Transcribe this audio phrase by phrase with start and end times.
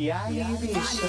[0.00, 1.08] E aí, bicha?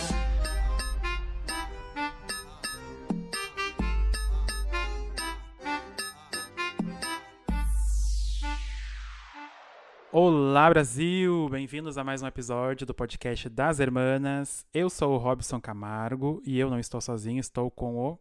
[10.12, 11.48] Olá, Brasil!
[11.50, 14.66] Bem-vindos a mais um episódio do podcast das Hermanas.
[14.74, 18.20] Eu sou o Robson Camargo e eu não estou sozinho, estou com o.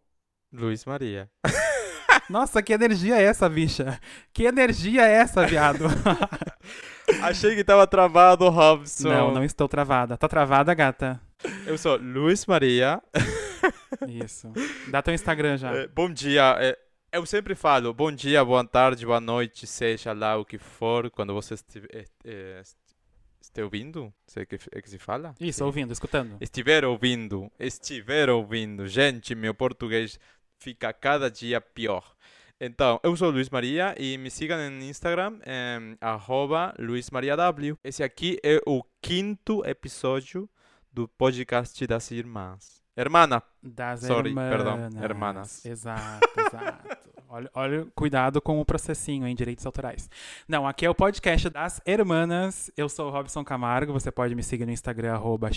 [0.53, 1.31] Luiz Maria.
[2.29, 3.99] Nossa, que energia é essa, bicha?
[4.33, 5.85] Que energia é essa, viado?
[7.23, 9.09] Achei que tava travado, Robson.
[9.09, 10.17] não, não estou travada.
[10.17, 11.21] Tá travada, gata?
[11.67, 13.03] Eu sou Luiz Maria.
[14.07, 14.53] Isso.
[14.89, 15.75] Dá teu Instagram já.
[15.75, 16.57] É, bom dia.
[16.61, 16.79] é,
[17.11, 21.33] eu sempre falo bom dia, boa tarde, boa noite, seja lá o que for, quando
[21.33, 22.63] você estiver, é,
[23.41, 24.13] estiver ouvindo.
[24.27, 25.35] Sei que é que se fala?
[25.41, 25.65] Isso, Sim.
[25.65, 26.37] ouvindo, escutando.
[26.41, 28.87] Estiver ouvindo, estiver ouvindo.
[28.87, 30.19] Gente, meu português
[30.59, 32.15] fica cada dia pior.
[32.61, 37.79] Então, eu sou Luiz Maria e me sigam no Instagram, em arroba Luiz Maria W.
[37.85, 40.51] Esse aqui é o quinto episódio
[40.93, 42.83] do podcast das irmãs.
[42.97, 44.51] Hermana, Das Sorry, hermanas.
[44.57, 45.65] perdão, hermanas.
[45.65, 47.08] Exato, exato.
[47.29, 50.09] Olha, olha, cuidado com o processinho em direitos autorais.
[50.47, 52.71] Não, aqui é o podcast das hermanas.
[52.77, 53.93] Eu sou o Robson Camargo.
[53.93, 55.51] Você pode me seguir no Instagram, arroba.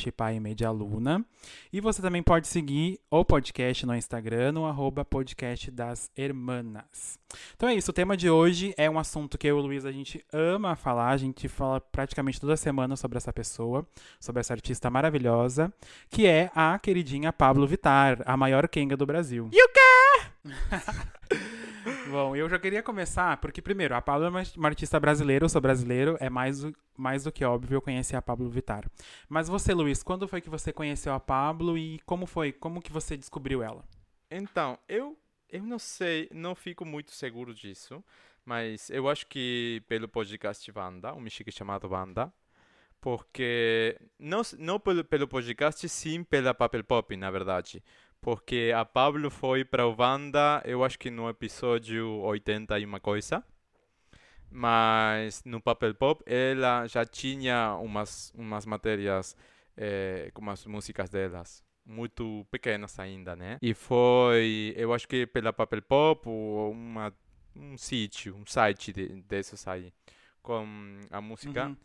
[1.71, 7.19] E você também pode seguir o podcast no Instagram, no arroba podcast das hermanas.
[7.55, 9.85] Então é isso, o tema de hoje é um assunto que eu e o Luiz
[9.85, 11.09] a gente ama falar.
[11.09, 13.87] A gente fala praticamente toda semana sobre essa pessoa,
[14.19, 15.71] sobre essa artista maravilhosa,
[16.09, 19.49] que é a queridinha Pablo Vittar, a maior Kenga do Brasil.
[19.51, 20.10] E o quê?
[22.09, 25.61] Bom, eu já queria começar, porque primeiro, a Pablo é uma artista brasileira, eu sou
[25.61, 26.63] brasileiro, é mais,
[26.97, 28.89] mais do que óbvio eu conhecer a Pablo Vittar.
[29.29, 32.51] Mas você, Luiz, quando foi que você conheceu a Pablo e como foi?
[32.51, 33.83] Como que você descobriu ela?
[34.29, 35.17] Então, eu,
[35.49, 38.03] eu não sei, não fico muito seguro disso,
[38.45, 42.33] mas eu acho que pelo podcast Wanda, um mexique chamado Wanda,
[42.99, 47.83] porque não, não pelo, pelo podcast, sim pela Papel Pop, na verdade.
[48.21, 52.99] Porque a Pablo foi para o Wanda, eu acho que no episódio 80 e uma
[52.99, 53.43] coisa.
[54.49, 59.35] Mas no Papel Pop ela já tinha umas, umas matérias
[59.75, 63.57] eh, com as músicas delas muito pequenas ainda, né?
[63.61, 67.13] E foi, eu acho que pela Papel Pop, uma,
[67.55, 69.91] um sítio, um site de, desses aí,
[70.41, 70.65] com
[71.09, 71.77] a música Uhum.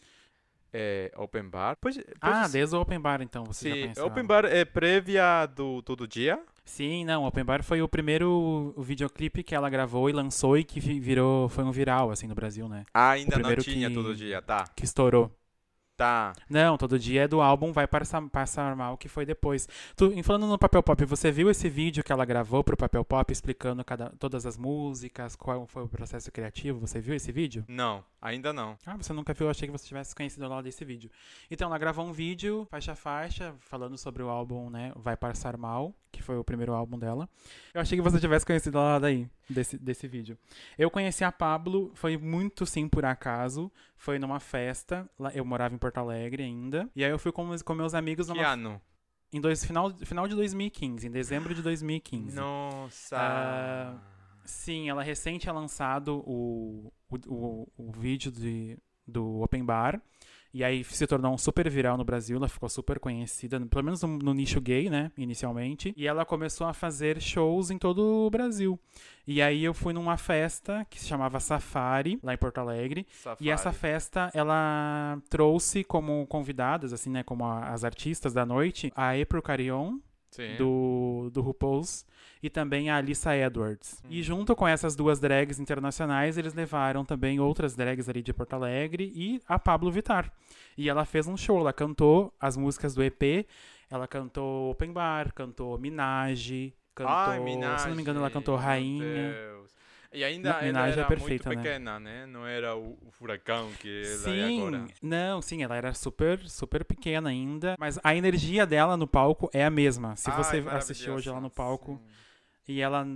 [0.73, 1.77] Eh, Open Bar.
[1.81, 4.29] Pois, Ah, pois- desde o Open Bar, então, você já Sim, conheceu Open ela.
[4.29, 6.39] Bar é prévia do Todo Dia?
[6.65, 10.81] Sim, não, Open Bar foi o primeiro videoclipe que ela gravou e lançou e que
[10.81, 12.85] vi- virou, foi um viral, assim, no Brasil, né?
[12.93, 15.31] Ah, ainda não tinha que- Todo Dia, tá, Que estourou.
[15.97, 16.33] tá.
[16.51, 19.67] Não, todo dia é do álbum Vai Passar, Passar Mal, que foi depois.
[19.97, 23.33] Tu, falando no Papel Pop, você viu esse vídeo que ela gravou pro Papel Pop
[23.33, 26.81] explicando cada, todas as músicas, qual foi o processo criativo?
[26.81, 27.65] Você viu esse vídeo?
[27.69, 28.77] Não, ainda não.
[28.85, 29.47] Ah, você nunca viu?
[29.47, 31.11] Eu achei que você tivesse conhecido lá desse vídeo.
[31.51, 35.57] Então, ela gravou um vídeo, faixa a faixa, falando sobre o álbum, né, Vai Passar
[35.57, 37.29] Mal, que foi o primeiro álbum dela.
[37.75, 40.37] Eu achei que você tivesse conhecido ela daí, desse, desse vídeo.
[40.79, 45.79] Eu conheci a Pablo, foi muito sim por acaso, foi numa festa, eu morava em
[45.79, 48.81] Porto Alegre ainda, e aí eu fui com, meus- com meus amigos Que numa, ano?
[49.33, 52.35] em dois, final, final de 2015, em dezembro de 2015.
[52.35, 53.17] Nossa.
[53.19, 53.99] Ah,
[54.47, 60.01] Sim, ela recém tinha lançado o, o, o, o vídeo de, do Open Bar.
[60.55, 64.01] E aí se tornou um super viral no Brasil, ela ficou super conhecida, pelo menos
[64.03, 65.93] no, no nicho gay, né, inicialmente.
[65.95, 68.81] E ela começou a fazer shows em todo o Brasil.
[69.27, 73.07] E aí eu fui numa festa que se chamava Safari, lá em Porto Alegre.
[73.39, 73.77] E essa Safari.
[73.77, 79.43] festa, ela trouxe como convidadas, assim, né, como a- as artistas da noite, a April
[79.43, 79.99] Carion,
[80.37, 80.57] Sim.
[80.57, 82.05] do, do RuPaul's
[82.43, 84.03] e também a Alissa Edwards.
[84.05, 84.09] Hum.
[84.11, 88.53] E junto com essas duas drags internacionais, eles levaram também outras drags ali de Porto
[88.53, 90.31] Alegre e a Pablo Vittar.
[90.77, 93.47] E ela fez um show, ela cantou as músicas do EP,
[93.91, 98.57] ela cantou Open Bar, cantou Minaj, cantou, Ai, Minaj, se não me engano, ela cantou
[98.57, 99.33] Rainha.
[99.33, 99.76] Deus.
[100.17, 101.57] E ainda Ma- ela Minaj é era perfeita, né?
[101.57, 102.27] muito pequena, né?
[102.27, 104.87] Não era o, o furacão que ela é Sim, agora.
[105.03, 109.63] não, sim, ela era super, super pequena ainda, mas a energia dela no palco é
[109.63, 110.17] a mesma.
[110.17, 112.17] Se Ai, você assistir hoje ela no palco, sim.
[112.69, 113.07] E ela,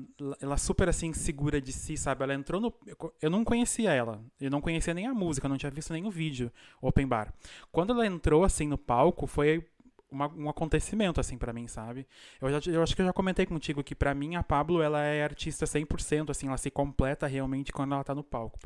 [0.40, 2.22] ela super assim, segura de si, sabe?
[2.22, 2.72] Ela entrou no.
[3.20, 4.22] eu não conhecia ela.
[4.40, 7.32] Eu não conhecia nem a música, eu não tinha visto nem o vídeo, Open Bar.
[7.72, 9.66] Quando ela entrou assim no palco, foi
[10.10, 12.06] uma- um acontecimento assim pra mim, sabe?
[12.40, 15.02] Eu, já, eu acho que eu já comentei contigo que pra mim a Pablo ela
[15.02, 18.58] é artista 100%, assim, ela se completa realmente quando ela tá no palco.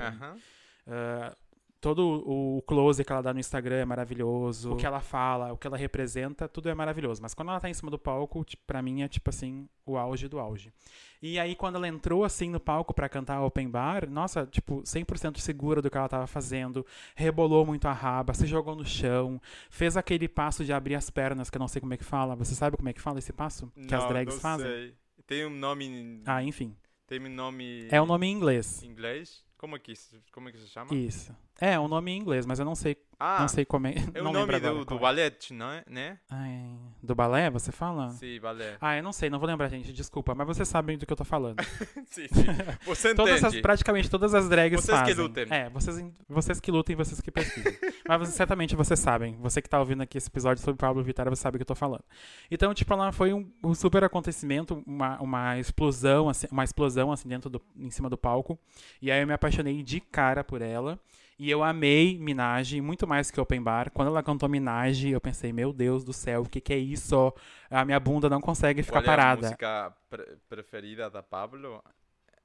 [0.87, 1.37] mim.
[1.84, 4.72] Todo o close que ela dá no Instagram é maravilhoso.
[4.72, 7.20] O que ela fala, o que ela representa, tudo é maravilhoso.
[7.20, 9.98] Mas quando ela tá em cima do palco, tipo, pra mim é tipo assim, o
[9.98, 10.72] auge do auge.
[11.20, 15.36] E aí, quando ela entrou assim no palco para cantar Open Bar, nossa, tipo, 100%
[15.36, 19.38] segura do que ela tava fazendo, rebolou muito a raba, se jogou no chão,
[19.69, 22.34] fez aquele passo de abrir as pernas, que eu não sei como é que fala.
[22.34, 23.70] Você sabe como é que fala esse passo?
[23.75, 24.66] Que não, as drags não fazem?
[24.66, 24.94] Sei.
[25.26, 26.22] Tem um nome.
[26.25, 26.75] Ah, enfim.
[27.06, 27.88] Tem um nome.
[27.90, 28.82] É um nome em inglês.
[28.82, 29.44] Em inglês?
[29.64, 29.94] Como é que,
[30.31, 30.94] como é que se chama?
[30.94, 31.34] Isso.
[31.61, 33.95] É, um nome em inglês, mas eu não sei, Ah, não sei como é.
[34.12, 34.99] é o nome do, do é.
[34.99, 35.85] ballet, não é?
[35.89, 36.19] Né?
[36.29, 36.69] Ai,
[37.01, 38.11] do balé, você fala?
[38.11, 38.77] Sim, ballet.
[38.81, 41.17] Ah, eu não sei, não vou lembrar, gente, desculpa, mas vocês sabem do que eu
[41.17, 41.62] tô falando.
[42.11, 42.45] sim, sim.
[42.87, 43.56] Você Todas entende.
[43.59, 45.23] as, praticamente todas as drags Vocês que fazem.
[45.25, 45.47] lutem.
[45.49, 47.73] É, vocês, vocês que lutem, vocês que pesquisem.
[48.09, 49.37] mas vocês- certamente vocês sabem.
[49.41, 51.67] Você que tá ouvindo aqui esse episódio sobre Pablo Vittar, você sabe o que eu
[51.67, 52.03] tô falando.
[52.51, 57.29] Então, tipo, ela foi um, um super acontecimento, uma, uma explosão, assim, uma explosão, assim,
[57.29, 58.59] dentro do, em cima do palco.
[59.01, 60.99] E aí eu me apaixonei de cara por ela.
[61.38, 63.90] E eu amei Minaj, muito mais que Open Bar.
[63.90, 67.32] Quando ela cantou Minaj, eu pensei, meu Deus do céu, o que que é isso?
[67.69, 69.42] A minha bunda não consegue ficar Qual é a parada.
[69.48, 71.82] música pre- preferida da Pablo?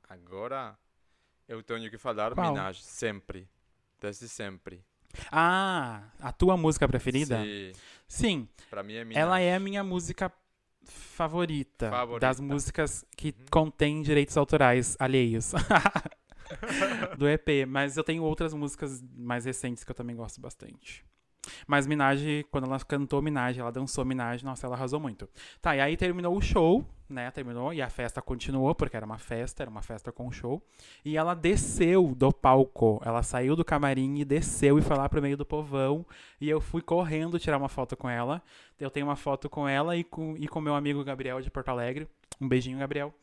[0.07, 0.75] Agora
[1.47, 2.51] eu tenho que falar Qual?
[2.51, 3.47] Minaj, sempre.
[4.01, 4.83] Desde sempre.
[5.31, 7.37] Ah, a tua música preferida?
[7.43, 7.71] Sim,
[8.07, 9.21] Sim, pra mim é Minaj.
[9.21, 10.31] ela é a minha música
[10.83, 12.25] favorita, Favorita.
[12.25, 13.45] das músicas que Uhum.
[13.51, 15.51] contêm direitos autorais alheios.
[17.17, 21.05] do EP, mas eu tenho outras músicas mais recentes que eu também gosto bastante.
[21.67, 25.27] Mas Minaj, quando ela cantou Minaj, ela dançou Minaj, nossa, ela arrasou muito.
[25.61, 27.31] Tá, e aí terminou o show, né?
[27.31, 30.61] Terminou e a festa continuou, porque era uma festa, era uma festa com show.
[31.03, 33.01] E ela desceu do palco.
[33.03, 36.05] Ela saiu do camarim e desceu e foi lá pro meio do povão.
[36.39, 38.41] E eu fui correndo tirar uma foto com ela.
[38.79, 41.69] Eu tenho uma foto com ela e com, e com meu amigo Gabriel de Porto
[41.69, 42.07] Alegre.
[42.39, 43.13] Um beijinho, Gabriel.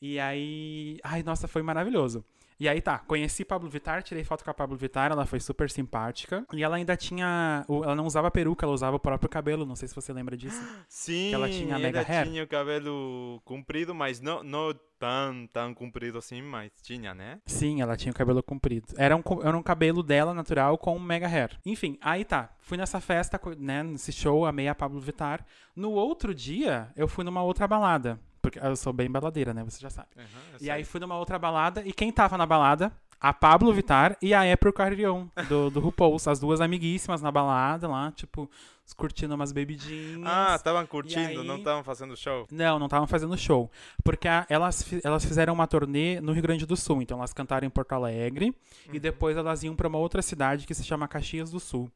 [0.00, 0.98] E aí.
[1.02, 2.24] Ai, nossa, foi maravilhoso.
[2.62, 5.68] E aí tá, conheci Pablo Vittar, tirei foto com a Pablo Vittar, ela foi super
[5.68, 6.46] simpática.
[6.52, 7.66] E ela ainda tinha.
[7.68, 9.66] Ela não usava peruca, ela usava o próprio cabelo.
[9.66, 10.62] Não sei se você lembra disso.
[10.88, 12.28] Sim, que ela tinha mega ela hair.
[12.28, 17.40] tinha o cabelo comprido, mas não, não tão, tão comprido assim, mas tinha, né?
[17.46, 18.86] Sim, ela tinha o cabelo comprido.
[18.96, 21.58] Era um, era um cabelo dela natural com um mega hair.
[21.66, 22.54] Enfim, aí tá.
[22.60, 23.82] Fui nessa festa, né?
[23.82, 25.44] Nesse show, amei a Pablo Vittar.
[25.74, 28.20] No outro dia, eu fui numa outra balada.
[28.42, 29.62] Porque eu sou bem baladeira, né?
[29.64, 30.08] Você já sabe.
[30.16, 30.24] Eu
[30.56, 30.70] E sei.
[30.70, 31.80] aí fui numa outra balada.
[31.86, 32.92] E quem tava na balada?
[33.20, 36.26] A Pablo Vittar e a April Carrion, do, do RuPaul's.
[36.26, 38.50] As duas amiguíssimas na balada lá, tipo,
[38.96, 40.28] curtindo umas bebidinhas.
[40.28, 42.48] Ah, estavam curtindo, aí- não estavam fazendo show.
[42.50, 43.70] Não, não estavam fazendo show.
[44.02, 47.00] Porque a- elas, elas fizeram uma turnê no Rio Grande do Sul.
[47.00, 48.52] Então elas cantaram em Porto Alegre
[48.92, 51.88] e depois elas iam para uma outra cidade que se chama Caxias do Sul.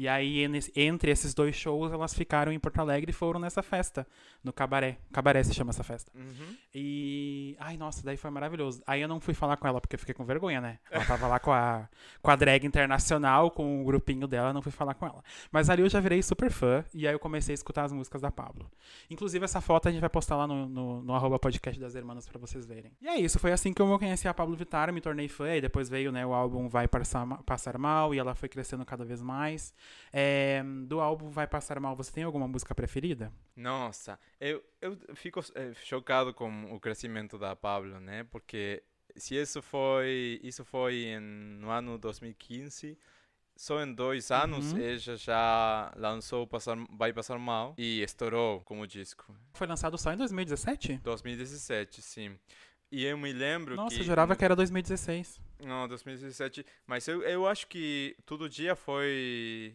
[0.00, 4.06] E aí, entre esses dois shows, elas ficaram em Porto Alegre e foram nessa festa,
[4.42, 4.96] no Cabaré.
[5.12, 6.10] Cabaré se chama essa festa.
[6.14, 6.56] Uhum.
[6.74, 7.54] E.
[7.60, 8.82] Ai, nossa, daí foi maravilhoso.
[8.86, 10.78] Aí eu não fui falar com ela porque eu fiquei com vergonha, né?
[10.90, 11.86] Ela tava lá com a,
[12.22, 15.22] com a drag internacional, com o grupinho dela, não fui falar com ela.
[15.52, 18.22] Mas ali eu já virei super fã e aí eu comecei a escutar as músicas
[18.22, 18.70] da Pablo.
[19.10, 22.26] Inclusive, essa foto a gente vai postar lá no, no, no arroba podcast das Hermanas
[22.26, 22.90] pra vocês verem.
[23.02, 25.60] E é isso, foi assim que eu conheci a Pablo Vittar, me tornei fã, e
[25.60, 29.20] depois veio né, o álbum Vai Passar, Passar Mal, e ela foi crescendo cada vez
[29.20, 29.74] mais.
[30.12, 33.32] É, do álbum Vai Passar Mal, você tem alguma música preferida?
[33.56, 38.24] Nossa, eu, eu fico eh, chocado com o crescimento da Pablo, né?
[38.24, 38.82] Porque
[39.16, 42.98] se isso foi, isso foi em, no ano 2015,
[43.56, 44.78] só em dois anos Uhum.
[44.78, 49.34] ela já lançou Passar, Vai Passar Mal e estourou como disco.
[49.52, 51.00] Foi lançado só em 2017?
[51.02, 52.38] 2017, sim.
[52.90, 54.00] E eu me lembro Nossa, que...
[54.00, 55.40] eu jurava que era 2016.
[55.64, 56.64] Não, 2017.
[56.86, 59.74] Mas eu, eu acho que todo dia foi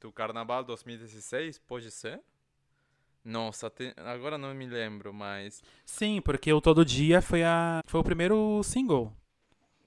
[0.00, 2.20] do Carnaval 2016, pode ser?
[3.24, 8.00] Nossa, tem- agora não me lembro, mas Sim, porque o Todo Dia foi, a, foi
[8.00, 9.12] o primeiro single,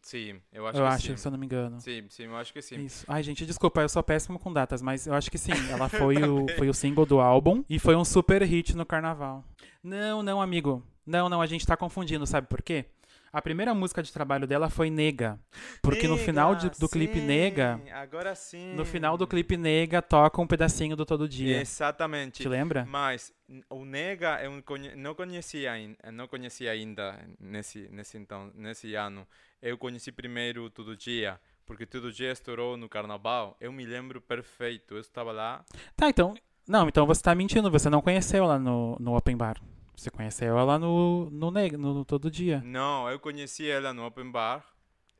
[0.01, 1.17] sim, eu acho eu que acho, sim.
[1.17, 1.79] se eu não me engano.
[1.81, 2.77] Sim, sim, eu acho que sim.
[2.77, 3.05] Isso.
[3.07, 5.53] Ai, gente, desculpa, eu sou péssimo com datas, mas eu acho que sim.
[5.69, 9.43] Ela foi o, foi o single do álbum e foi um super hit no carnaval.
[9.83, 10.83] Não, não, amigo.
[11.05, 12.85] Não, não, a gente tá confundindo, sabe por quê?
[13.35, 15.37] A primeira música de trabalho dela foi Nega.
[15.81, 18.73] Porque no final de- do clipe sim, Nega, Agora sim.
[18.75, 21.59] no final do clipe Nega, toca um pedacinho do Todo Dia.
[21.59, 22.41] Exatamente.
[22.43, 22.85] Te lembra?
[22.85, 23.33] Mas
[23.69, 25.73] o Nega eu não conhe- não conhecia,
[26.13, 29.27] não conhecia ainda nesse, nesse, então, nesse ano.
[29.61, 33.57] Eu conheci primeiro Todo Dia, porque Todo Dia estourou no carnaval.
[33.59, 34.93] Eu me lembro perfeito.
[34.93, 35.65] Eu estava lá.
[35.97, 36.35] Tá, então.
[36.65, 39.57] Não, então você tá mentindo, você não conheceu ela no, no Open Bar.
[39.95, 42.61] Você conheceu ela no, no, no, no Todo Dia.
[42.63, 44.65] Não, eu conheci ela no Open Bar,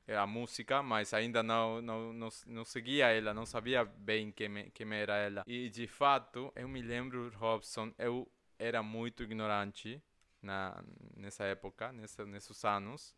[0.08, 4.70] eh, a música, mas ainda não, não, não, não seguia ela, não sabia bem quem,
[4.72, 5.44] quem era ela.
[5.48, 8.29] E de fato, eu me lembro, Robson, eu
[8.60, 10.01] era muito ignorante
[10.41, 10.84] na,
[11.15, 13.15] nessa época, nessa, nesses anos.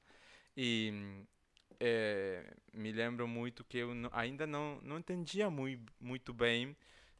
[0.55, 1.23] E
[1.79, 6.75] é, me lembro muito que eu ainda não, não entendia muito, muito bem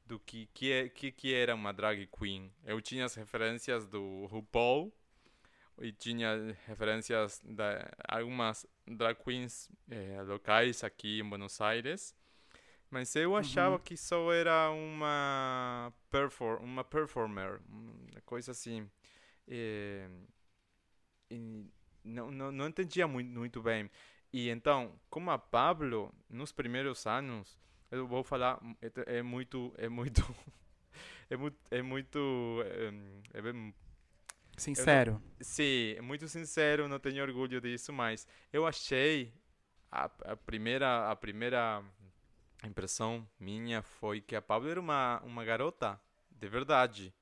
[0.07, 2.51] do que, que, é, que, que era uma drag queen.
[2.63, 4.93] Eu tinha as referências do RuPaul
[5.79, 7.63] e tinha referências de
[8.07, 12.15] algumas drag queens eh, locais aqui em Buenos Aires.
[12.89, 18.89] Mas eu achava que só era uma, perfor uma performer, uma coisa assim.
[19.45, 20.07] E
[22.01, 23.91] não, não, não entendia muito, muito bem.
[24.31, 27.59] E então, como a Pablo, nos primeiros anos,
[27.91, 30.21] eu vou falar, é, é muito, é muito,
[31.29, 32.19] é muito, é muito,
[32.65, 33.73] é, é bem-
[34.57, 35.21] Sincero.
[35.41, 39.33] sim, é muito sincero, não tenho orgulho disso, mas eu achei
[39.91, 41.83] a, a primeira, a primeira
[42.65, 45.99] impressão minha foi que a Pablo era uma, uma garota,
[46.31, 47.13] de verdade.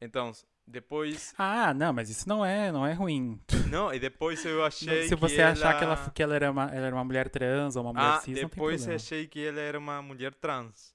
[0.00, 0.32] Então,
[0.66, 3.40] depois, Ah, não, mas isso não é, não é ruim.
[3.62, 6.64] não, e depois eu achei Se você achar que ela ela, que ela era, uma,
[6.64, 9.02] ela era uma mulher trans ou uma mulher Ah, cis, não tem depois problema.
[9.02, 10.94] achei que ela era uma mulher trans.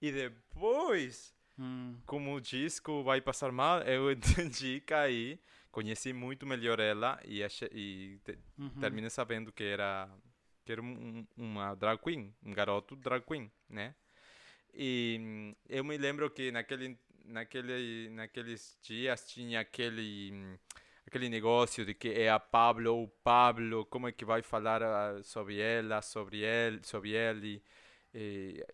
[0.00, 6.80] E depois, Hum, como o disco vai passar mal, eu entendi, caí, conheci muito melhor
[6.80, 8.78] ela e, achei, e te- uhum.
[8.78, 10.08] terminei sabendo que era
[10.64, 13.94] que era um- um- uma drag queen, um garoto drag queen, né?
[14.74, 16.98] E hum, eu me lembro que naquele
[17.28, 20.58] naquele naqueles dias tinha aquele
[21.06, 25.22] aquele negócio de que é a Pablo ou Pablo, como é que vai falar ah,
[25.22, 27.62] sobre ela, sobre ele, sobre ele.
[28.14, 28.64] E,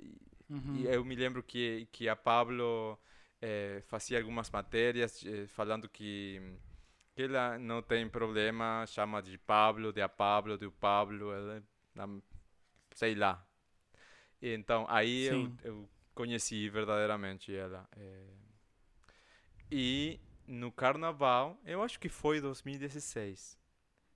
[0.51, 0.85] Uhum.
[0.85, 2.99] e eu me lembro que, que a Pablo
[3.41, 6.41] eh, fazia algumas matérias eh, falando que,
[7.17, 11.63] que ela não tem problema, chama de Pablo, de a Pablo, de o Pablo, ela,
[12.95, 13.45] sei lá.
[14.41, 17.89] E então aí eu, eu conheci verdadeiramente ela.
[17.97, 18.44] eh.
[19.71, 23.59] E no carnaval, eu acho que foi 2016.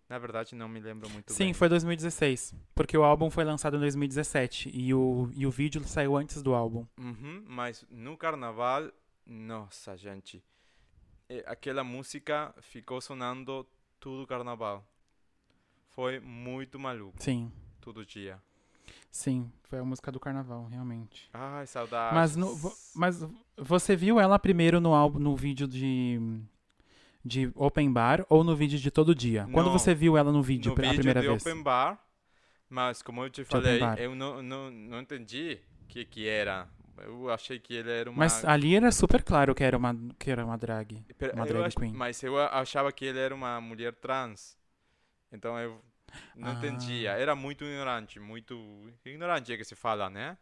[0.09, 1.53] Na verdade, não me lembro muito Sim, bem.
[1.55, 2.55] foi 2016.
[2.75, 6.55] Porque o álbum foi lançado em 2017 e o, e o vídeo saiu antes do
[6.55, 6.87] álbum.
[6.99, 8.91] Uhum, mas no carnaval,
[9.27, 10.43] nossa, gente,
[11.29, 13.69] eh, aquela música ficou sonando
[14.01, 14.87] todo o carnaval.
[15.91, 18.41] Foi muito maluco, Sim, todo dia.
[19.11, 19.51] Sim.
[19.65, 21.29] Foi a música do carnaval, realmente.
[21.33, 22.15] Ai, saudades.
[22.15, 23.21] Mas, no, vo- mas
[23.57, 26.19] você viu ela primeiro no álbum, no vídeo de,
[27.25, 29.49] de Open Bar ou no vídeo de todo dia?
[29.53, 31.43] Quando Não, você viu ela no vídeo no pela vídeo primeira de vez?
[31.43, 31.99] Open Bar,
[32.69, 36.69] mas como eu te falei, eu não, não, não entendi o que que era.
[36.99, 38.19] Eu achei que ele era uma...
[38.19, 41.05] Mas ali era super claro que era uma, que era uma drag.
[41.35, 41.93] Uma drag ach- queen.
[41.93, 44.57] Mas eu achava que ele era uma mulher trans.
[45.33, 45.81] Então eu
[46.35, 46.55] não Ah.
[46.55, 47.13] entendia.
[47.13, 50.37] Era muito ignorante, muito ignorante é que se fala, né?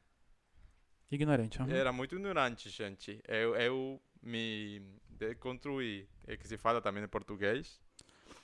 [1.11, 1.61] Ignorante.
[1.63, 1.71] aham.
[1.73, 3.21] Era muito ignorante, gente.
[3.29, 6.09] Eu, eu me deconstruí.
[6.27, 7.81] É que se fala também em português.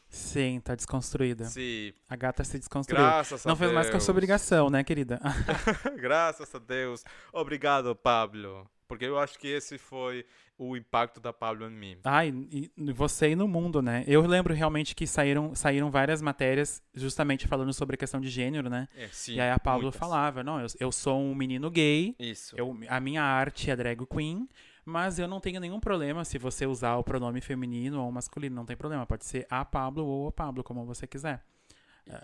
[0.09, 1.47] Sim, tá desconstruída.
[1.47, 3.03] Sim, A gata se desconstruiu.
[3.03, 4.05] graças a Não fez mais que a Deus.
[4.05, 5.19] sua obrigação, né, querida?
[5.99, 7.03] graças a Deus.
[7.33, 8.71] Obrigado, Pablo.
[8.93, 10.23] Porque eu acho que esse foi
[10.59, 11.97] o impacto da Pablo em mim.
[12.05, 14.05] Ai, e e você e no mundo, né?
[14.07, 18.69] Eu lembro realmente que saíram, saíram várias matérias justamente falando sobre a questão de gênero,
[18.69, 18.87] né?
[18.95, 19.99] É, sim, e aí a Pablo muitas.
[19.99, 22.55] falava, não, eu, eu sou um menino gay, Isso.
[22.55, 24.47] eu, a minha arte é drag queen,
[24.85, 28.67] mas eu não tenho nenhum problema se você usar o pronome feminino ou masculino, não
[28.67, 31.43] tem problema, pode ser a Pablo ou o Pablo, como você quiser.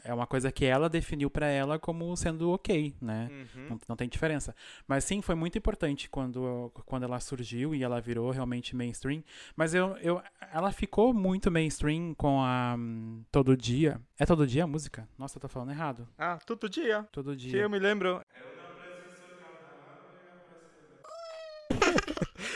[0.04, 3.28] É uma coisa que ela definiu pra ela como sendo ok, né?
[3.30, 3.66] Uhum.
[3.70, 4.54] Não, não tem diferença.
[4.86, 9.22] Mas sim, foi muito importante quando, quando ela surgiu e ela virou realmente mainstream.
[9.56, 10.20] Mas eu, eu,
[10.52, 14.00] ela ficou muito mainstream com a hum, Todo Dia.
[14.18, 15.08] É Todo Dia a música?
[15.16, 16.08] Nossa, eu tô falando errado.
[16.18, 17.06] Ah, todo dia.
[17.12, 17.62] Todo Que Dia.
[17.62, 18.20] eu me lembro.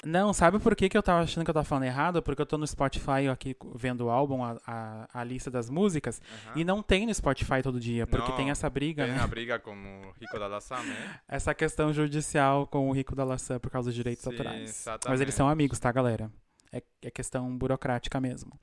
[0.05, 2.21] Não, sabe por que, que eu tava achando que eu tava falando errado?
[2.23, 6.21] Porque eu tô no Spotify aqui vendo o álbum, a, a, a lista das músicas,
[6.49, 6.61] Aham.
[6.61, 9.21] e não tem no Spotify todo dia, porque Não, tem essa briga, Tem né?
[9.21, 11.21] a briga com o Rico da Laçã, né?
[11.29, 14.61] Essa questão judicial com o Rico da Laçã por causa dos direitos Sim, autorais.
[14.63, 15.23] Mas exatamente.
[15.23, 16.31] eles são amigos, tá, galera?
[16.73, 18.59] É, é questão burocrática mesmo.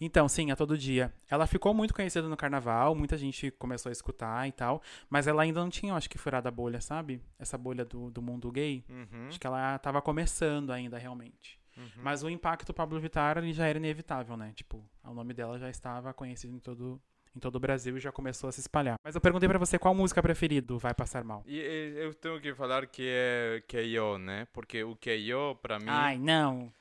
[0.00, 1.12] Então, sim, a todo dia.
[1.28, 5.42] Ela ficou muito conhecida no carnaval, muita gente começou a escutar e tal, mas ela
[5.42, 7.20] ainda não tinha, acho que, furado a bolha, sabe?
[7.38, 8.84] Essa bolha do, do mundo gay.
[8.88, 9.26] Uhum.
[9.28, 11.58] Acho que ela tava começando ainda, realmente.
[11.76, 12.02] Uhum.
[12.02, 14.52] Mas o impacto Pablo Vittar ele já era inevitável, né?
[14.54, 17.00] Tipo, o nome dela já estava conhecido em todo,
[17.34, 18.96] em todo o Brasil e já começou a se espalhar.
[19.02, 21.42] Mas eu perguntei pra você qual música preferida Vai Passar Mal.
[21.46, 21.56] E,
[21.96, 24.46] eu tenho que falar que é que eu, né?
[24.52, 26.72] Porque o que eu, pra mim, Ai, não.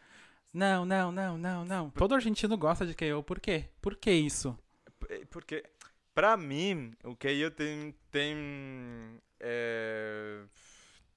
[0.58, 1.90] Não, não, não, não, não.
[1.92, 3.66] Todo argentino gosta de KO, por quê?
[3.80, 4.58] Por que isso?
[5.08, 5.64] É, porque
[6.16, 10.44] pra mim o eu tem tem é,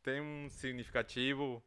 [0.03, 1.63] tem um significativo,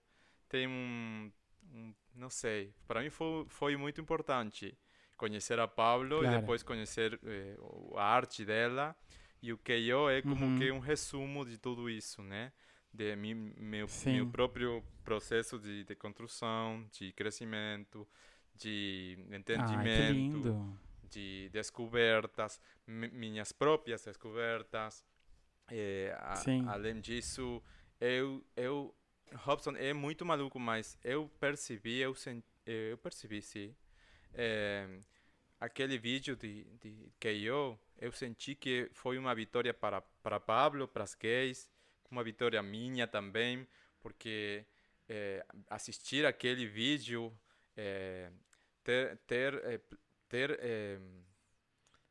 [0.47, 1.31] tem um,
[1.73, 2.71] um- não sei.
[2.87, 4.77] Pra mim foi foi muito importante
[5.17, 6.37] conhecer a Pablo Claro.
[6.37, 7.57] e depois conhecer eh,
[7.95, 8.95] a arte dela
[9.41, 10.57] E o KO é como Uhum.
[10.59, 12.53] que um resumo de tudo isso, né?
[12.93, 14.13] De mim, meu, Sim.
[14.13, 18.07] meu próprio processo de, de construção, de crescimento,
[18.55, 20.55] de entendimento,
[21.03, 25.03] de descobertas, mi- minhas próprias descobertas.
[25.69, 26.63] É, a- Sim.
[26.63, 27.63] além disso,
[27.99, 28.95] eu, eu,
[29.35, 33.75] Robson é muito maluco, mas eu percebi, eu, sen, eh, eu percebi, sim,
[34.33, 34.87] é,
[35.59, 41.03] aquele vídeo de, de KO, eu senti que foi uma vitória para, para Pablo, para
[41.03, 41.69] as gays,
[42.13, 43.67] uma vitória minha também,
[43.99, 44.65] porque
[45.09, 47.37] é, assistir aquele vídeo,
[47.75, 48.31] é,
[48.83, 49.97] ter, ter, p-
[50.29, 50.59] ter,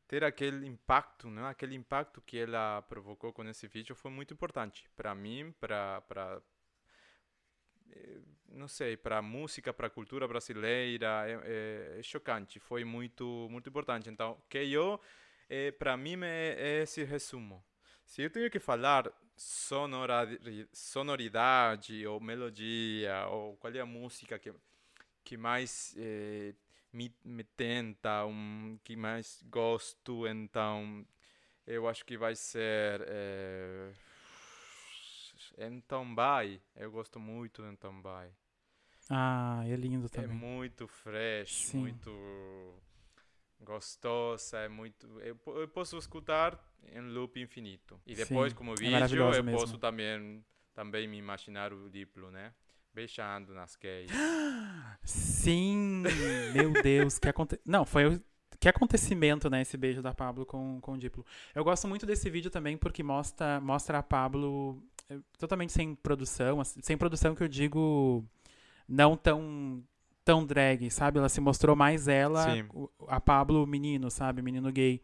[0.07, 1.47] ter aquele impacto, né?
[1.47, 6.01] aquele impacto que ela provocou com esse vídeo foi muito importante para mim, para
[7.91, 12.83] eh, não sei, para a música, para a cultura brasileira, é, é- é chocante, foi
[12.83, 14.09] muito muito importante.
[14.09, 14.99] Então, que eu,
[15.49, 17.63] é, para mim é, é esse resumo.
[18.13, 24.53] Se eu tenho que falar sonori- sonoridade ou melodia ou qual é a música que
[25.23, 26.55] que mais eh,
[26.93, 31.05] me, me tenta, um, que mais gosto, então
[31.67, 33.93] eu acho que vai ser eh,
[35.57, 36.61] Então Vai.
[36.75, 38.31] Eu gosto muito de Então Vai.
[39.09, 40.27] Ah, é lindo É também.
[40.27, 41.73] muito fresh, Sim.
[41.73, 42.09] muito
[43.61, 45.07] gostosa, é muito.
[45.21, 46.59] Eu, eu posso escutar
[46.91, 47.99] em loop infinito.
[48.05, 49.59] E depois, Sim, como é vídeo, maravilhosa eu mesmo.
[49.59, 52.53] posso também, também me imaginar o Diplo, né?
[52.93, 54.11] Beijando nas gays.
[55.03, 56.03] Sim,
[56.53, 57.59] meu Deus, que aconte...
[57.65, 58.21] Não, foi o-
[58.59, 61.25] que acontecimento, né, esse beijo da Pablo com, com o Diplo.
[61.53, 66.61] Eu gosto muito desse vídeo também porque mostra, mostra a Pablo eh, totalmente sem produção,
[66.61, 68.23] assim, sem produção que eu digo
[68.87, 69.83] não tão
[70.23, 71.17] tão drag, sabe?
[71.19, 72.65] Ela se mostrou mais ela, Sim.
[73.09, 74.41] a Pablo menino, sabe?
[74.41, 75.01] Menino gay.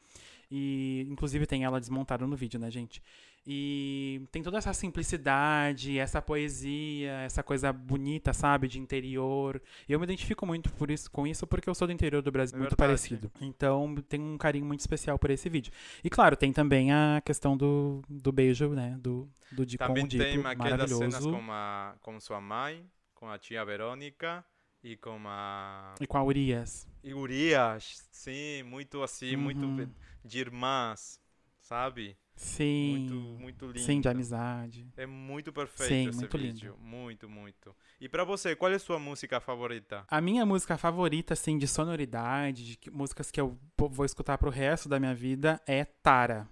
[0.51, 3.03] E inclusive tem ela desmontada no vídeo, né, gente?
[3.45, 9.61] E tem toda essa simplicidade, essa poesia, essa coisa bonita, sabe, de interior.
[9.87, 12.31] E eu me identifico muito por isso, com isso porque eu sou do interior do
[12.31, 12.77] Brasil, É muito verdade.
[12.89, 13.31] parecido.
[13.41, 15.71] Então tem um carinho muito especial por esse vídeo.
[16.03, 20.03] E claro, tem também a questão do, do beijo, né, do, do de com Também
[20.03, 24.43] o Diplo, tem aquelas cenas com, a, com sua mãe, com a tia Verônica
[24.83, 25.95] e com a.
[25.99, 26.87] E com a Urias.
[27.03, 29.41] E Urias, sim, muito assim, Uhum.
[29.41, 29.89] muito
[30.23, 31.19] de irmãs,
[31.61, 32.17] sabe?
[32.35, 32.91] Sim.
[33.09, 33.79] Muito, muito lindo.
[33.79, 34.87] Sim, de amizade.
[34.95, 36.53] É muito perfeito Sim, esse muito lindo.
[36.53, 36.77] vídeo.
[36.79, 37.75] Muito, muito.
[37.99, 40.05] E pra você, qual é a sua música favorita?
[40.07, 44.49] A minha música favorita, assim, de sonoridade, de que- músicas que eu vou escutar pro
[44.49, 46.47] resto da minha vida é Tara.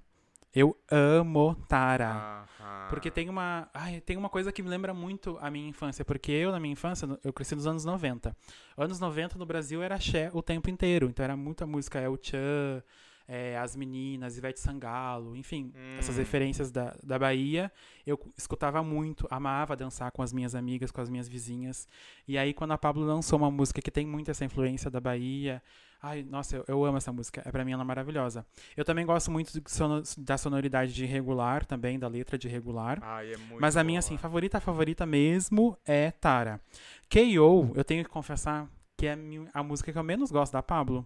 [0.54, 2.46] Eu amo Tara.
[2.60, 2.88] Aham.
[2.90, 6.32] Porque tem uma, ai, tem uma coisa que me lembra muito a minha infância, porque
[6.32, 8.36] eu na minha infância, eu cresci nos anos 90.
[8.76, 12.82] Anos 90 no Brasil era axé o tempo inteiro, então era muita música El Chan,
[13.28, 16.20] é, As Meninas, Ivete Sangalo, enfim, essas Hum.
[16.20, 17.72] referências da, da Bahia,
[18.06, 21.88] eu escutava muito, amava dançar com as minhas amigas, com as minhas vizinhas.
[22.28, 25.62] E aí quando a Pablo lançou uma música que tem muito essa influência da Bahia,
[26.02, 28.46] ai, nossa, eu, eu amo essa música, é pra mim ela é maravilhosa.
[28.78, 33.00] Eu também gosto muito sono- da sonoridade de regular também, da letra de regular.
[33.02, 34.06] Ai, é muito Mas a minha, boa.
[34.08, 36.62] assim, favorita, favorita mesmo é Tara.
[37.10, 39.18] K.O., eu tenho que confessar que é
[39.54, 41.06] a música que eu menos gosto da Pablo.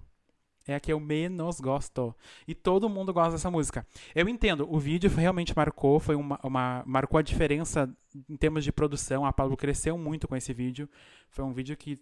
[0.68, 2.16] É a que eu menos gosto.
[2.48, 3.86] E todo mundo gosta dessa música.
[4.14, 7.90] Eu entendo, o vídeo realmente marcou, foi uma, uma- marcou a diferença
[8.30, 9.26] em termos de produção.
[9.26, 10.88] A Pablo cresceu muito com esse vídeo.
[11.30, 12.00] Foi um vídeo que,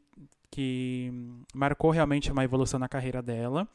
[0.52, 1.12] que
[1.54, 3.68] marcou realmente uma evolução na carreira dela.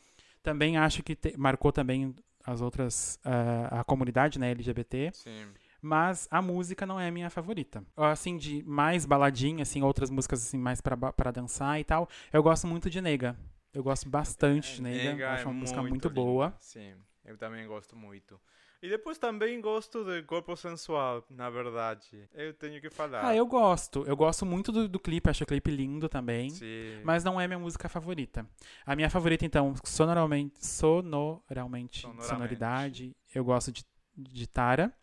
[0.43, 5.11] Também acho que te- marcou também as outras, ah, a comunidade né, LGBT.
[5.15, 5.47] Sim.
[5.81, 7.85] Mas a música não é a minha favorita.
[7.97, 12.09] Assim, de mais baladinha, assim, outras músicas assim, mais pra dançar e tal.
[12.33, 13.37] Eu gosto muito de Nega.
[13.75, 15.33] Eu gosto bastante de Nega.
[15.33, 16.21] Acho é uma música muito linda.
[16.21, 16.55] boa.
[16.59, 18.41] Sim, eu também gosto muito.
[18.81, 22.29] E depois também gosto de Corpo Sensual, na verdade.
[22.35, 23.27] Eu tenho que falar.
[23.27, 24.05] Ah, eu gosto.
[24.07, 26.51] Eu gosto muito do, do clipe, acho o clipe lindo também.
[26.51, 27.01] Sim.
[27.03, 28.47] Mas não é minha música favorita.
[28.85, 32.29] A minha favorita, então, sonoralmente, sonoralmente, Sonoramente.
[32.29, 33.83] sonoridade, eu gosto de,
[34.15, 34.95] de Tara.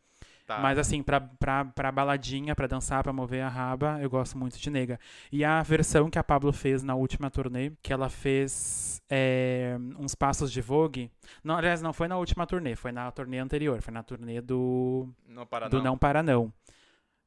[0.52, 0.60] Tá.
[0.60, 4.60] Mas assim, pra, pra, pra baladinha, pra dançar, pra mover a raba, eu gosto muito
[4.60, 5.00] de Nega.
[5.32, 10.14] E a versão que a Pablo fez na última turnê, que ela fez é, uns
[10.14, 11.10] passos de Vogue.
[11.42, 15.08] Não, aliás, não foi na última turnê, foi na turnê anterior, foi na turnê do,
[15.26, 15.84] não para do não.
[15.84, 16.52] Não Para Não.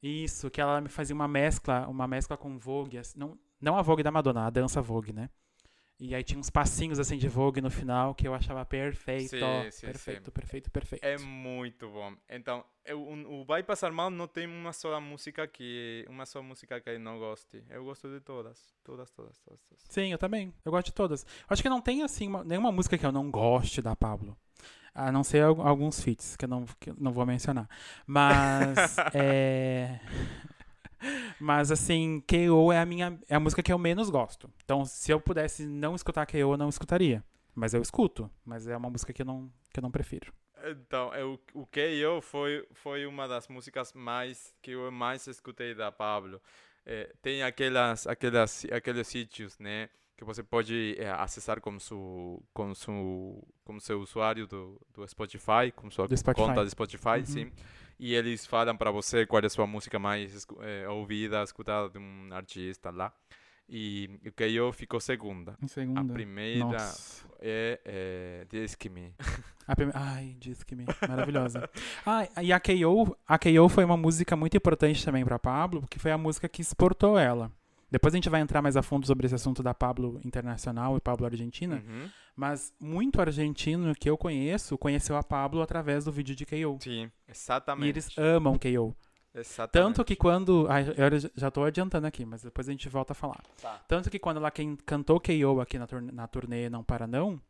[0.03, 3.81] Isso, que ela me fazia uma mescla, uma mescla com Vogue, assim, não, não a
[3.81, 5.31] Vogue da Madonna, a dança Vogue, né?
[5.99, 9.31] E aí tinha uns passinhos assim de Vogue no final que eu achava perfeito.
[9.31, 10.31] Sim, sim, perfeito, sim.
[10.33, 11.05] perfeito, perfeito.
[11.05, 12.15] É muito bom.
[12.29, 16.81] Então, eu, o Vai Passar Mal não tem uma só música que uma só música
[16.81, 17.63] que eu não goste.
[17.71, 19.61] Eu gosto de todas, todas, todas, todas.
[19.63, 19.85] todas.
[19.89, 20.53] Sim, eu também.
[20.65, 21.25] Eu gosto de todas.
[21.49, 24.37] Acho que não tem, assim, uma- nenhuma música que eu não goste da Pablo.
[24.93, 27.69] A não ser al- alguns feats, que eu não, que eu não vou mencionar.
[28.07, 30.01] Mas, é...
[31.41, 32.73] Mas, assim, K.O.
[32.73, 33.19] é a minha...
[33.29, 34.51] É a música que eu menos gosto.
[34.65, 37.23] Então, se eu pudesse não escutar K.O., eu não escutaria.
[37.55, 38.31] Mas eu escuto.
[38.45, 40.33] Mas é uma música que eu não, que eu não prefiro.
[40.67, 42.21] Então, eu, o K.O.
[42.23, 46.41] foi, foi uma das músicas mais que eu mais escutei da Pablo.
[46.87, 49.89] Eh, tem aquelas, aquelas, aqueles sítios, né?
[50.17, 55.71] Que você pode eh, acessar com seu, com seu, com seu usuário do, do Spotify,
[55.75, 56.47] com sua Do Spotify.
[56.47, 57.27] conta do Spotify, Uhum.
[57.27, 57.53] sim.
[57.99, 61.99] E eles falam para você qual é a sua música mais eh, ouvida, escutada de
[61.99, 63.13] um artista lá.
[63.69, 64.73] E o K.O.
[64.73, 65.57] ficou segunda.
[65.63, 66.01] Em segunda.
[66.01, 67.27] A primeira Nossa.
[67.41, 69.15] é, é Diz que Me.
[69.67, 69.93] A prime...
[69.95, 70.85] Ai, diz que me...
[71.09, 71.69] Maravilhosa.
[72.05, 73.69] ah, e a K.O., a K.O.
[73.69, 77.51] foi uma música muito importante também pra Pablo, porque foi a música que exportou ela.
[77.91, 81.01] Depois a gente vai entrar mais a fundo sobre esse assunto da Pablo internacional e
[81.01, 81.77] Pablo argentina.
[81.77, 82.09] Uhum.
[82.37, 86.79] Mas muito argentino que eu conheço, conheceu a Pablo através do vídeo de K.O.
[86.81, 87.89] Sim, E exatamente.
[87.89, 88.95] eles amam K.O.
[89.33, 89.73] Exatamente.
[89.73, 90.69] Tanto que quando...
[90.97, 93.43] Eu já tô adiantando aqui, mas depois a gente volta a falar.
[93.61, 93.81] Tá.
[93.89, 95.61] Tanto que quando ela quem cantou K.O.
[95.61, 97.41] aqui na turnê Não Para Não,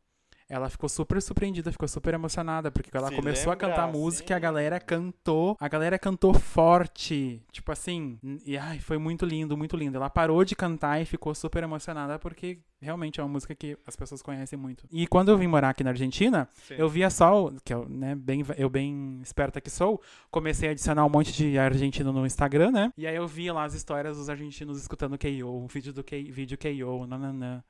[0.48, 3.68] ela ficou super surpreendida, ficou super emocionada, porque ela Se começou a lembra?
[3.68, 8.78] cantar a música e a galera cantou, a galera cantou forte, tipo assim, e ai,
[8.78, 9.96] foi muito lindo, muito lindo.
[9.96, 13.96] Ela parou de cantar e ficou super emocionada, porque realmente é uma música que as
[13.96, 14.86] pessoas conhecem muito.
[14.92, 16.74] E quando eu vim morar aqui na Argentina, Sim.
[16.76, 21.04] eu via só, que eu, né, bem, eu bem esperta que sou, comecei a adicionar
[21.06, 22.92] um monte de argentino no Instagram, né?
[22.96, 26.22] E aí eu via lá as histórias dos argentinos escutando K.O., o vídeo do K,
[26.30, 27.62] vídeo K.O., nananã.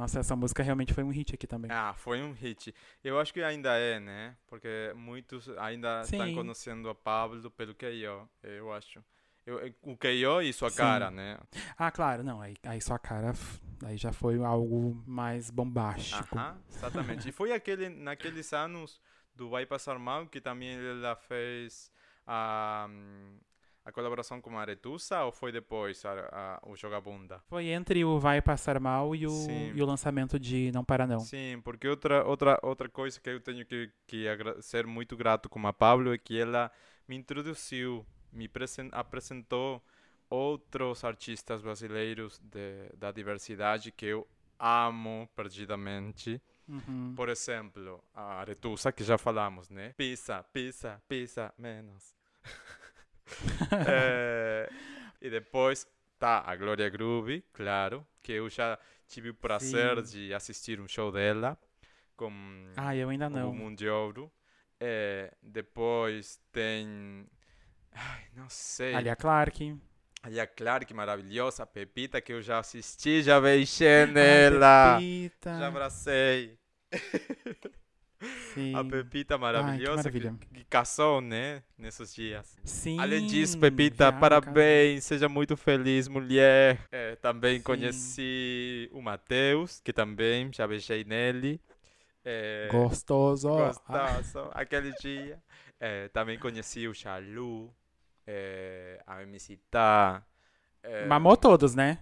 [0.00, 1.70] Nossa, essa música realmente foi um hit aqui também.
[1.70, 2.74] Ah, foi um hit.
[3.04, 4.34] Eu acho que ainda é, né?
[4.48, 6.34] Porque muitos ainda estão Sim.
[6.34, 9.04] conhecendo a Pablo pelo K.O., eu acho.
[9.44, 10.40] Eu, o K.O.
[10.40, 10.78] e sua Sim.
[10.78, 11.38] cara, né?
[11.76, 13.34] Ah, claro, não, aí, aí sua cara,
[13.84, 16.34] aí já foi algo mais bombástico.
[16.34, 17.28] Aham, exatamente.
[17.28, 18.98] e foi aquele, naqueles anos
[19.34, 21.92] do Vai Passar Mal que também ela fez
[22.26, 22.88] a,
[23.90, 26.10] a colaboração com a Aretusa ou foi depois a,
[26.62, 27.42] a, o Jogabunda?
[27.48, 29.30] Foi entre o Vai Passar Mal e o,
[29.74, 31.20] e o lançamento de Não Para Não.
[31.20, 34.24] Sim, porque outra, outra, outra coisa que eu tenho que, que
[34.62, 36.70] ser muito grato com a Pablo é que ela
[37.06, 39.82] me introduziu, me presen- apresentou
[40.28, 44.26] outros artistas brasileiros de, da diversidade que eu
[44.58, 46.40] amo perdidamente.
[46.68, 47.14] Uhum.
[47.16, 49.92] Por exemplo, a Aretusa, que já falamos, né?
[49.96, 52.14] Pisa, pisa, pisa, menos.
[53.86, 54.68] Eh,
[55.20, 55.86] e depois
[56.18, 60.26] tá a Glória Groove, claro, que eu já tive o prazer Sim.
[60.26, 61.58] de assistir um show dela
[62.16, 62.30] com
[62.76, 63.54] Ah, eu ainda o não.
[63.54, 64.30] Mundo de Ouro.
[64.78, 67.26] Eh, depois tem.
[67.92, 68.94] Ai, não sei.
[68.94, 69.76] Ali a Clark.
[70.22, 71.66] Ali a Clark, maravilhosa.
[71.66, 74.96] Pepita, que eu já assisti, já beijei nela.
[75.00, 75.58] Pepita.
[75.58, 76.58] Já abracei.
[78.54, 78.74] Sim.
[78.74, 80.48] A Pepita maravilhosa que, maravilha.
[80.52, 81.62] que casou, né?
[81.78, 82.58] Nesses dias.
[82.64, 86.80] Sim, Além disso, Pepita, já, parabéns, seja muito feliz, mulher.
[86.92, 87.62] É, também Sim.
[87.64, 91.60] conheci o Matheus, que também já beijei nele.
[92.24, 93.48] É, Gostoso.
[93.48, 95.38] Gostoso, aquele dia.
[95.78, 97.72] É, também conheci o Chalu,
[98.26, 100.22] é, a MC Tá.
[100.82, 101.98] é, Mamou todos, né?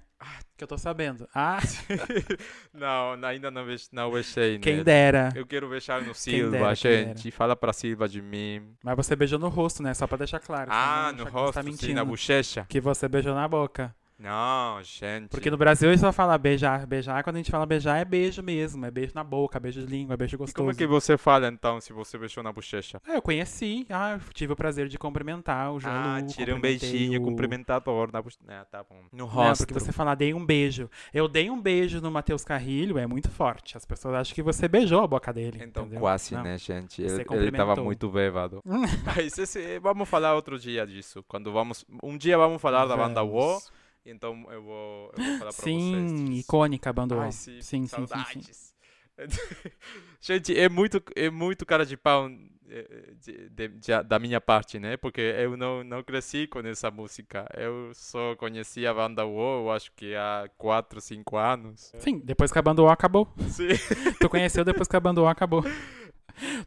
[0.57, 1.29] Que eu tô sabendo.
[1.33, 1.61] Ah,
[2.75, 4.85] não, ainda não, não beijei quem nele.
[4.85, 5.29] dera.
[5.35, 7.31] Eu quero beijar no Quem Silva, dera, quem gente.
[7.31, 8.75] Fala pra Silva de mim.
[8.83, 9.95] Mas você beijou no rosto, né?
[9.95, 10.71] Só pra deixar claro.
[10.73, 11.95] Ah, no rosto, Tá sim, mentindo.
[11.95, 12.67] na bochecha.
[12.69, 13.95] Que você beijou na boca.
[14.19, 15.29] Não, gente.
[15.29, 16.85] Porque no Brasil eles só falam beijar.
[16.87, 18.85] Beijar, quando a gente fala beijar, é beijo mesmo.
[18.85, 20.57] É beijo na boca, beijo de língua, é beijo E gostoso.
[20.57, 23.01] como é que você fala, então, se você beijou na bochecha?
[23.07, 23.87] Ah, eu conheci.
[23.89, 25.97] Ah, eu tive o prazer de cumprimentar o Jalu.
[26.19, 27.25] Ah, tira um beijinho o...
[27.25, 28.43] cumprimentador na bochecha.
[28.49, 28.97] Ah, tá bom.
[29.13, 29.65] No Não, rosto.
[29.67, 30.91] porque você falar, dei um beijo.
[31.15, 33.77] Eu dei um beijo no Matheus Carrilho, é muito forte.
[33.77, 35.61] As pessoas acham que você beijou a boca dele.
[35.63, 36.01] Então, entendeu?
[36.01, 36.43] quase, Não.
[36.43, 37.03] né, gente?
[37.03, 37.27] Você Ele, ele tava
[37.77, 37.85] cumprimentou.
[37.85, 38.63] muito bêbado.
[39.07, 41.25] Mas esse, vamos falar outro dia disso.
[41.29, 41.85] Quando vamos...
[42.03, 43.71] Um dia vamos falar da banda Vamos.
[44.11, 46.40] Então eu vou, eu vou falar pra Sim, vocês disso.
[46.40, 47.33] icônica a banda Ai, Wo.
[47.33, 48.75] sim, sim, sim, sim, sim.
[50.21, 52.31] Gente, é muito, é muito cara de pau
[52.68, 54.97] eh, de- de- de- da minha parte, né?
[54.97, 57.47] Porque eu não, não cresci com essa música.
[57.57, 61.92] Eu só conheci a banda eu acho que há 4, 5 anos.
[61.99, 63.27] Sim, depois que a banda O acabou.
[63.49, 63.68] Sim.
[64.21, 65.62] Tu conheceu depois que a banda O acabou.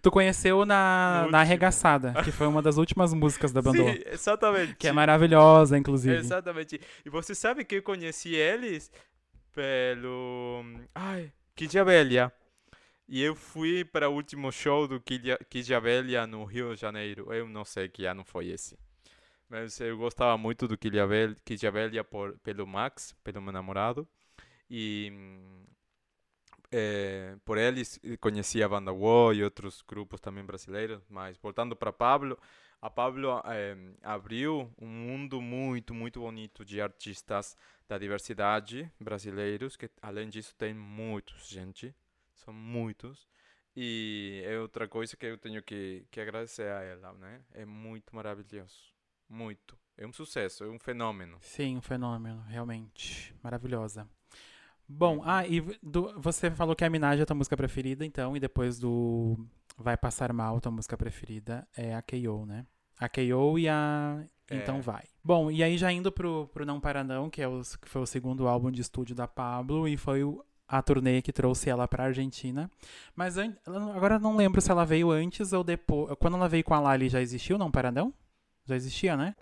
[0.02, 1.42] Tu conheceu na, na.
[1.42, 3.78] Arregaçada, que foi uma das últimas músicas da banda.
[3.78, 4.76] Sim, exatamente.
[4.76, 6.16] Que é maravilhosa, inclusive.
[6.16, 6.82] Exatamente.
[7.06, 8.92] E você sabe que eu conheci eles
[9.54, 10.64] pelo.
[10.96, 12.32] Ai, Kid Abelha.
[13.08, 17.32] E eu fui para o último show do Kid Abelha no Rio de Janeiro.
[17.34, 18.78] Eu não sei que ano foi esse.
[19.50, 24.08] Mas eu gostava muito do Kid Abelha, Kid Abelha por, pelo Max, pelo meu namorado.
[24.70, 25.12] E
[26.72, 31.92] é, por eles conhecia a banda War e outros grupos também brasileiros, mas voltando para
[31.92, 32.38] Pablo,
[32.82, 37.56] a Pablo é, abriu um mundo muito, muito bonito de artistas
[37.88, 41.94] da diversidade brasileiros, que além disso tem muitos, gente,
[42.34, 43.28] são muitos.
[43.76, 47.42] E é outra coisa que eu tenho que, que agradecer a ela, né?
[47.54, 48.92] É muito maravilhoso,
[49.30, 49.78] muito.
[49.96, 51.38] É um sucesso, é um fenômeno.
[51.40, 53.34] Sim, um fenômeno, realmente.
[53.44, 54.10] Maravilhosa.
[54.98, 58.36] Bom, ah, e do, você falou que a Minaj é a tua música preferida, então,
[58.36, 59.38] e depois do
[59.78, 62.66] Vai Passar Mal, tua música preferida é a K.O., né?
[63.00, 63.58] A K.O.
[63.58, 64.82] e a Então É.
[64.82, 65.04] Vai.
[65.24, 68.02] Bom, e aí já indo pro, pro Não Para Não, que, é o, que foi
[68.02, 71.88] o segundo álbum de estúdio da Pablo, e foi o- a turnê que trouxe ela
[71.88, 72.70] pra Argentina.
[73.16, 73.54] Mas an-
[73.96, 76.14] agora não lembro se ela veio antes ou depois.
[76.20, 78.14] Quando ela veio com a Lali, já existiu o Não Para Não?
[78.66, 79.36] Já existia, né?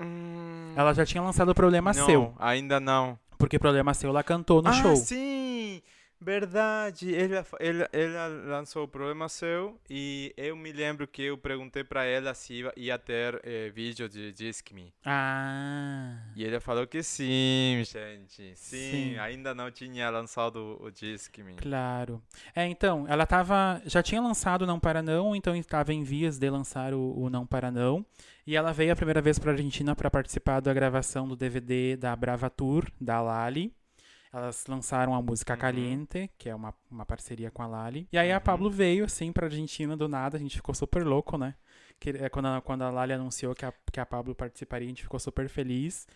[0.75, 2.33] Ela já tinha lançado o Problema não, Seu.
[2.39, 3.17] ainda não.
[3.39, 4.95] Porque Problema Seu ela cantou no ah, show.
[4.95, 5.81] sim!
[6.21, 7.15] Verdade.
[7.15, 12.03] Ela, ela, ela lançou o Problema Seu e eu me lembro que eu perguntei pra
[12.03, 14.93] ela se ia, ter eh, vídeo de Disque Me.
[15.05, 16.17] Ah.
[16.35, 18.53] E ela falou que sim, gente.
[18.55, 19.17] Sim, Sim.
[19.17, 21.55] ainda não tinha lançado o Disque Me.
[21.55, 22.21] Claro.
[22.53, 23.81] É, então, ela tava.
[23.85, 27.29] Já tinha lançado o Não Para Não, então estava em vias de lançar o, o
[27.29, 28.05] Não Para Não.
[28.49, 32.15] E ela veio a primeira vez para Argentina para participar da gravação do DVD da
[32.15, 33.71] Brava Tour, da Lali.
[34.33, 35.59] Elas lançaram a música Uhum.
[35.59, 38.07] Caliente, que é uma, uma parceria com a Lali.
[38.11, 38.41] E aí a Uhum.
[38.41, 40.35] Pablo veio, assim, pra Argentina do nada.
[40.35, 41.53] A gente ficou super louco, né?
[41.99, 44.89] Que, é, quando, a, quando a Lali anunciou que a, que a Pablo participaria, a
[44.89, 46.07] gente ficou super feliz.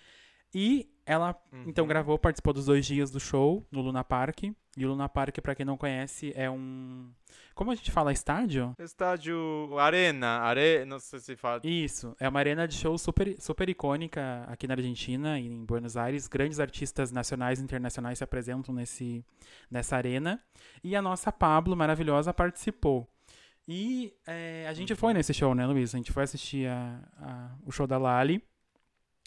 [0.54, 1.36] E ela
[1.66, 1.90] então Uhum.
[1.90, 4.44] gravou, participou dos dois dias do show no Luna Park.
[4.76, 7.12] E o Luna Park, pra quem não conhece, é um.
[7.54, 8.74] Como a gente fala, estádio?
[8.80, 10.84] Estádio Arena, are...
[10.86, 11.62] não sei se fala.
[11.64, 15.96] Isso, é uma arena de show super, super icônica aqui na Argentina e em Buenos
[15.96, 16.28] Aires.
[16.28, 19.24] Grandes artistas nacionais e internacionais se apresentam nesse,
[19.70, 20.42] nessa arena.
[20.84, 23.08] E a nossa Pablo, maravilhosa, participou.
[23.68, 25.94] E é, a gente foi nesse show, né, Luiz?
[25.94, 28.44] A gente foi assistir a- a- o show da Lali.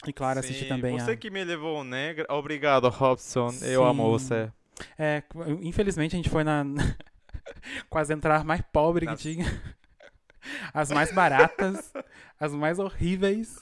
[0.05, 1.17] E claro, assistir Sim, também Você a.
[1.17, 2.15] que me levou, né?
[2.29, 3.49] Obrigado, Robson.
[3.61, 4.09] Eu amo Sim.
[4.09, 4.51] você.
[4.97, 5.23] É,
[5.61, 6.63] infelizmente a gente foi na.
[7.91, 9.45] as entradas mais pobres Nas- que tinha.
[10.73, 11.91] As mais baratas,
[12.39, 13.59] as mais horríveis.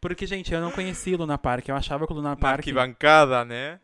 [0.00, 1.68] Porque, gente, eu não conhecia o Luna Park.
[1.68, 2.58] Eu achava que o Luna Na Park.
[2.58, 3.80] arquibancada, né?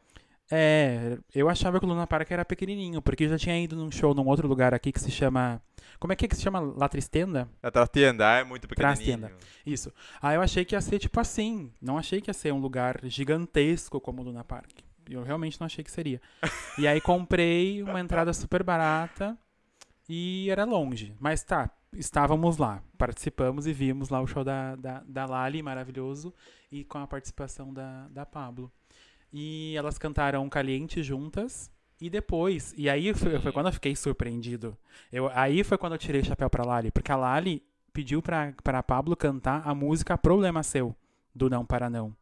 [0.55, 3.91] É, eu achava que o Luna Park era pequenininho, porque eu já tinha ido num
[3.91, 5.63] show num outro lugar aqui que se chama.
[5.99, 6.61] Como é que, é que se chama?
[6.61, 7.49] La Tristenda?
[7.63, 9.29] A Trastenda é muito Trastenda.
[9.29, 9.39] pequenininho.
[9.65, 9.91] Isso.
[10.21, 11.73] Aí eu achei que ia ser tipo assim.
[11.81, 14.81] Não achei que ia ser um lugar gigantesco como o Luna Park.
[15.09, 16.21] Eu realmente não achei que seria.
[16.79, 19.37] E aí comprei uma entrada super barata
[20.07, 21.15] e era longe.
[21.19, 22.83] Mas tá, estávamos lá.
[22.99, 26.33] Participamos e vimos lá o show da, da, da Lali, maravilhoso,
[26.71, 28.71] e com a participação da, da Pablo.
[29.33, 31.71] E elas cantaram Caliente juntas.
[32.01, 34.77] E depois, e aí foi, foi quando eu fiquei surpreendido.
[35.13, 38.53] Eu, aí foi quando eu tirei o chapéu pra Lali, porque a Lali pediu pra,
[38.65, 40.97] pra Pablo cantar a música Problema Seu,
[41.33, 42.13] do Não Para Não.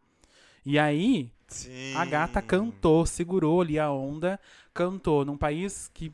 [0.67, 1.95] E aí, Sim.
[1.97, 4.39] a gata cantou, segurou ali a onda,
[4.75, 6.13] cantou num país que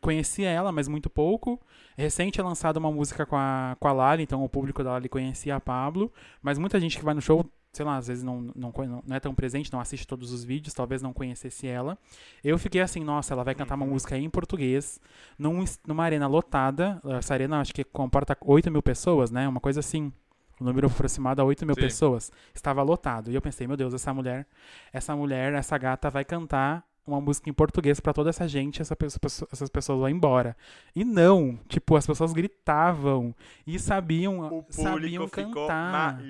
[0.00, 1.60] conhecia ela, mas muito pouco.
[1.96, 5.08] Recente é lançada uma música com a, com a Lali, então o público da Lali
[5.08, 8.40] conhecia a Pablo, mas muita gente que vai no show, sei lá, às vezes não,
[8.54, 8.72] não,
[9.06, 11.96] não é tão presente, não assiste todos os vídeos, talvez não conhecesse ela.
[12.44, 13.92] Eu fiquei assim, nossa, ela vai cantar uma Uhum.
[13.92, 15.00] música em português,
[15.38, 19.80] num, numa arena lotada, essa arena acho que comporta 8 mil pessoas, né, uma coisa
[19.80, 20.12] assim.
[20.60, 21.80] O número aproximado a 8 mil Sim.
[21.80, 22.30] pessoas.
[22.54, 23.30] Estava lotado.
[23.32, 24.46] E eu pensei, meu Deus, essa mulher,
[24.92, 28.94] essa mulher, essa gata vai cantar uma música em português pra toda essa gente, essa
[28.94, 30.56] pessoa- essas pessoas vão embora.
[30.94, 33.34] E não, tipo, as pessoas gritavam
[33.66, 36.20] e sabiam, O sabiam público ficou cantar.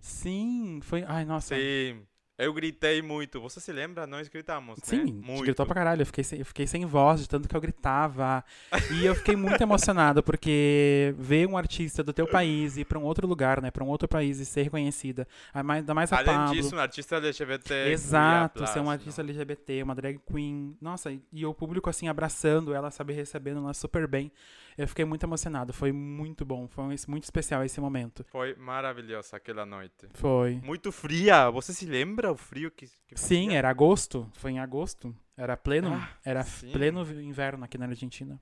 [0.00, 1.54] Sim, foi, ai, nossa.
[1.54, 2.02] Sim.
[2.38, 3.40] Eu gritei muito.
[3.40, 4.06] Você se lembra?
[4.06, 5.02] Nós gritamos, Sim, né?
[5.02, 5.42] a gente Muito.
[5.44, 6.02] gritou pra caralho.
[6.02, 8.44] Eu fiquei, sem, eu fiquei sem voz de tanto que eu gritava.
[8.92, 13.04] E eu fiquei muito emocionado, porque ver um artista do teu país ir pra um
[13.04, 13.70] outro lugar, né?
[13.70, 15.26] Pra um outro país e ser reconhecida.
[15.54, 16.54] Ainda mais a Além Pablo.
[16.54, 17.74] disso, um artista LGBT.
[17.88, 19.30] Exato, ser um aplauso, artista não?
[19.30, 20.76] LGBT, uma drag queen.
[20.78, 24.30] Nossa, e o público assim abraçando ela, sabe, recebendo ela super bem.
[24.76, 28.24] Eu fiquei muito emocionado, foi muito bom, foi um- muito especial esse momento.
[28.28, 30.06] Foi maravilhosa aquela noite.
[30.12, 30.60] Foi.
[30.62, 31.48] Muito fria.
[31.50, 35.14] Você se lembra o frio que, que Sim, era agosto, foi em agosto.
[35.36, 36.70] Era pleno, Ah, era sim.
[36.72, 38.40] pleno inverno aqui na Argentina.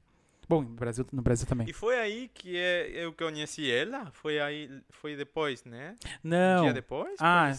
[0.48, 1.68] Bom, no Brasil, no Brasil também.
[1.68, 4.10] E foi aí que é- eu conheci ela?
[4.12, 5.94] Foi aí, foi depois, né?
[6.24, 6.62] Um Não.
[6.64, 7.14] dia depois?
[7.20, 7.50] Ah?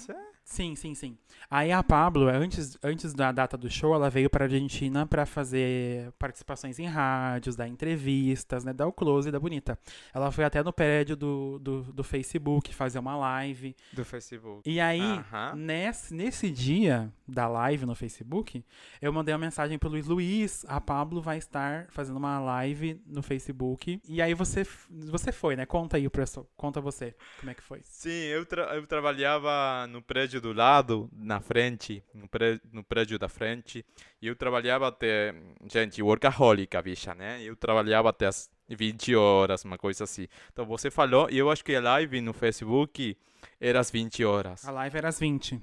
[0.45, 1.17] Sim, sim, sim.
[1.49, 6.12] Aí a Pablo, antes, antes da data do show, ela veio pra Argentina pra fazer
[6.19, 8.71] participações em rádios, dar entrevistas, né?
[8.71, 9.77] Dar o close da bonita.
[10.13, 13.75] Ela foi até no prédio do, do, do Facebook fazer uma live.
[13.91, 14.69] Do Facebook.
[14.69, 15.55] E aí, Aham.
[15.55, 18.63] nesse, nesse dia da live no Facebook,
[19.01, 23.23] eu mandei uma mensagem pro Luiz Luiz, a Pablo vai estar fazendo uma live no
[23.23, 23.99] Facebook.
[24.08, 25.65] E aí você, você foi, né?
[25.65, 26.47] Conta aí, pessoal.
[26.55, 27.81] Conta você, como é que foi.
[27.84, 33.17] Sim, eu, tra eu trabalhava no prédio do lado, na frente, no, pré no prédio
[33.17, 33.86] da frente.
[34.21, 35.34] E eu trabalhava até,
[35.71, 37.41] gente, workaholic a bicha, né?
[37.41, 40.28] Eu trabalhava até as 20 horas, uma coisa assim.
[40.52, 43.17] Então você falou, e eu acho que a live no Facebook
[43.60, 44.67] era às 20 horas.
[44.67, 45.62] A live era às 20.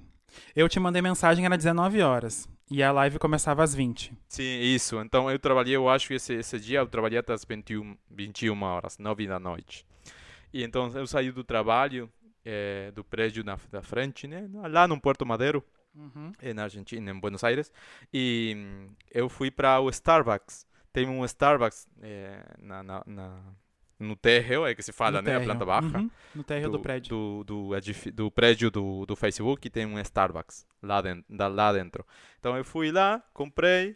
[0.55, 2.49] Eu te mandei mensagem, era 19 horas.
[2.71, 4.13] E a live começava às 20.
[4.29, 4.99] Sim, isso.
[5.01, 8.63] Então eu trabalhei, eu acho que esse, esse dia eu trabalhei até as 21, 21
[8.63, 9.85] horas, 9 da noite.
[10.53, 12.11] E então eu saí do trabalho,
[12.45, 14.49] eh, do prédio na, da frente, né?
[14.69, 15.65] Lá no Porto Madeiro.
[15.95, 16.33] Uhum.
[16.55, 17.71] na Argentina, em Buenos Aires,
[18.11, 20.67] e hum, eu fui para o Starbucks.
[20.91, 23.43] Tem um Starbucks eh, na, na, na-
[24.01, 25.33] no térreo, é que se fala, No né?
[25.33, 25.45] A térreo.
[25.51, 25.99] planta baixa.
[25.99, 26.11] Uhum.
[26.35, 27.11] No térreo do, prédio.
[27.11, 27.71] Do, do,
[28.15, 31.25] do prédio do, do Facebook tem um Starbucks lá dentro,
[31.55, 32.07] lá dentro.
[32.41, 33.95] Então eu fui lá, comprei,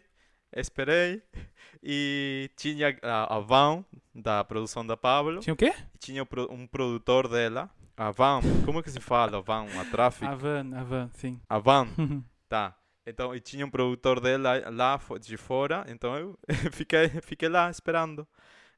[0.55, 1.23] esperei,
[1.81, 3.83] e tinha a, a van
[4.13, 5.73] da produção da Pablo, Tinha o quê?
[5.99, 7.69] tinha um produtor dela.
[7.97, 9.37] A van, como que se fala?
[9.37, 10.31] A van, a tráfico.
[10.31, 11.39] A van, a van, sim.
[11.49, 11.87] A van.
[12.49, 12.73] Tá.
[13.05, 16.39] Então, e tinha um produtor dela lá de fora, então eu
[16.71, 18.25] fiquei, fiquei lá esperando.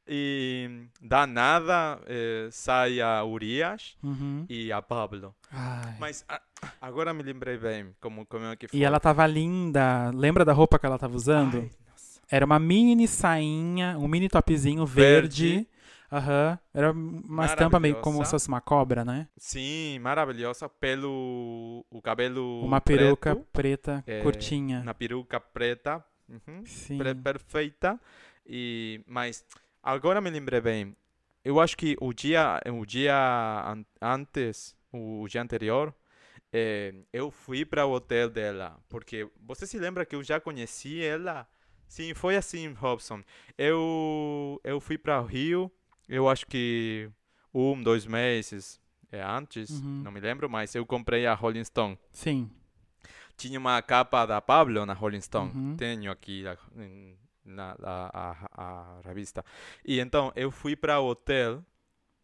[0.08, 4.46] E da nada eh, sai a Urias Uhum.
[4.50, 5.36] e a Pablo.
[5.52, 5.96] Ai.
[6.00, 6.42] Mas a-
[6.82, 8.80] agora me lembrei bem como, como é que foi.
[8.80, 10.10] E ela tava linda.
[10.16, 11.58] Lembra da roupa que ela tava usando?
[11.60, 11.70] Ai.
[12.32, 15.48] Era uma mini sainha, um mini topzinho verde.
[15.50, 15.68] Verde.
[16.12, 16.58] Aham.
[16.74, 19.28] Era uma estampa meio como se fosse uma cobra, né?
[19.38, 20.68] Sim, maravilhosa.
[20.68, 24.82] Pelo o cabelo Uma peruca preto, preta, é, curtinha.
[24.84, 26.04] na peruca preta.
[26.28, 26.64] Uhum.
[26.66, 26.98] Sim.
[26.98, 28.00] pre- perfeita.
[28.46, 29.44] E mas
[29.84, 30.96] agora me lembrei bem.
[31.44, 33.16] Eu acho que o dia o dia
[33.66, 35.94] an- antes, o dia anterior,
[36.52, 41.04] eh, eu fui para o hotel dela, porque você se lembra que eu já conheci
[41.04, 41.48] ela?
[41.88, 43.24] Sim, foi assim, Robson.
[43.58, 45.72] Eu eu fui para o Rio.
[46.10, 47.10] Eu acho que
[47.54, 50.02] um, dois meses eh, antes, Uhum.
[50.04, 52.50] não me lembro, mas eu comprei a Rolling Stone Sim.
[53.38, 55.52] tinha uma capa da Pablo na Rolling Stone.
[55.56, 55.76] Uhum.
[55.78, 56.58] Tenho aqui a,
[57.46, 58.10] na, a,
[58.54, 59.44] a, a revista.
[59.86, 61.64] E então eu fui para o hotel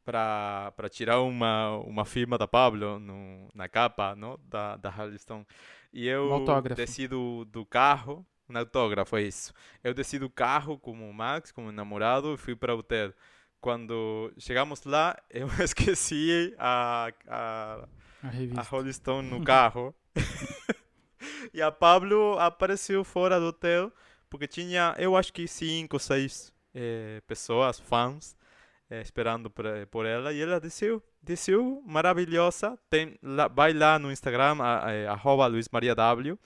[0.03, 5.47] para tirar uma uma firma da Pablo no, na capa, não, da da Rolling Stone.
[5.91, 6.29] E eu Um
[6.75, 9.53] desci do, do carro, um autógrafo é isso.
[9.83, 13.13] Eu desci do carro com o Max, com o namorado, e fui para o hotel.
[13.65, 17.87] Quando chegamos lá, eu esqueci a, a
[18.21, 18.61] A a.
[18.61, 19.91] Rolling Stone no carro.
[21.51, 23.91] e a Pablo apareceu fora do hotel
[24.29, 28.37] porque tinha, eu acho que cinco, seis eh, pessoas, fãs,
[28.87, 30.31] eh, esperando por, por ela.
[30.31, 32.77] E ela desceu, desceu, maravilhosa.
[32.87, 36.37] Tem, lá, vai lá no Instagram, a, eh, arroba Luiz Maria W.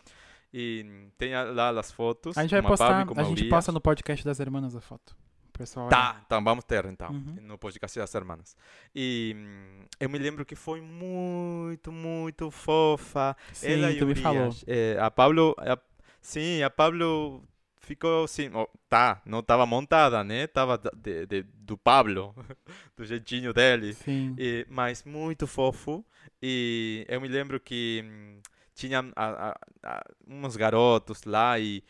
[0.53, 2.38] E tem a- lá as fotos.
[2.38, 4.79] A gente vai a Pablo postar, com a gente posta no podcast das irmãs a
[4.79, 5.17] foto.
[5.60, 5.89] Pessoal.
[5.89, 7.36] Tá, então vamos ter então, Uhum.
[7.41, 8.56] no podcast das hermanas.
[8.95, 13.36] E hum, eu me lembro que foi muito, muito fofa.
[13.52, 14.19] Sim, Ela tu me Urias.
[14.22, 14.56] falou.
[14.65, 15.78] Eh, a Pablo, a-
[16.22, 17.43] sim, a Pablo
[17.82, 20.48] ficou assim, ó, tá, não estava montada, né?
[20.48, 22.34] Tava de, de- do Pablo,
[22.95, 23.93] do jeitinho dele.
[23.95, 24.34] Sim.
[24.39, 26.06] E, mas muito fofo.
[26.41, 28.39] E eu me lembro que hum,
[28.74, 31.84] tinha a- a- a- uns garotos lá e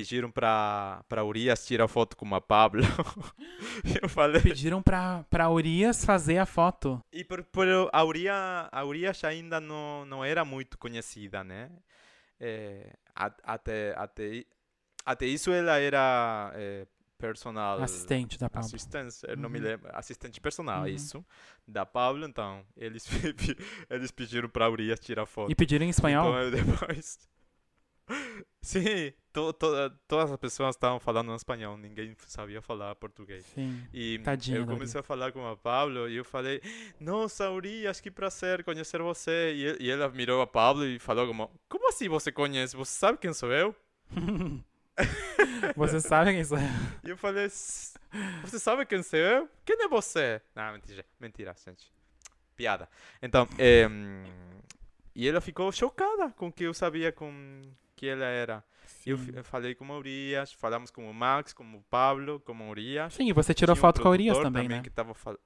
[0.00, 2.82] pediram para para Urias tirar foto com a Pablo.
[4.02, 4.42] eu falei.
[4.42, 7.02] Pediram pra, pra Urias fazer a foto.
[7.12, 8.34] E por, por a Urias,
[8.70, 11.70] a Urias ainda não, não era muito conhecida, né?
[13.14, 14.44] A- até, até,
[15.04, 17.82] até isso ela era eh, personal.
[17.82, 18.66] Assistente da Pablo.
[18.66, 19.64] Assistência, eu não me Uhum.
[19.64, 19.90] lembro.
[19.94, 20.86] Assistente personal, Uhum.
[20.88, 21.24] isso.
[21.66, 22.62] Da Pablo, então.
[22.76, 23.06] Eles,
[23.88, 25.50] eles pediram pra Urias tirar foto.
[25.50, 26.28] E pediram em espanhol?
[26.48, 26.50] Então
[26.90, 27.18] depois.
[28.62, 29.66] Sim, to, to,
[30.08, 33.44] todas as pessoas estavam falando em espanhol, ninguém sabia falar português.
[33.54, 33.84] Sim.
[33.92, 36.60] E Tadinha eu comecei a falar com a Pablo e eu falei,
[36.98, 39.52] nossa, Urias, que prazer conhecer você.
[39.54, 42.76] E, e ela mirou a Pablo e falou como, como assim você conhece?
[42.76, 43.74] Você sabe quem sou eu?
[45.76, 46.64] Você sabe quem sou eu?
[47.04, 47.98] E eu falei, "S-
[48.42, 49.48] você sabe quem sou eu?
[49.64, 50.40] Quem é você?
[50.54, 51.92] Não, mentira, mentira, gente.
[52.56, 52.88] Piada.
[53.20, 53.86] Então, eh,
[55.14, 57.62] e ela ficou chocada com que eu sabia com
[57.96, 58.62] que ela era.
[58.86, 59.32] Sim.
[59.34, 63.14] eu falei com a Urias, falamos com o Max, com o Pablo, com a Urias.
[63.14, 64.82] Sim, e você tirou Tinha um foto com a Urias produtor também, né?
[64.82, 65.38] que tava fal...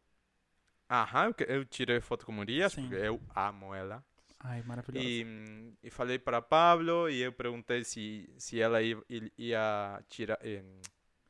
[0.91, 2.89] Aham, eu, tirei foto com a Urias, Sim.
[2.89, 4.05] porque eu amo ela.
[4.41, 5.07] Ai, maravilhoso.
[5.07, 8.99] E, e falei para Pablo e eu perguntei se, se ela ia,
[9.39, 10.39] ia tirar,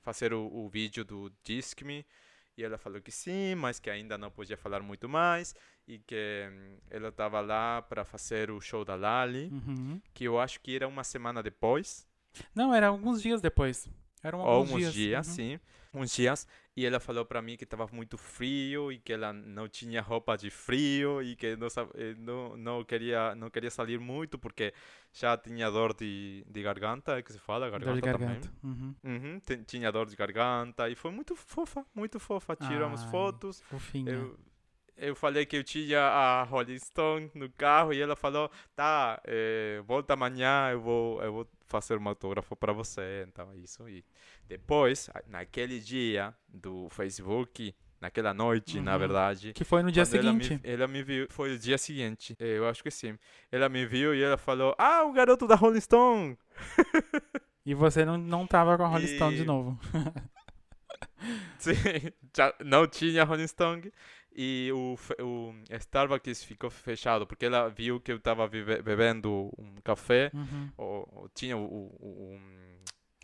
[0.00, 2.06] fazer o, o vídeo do Disque Me.
[2.60, 5.54] E ela falou que sim, mas que ainda não podia falar muito mais.
[5.88, 9.98] E que hum, ela estava lá para fazer o show da Lali, Uhum.
[10.12, 12.06] que eu acho que era uma semana depois.
[12.54, 13.88] Não, era alguns dias depois.
[14.22, 14.94] Eram alguns uns dias.
[14.94, 15.34] dias, uhum.
[15.34, 15.60] sim.
[15.92, 16.46] Uns dias.
[16.76, 20.36] E ela falou para mim que estava muito frio e que ela não tinha roupa
[20.36, 24.72] de frio e que não, eh, não, não, queria, não queria sair muito porque
[25.12, 28.48] já tinha dor de, de garganta, é que se fala, Dor garganta, de garganta.
[28.60, 28.76] também.
[28.78, 28.94] Uhum.
[29.02, 32.54] Uhum, ti- tinha dor de garganta e foi muito fofa, muito fofa.
[32.54, 33.60] Tiramos Ai, fotos.
[33.62, 34.12] Fofinha.
[34.12, 34.38] Eu,
[35.00, 39.80] eu falei que eu tinha a Rolling Stone no carro e ela falou, tá, eh,
[39.86, 43.24] volta amanhã, eu vou, eu vou fazer um autógrafo para você.
[43.28, 43.88] Então é isso.
[43.88, 44.04] E
[44.46, 48.98] depois, naquele dia do Facebook, naquela noite, na Uhum.
[48.98, 50.60] verdade, Que foi no dia quando ela me- seguinte.
[50.64, 53.18] Ela me, viu, foi o dia seguinte, eh, eu acho que sim.
[53.52, 56.38] Ela me viu e ela falou, ah, o garoto da Rolling Stone.
[57.66, 59.78] E você não, não tava com a Rolling Stone de E- novo.
[61.58, 61.74] Sim,
[62.36, 63.92] já não tinha Rolling Stone
[64.42, 70.30] e o, o Starbucks ficou fechado porque ela viu que eu estava bebendo um café,
[70.32, 70.70] Uhum.
[70.78, 72.38] ou, ou tinha o, o,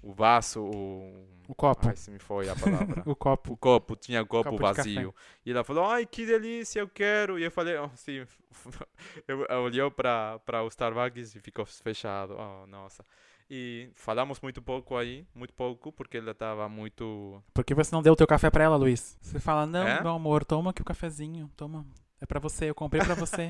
[0.02, 1.26] o, o vaso, o...
[1.48, 1.88] O copo.
[1.88, 3.02] Ai, se me foi a palavra.
[3.06, 3.54] O copo.
[3.54, 5.14] O copo, tinha o copo, Copo vazio.
[5.44, 7.38] E ela falou, ai, que delícia, eu quero.
[7.38, 8.26] E eu falei, oh, sim.
[9.26, 12.36] eu, eu olhou para o Starbucks e ficou fechado.
[12.36, 13.02] Oh, nossa.
[13.48, 17.40] E falamos muito pouco aí, muito pouco, porque ela estava muito...
[17.54, 19.16] Por que você não deu o teu café pra ela, Luiz?
[19.20, 20.02] Você fala, não, É?
[20.02, 21.48] meu amor, toma aqui o cafezinho.
[21.56, 21.86] Toma.
[22.20, 23.48] É pra você, eu comprei pra você.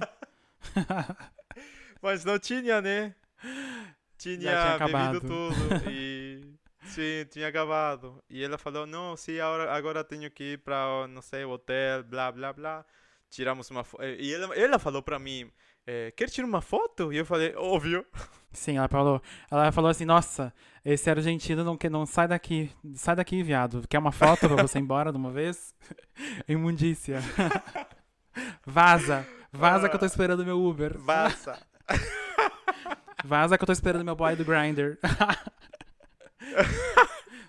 [2.03, 3.15] Mas não tinha, né?
[4.19, 5.21] Tinha, tinha acabado.
[5.21, 5.57] bebido tudo
[5.91, 8.23] e sim, tinha acabado.
[8.29, 12.33] E ela falou: "Não, sim, agora agora tenho que ir para, não sei, hotel, blá
[12.33, 12.85] blá blá".
[13.31, 14.05] Tiramos uma foto.
[14.05, 15.51] E ela, ela falou para mim:
[15.87, 18.05] eh, "Quer tirar uma foto?" E eu falei: "Óbvio".
[18.53, 19.21] Sim, ela falou,
[19.51, 20.51] ela falou assim, nossa,
[20.83, 23.85] esse argentino não, quer, não sai daqui, sai daqui, viado.
[23.87, 25.75] Quer uma foto pra você ir embora de uma vez?
[26.49, 27.21] Imundícia.
[28.65, 30.97] vaza, vaza que eu tô esperando meu Uber.
[30.97, 31.59] Vaza.
[33.23, 34.99] Vaza que eu tô esperando meu boy do Grindr.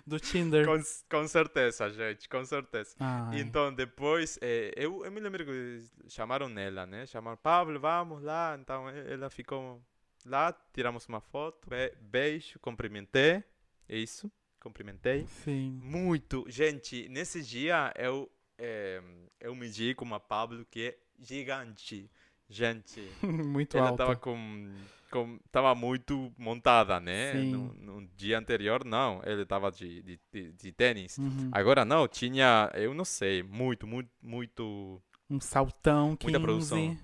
[0.08, 0.66] Do Tinder.
[0.66, 0.78] com,
[1.10, 2.96] com certeza, gente, com certeza.
[2.98, 3.40] Ai.
[3.40, 7.06] Então, depois, eh, eu, eu me lembro que chamaram ela, né?
[7.06, 8.56] Chamaram, Pablo, vamos lá.
[8.60, 9.80] Então, ela ficou
[10.24, 13.42] lá, tiramos uma foto, be- beijo, cumprimentei,
[13.88, 14.30] é isso,
[14.60, 15.26] cumprimentei.
[15.44, 15.80] Sim.
[15.82, 19.00] Muito, gente, nesse dia eu, eh,
[19.40, 22.10] eu medi com uma Pablo que é gigante.
[22.50, 24.04] Gente, Muito ela alta.
[24.04, 24.74] tava com,
[25.10, 27.34] com tava muito montada, né?
[27.34, 31.18] No, no dia anterior, não, ele tava de, de, de, de tênis.
[31.18, 31.50] Uhum.
[31.52, 35.02] Agora não, tinha, eu não sei, muito, muito, muito.
[35.28, 36.24] Um saltão, 15.
[36.24, 36.96] Muita produção.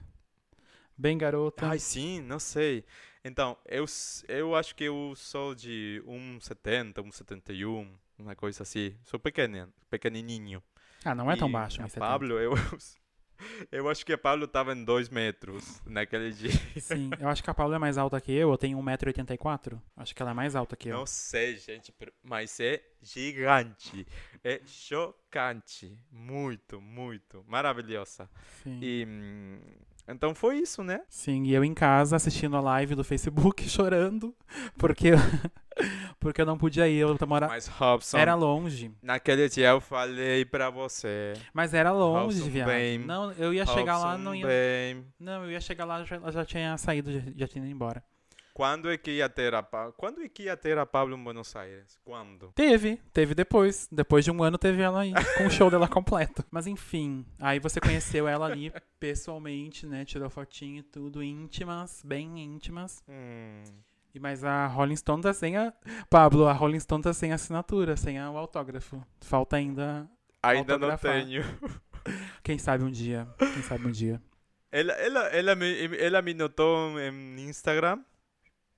[0.96, 1.66] Bem garota.
[1.66, 2.84] Ai, sim, não sei.
[3.24, 3.84] Então, eu,
[4.28, 7.88] eu acho que eu sou de 1,70, 1,71,
[8.18, 8.94] uma coisa assim.
[9.02, 10.62] Sou pequeno, pequenininho.
[11.04, 11.80] ah, não é tão E baixo.
[11.80, 12.54] A mas você Pablo, eu,
[13.70, 16.50] eu acho que a Pablo tava em 2 metros naquele dia.
[16.80, 18.50] Sim, eu acho que a Paula é mais alta que eu.
[18.50, 19.80] Eu tenho 1,84m.
[19.96, 20.96] Acho que ela é mais alta que eu.
[20.98, 24.06] Não sei, gente, mas é gigante.
[24.42, 25.98] É chocante.
[26.10, 27.44] Muito, muito.
[27.46, 28.28] Maravilhosa.
[28.62, 28.78] Sim.
[28.82, 29.06] E.
[29.08, 29.58] hum,
[30.08, 31.02] Então foi isso, né?
[31.08, 34.34] Sim, e eu em casa assistindo a live do Facebook chorando.
[34.78, 35.10] Porque
[36.20, 36.98] porque eu não podia ir.
[36.98, 37.48] Eu mora...
[37.48, 38.92] Mas Robson, Era longe.
[39.02, 41.34] naquele dia eu falei pra você.
[41.52, 42.66] Mas era longe, Robson viado.
[42.68, 42.98] bem.
[42.98, 44.46] Não, eu ia chegar lá, Robson, não ia.
[44.46, 45.06] bem.
[45.18, 48.02] Não, eu ia chegar lá, já, ela já tinha saído, já, já tinha ido embora.
[48.54, 49.64] Quando é que ia ter a
[49.96, 51.98] Quando é que ia ter a Pablo em Buenos Aires?
[52.04, 52.52] Quando?
[52.54, 53.88] Teve, teve depois.
[53.90, 56.44] Depois de um ano teve ela aí, com o show dela completo.
[56.52, 60.04] Mas enfim, aí você conheceu ela ali pessoalmente, né?
[60.04, 63.02] Tirou fotinho e tudo, íntimas, bem íntimas.
[63.08, 63.64] Hum,
[64.14, 65.72] E mas a Rolling Stone tá sem a.
[66.08, 69.04] Pablo, a Rolling Stone tá sem assinatura, sem o autógrafo.
[69.20, 70.08] Falta ainda.
[70.42, 71.24] ainda não Autografar.
[71.24, 71.42] tenho.
[72.44, 73.26] Quem sabe um dia.
[73.38, 74.22] Quem sabe um dia.
[74.70, 78.04] Ela, ela, ela, me, ela me notou em Instagram,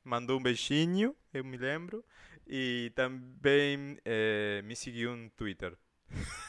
[0.05, 2.05] mandou um beijinho, eu me lembro,
[2.47, 5.76] e também eh, me seguiu no Twitter.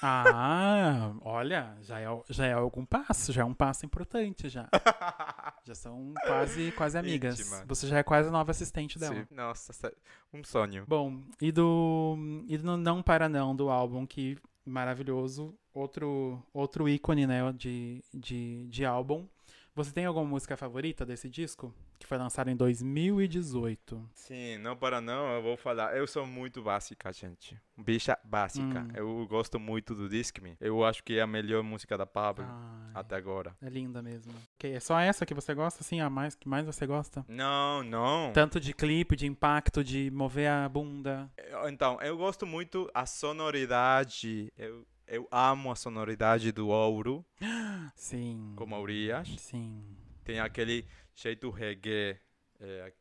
[0.01, 4.68] Ah, olha, já é, já é algum passo, já é um passo importante já.
[5.66, 7.41] Já são quase, quase amigas.
[7.41, 7.66] Íntima.
[7.68, 9.16] Você já é quase a nova assistente dela.
[9.16, 9.93] Sim, Nossa,
[10.34, 10.86] um sonho.
[10.88, 12.16] Bom, e do
[12.47, 18.68] e do Não Para Não do álbum, que maravilhoso, outro outro ícone, né, de, de,
[18.70, 19.28] de álbum.
[19.78, 21.71] Você tem alguma música favorita desse disco?
[21.99, 24.09] Que foi lançado em 2018.
[24.15, 25.95] Sim, não para não, eu vou falar.
[25.95, 27.55] Eu sou muito básica, gente.
[27.78, 28.80] Bicha básica.
[28.80, 28.88] Hum.
[28.95, 30.09] Eu gosto muito do
[30.41, 30.57] Me.
[30.59, 33.55] Eu acho que é a melhor música da Pablo Ai, até agora.
[33.61, 34.34] é linda mesmo.
[34.55, 37.23] Ok, é só essa que você gosta, assim, a mais que mais você gosta?
[37.28, 38.34] Não, não.
[38.34, 41.30] Tanto de clipe, de impacto, de mover a bunda.
[41.67, 44.51] Então, eu gosto muito a sonoridade.
[44.57, 47.26] Eu, eu amo a sonoridade do ouro,
[47.95, 48.53] Sim.
[48.55, 49.28] como a Urias.
[49.39, 49.84] Sim.
[50.24, 50.86] Tem aquele
[51.16, 52.18] jeito reggae.
[52.60, 52.93] É,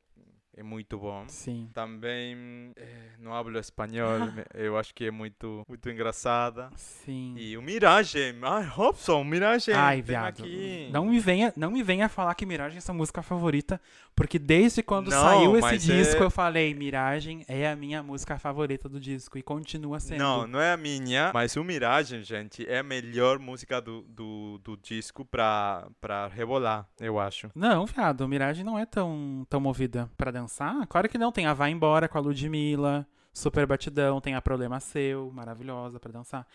[0.56, 1.24] é muito bom.
[1.28, 1.68] Sim.
[1.74, 4.08] Também é, não hablo espanhol.
[4.54, 6.70] eu acho que é muito, muito engraçada.
[6.76, 7.34] Sim.
[7.36, 8.34] E o Mirage.
[8.42, 9.70] Ai, Robson, Mirage.
[9.72, 10.42] Ai, viado.
[10.42, 10.88] aqui.
[10.90, 13.78] Não me venha, não me venha falar que Miragem é sua música favorita,
[14.14, 18.02] porque desde quando Não, saiu esse mas disco é- eu falei, Miragem é a minha
[18.02, 20.18] música favorita do disco e continua sendo.
[20.20, 24.58] Não, não é a minha, mas o Mirage, gente, é a melhor música do, do,
[24.64, 27.50] do disco pra, pra rebolar, eu acho.
[27.54, 30.45] Não, viado, Miragem não é tão, tão movida pra dançar.
[30.88, 34.80] Claro que não, tem a Vai Embora com a Ludmilla, Super Batidão, tem a Problema
[34.80, 36.46] Seu, maravilhosa pra dançar.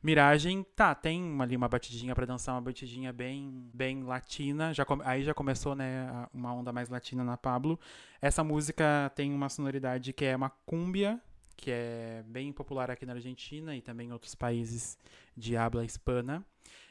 [0.00, 4.72] Miragem, tá, tem ali uma batidinha pra dançar, uma batidinha bem, bem latina.
[4.72, 7.78] Já aí já começou, né, uma onda mais latina na Pablo.
[8.22, 11.20] Essa música tem uma sonoridade que é uma cúmbia,
[11.56, 14.96] que é bem popular aqui na Argentina e também em outros países
[15.36, 16.44] de habla hispana.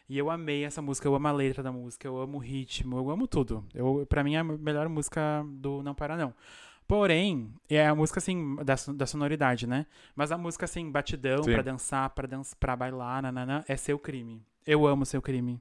[0.10, 2.98] E eu amei essa música, eu amo a letra da música, eu amo o ritmo,
[2.98, 3.66] eu amo tudo.
[3.74, 6.34] Eu, pra mim é a melhor música do Não Para Não.
[6.88, 9.86] Porém, é a música assim, da, da sonoridade, né?
[10.16, 11.52] Mas a música assim, batidão, Sim.
[11.52, 14.42] pra dançar, pra, dança, pra bailar, nanana, é seu crime.
[14.66, 15.60] Eu amo seu crime.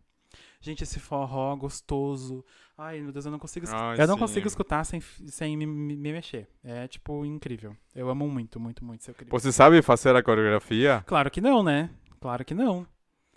[0.60, 2.44] Gente, esse forró gostoso.
[2.78, 5.66] Ai, meu Deus, eu não consigo, escu- Ai, eu não consigo escutar sem, sem me,
[5.66, 6.48] me- me mexer.
[6.62, 7.76] É, tipo, incrível.
[7.94, 9.30] Eu amo muito, muito, muito seu crime.
[9.30, 11.02] Você sabe fazer a coreografia?
[11.06, 11.90] Claro que não, né?
[12.20, 12.86] Claro que não.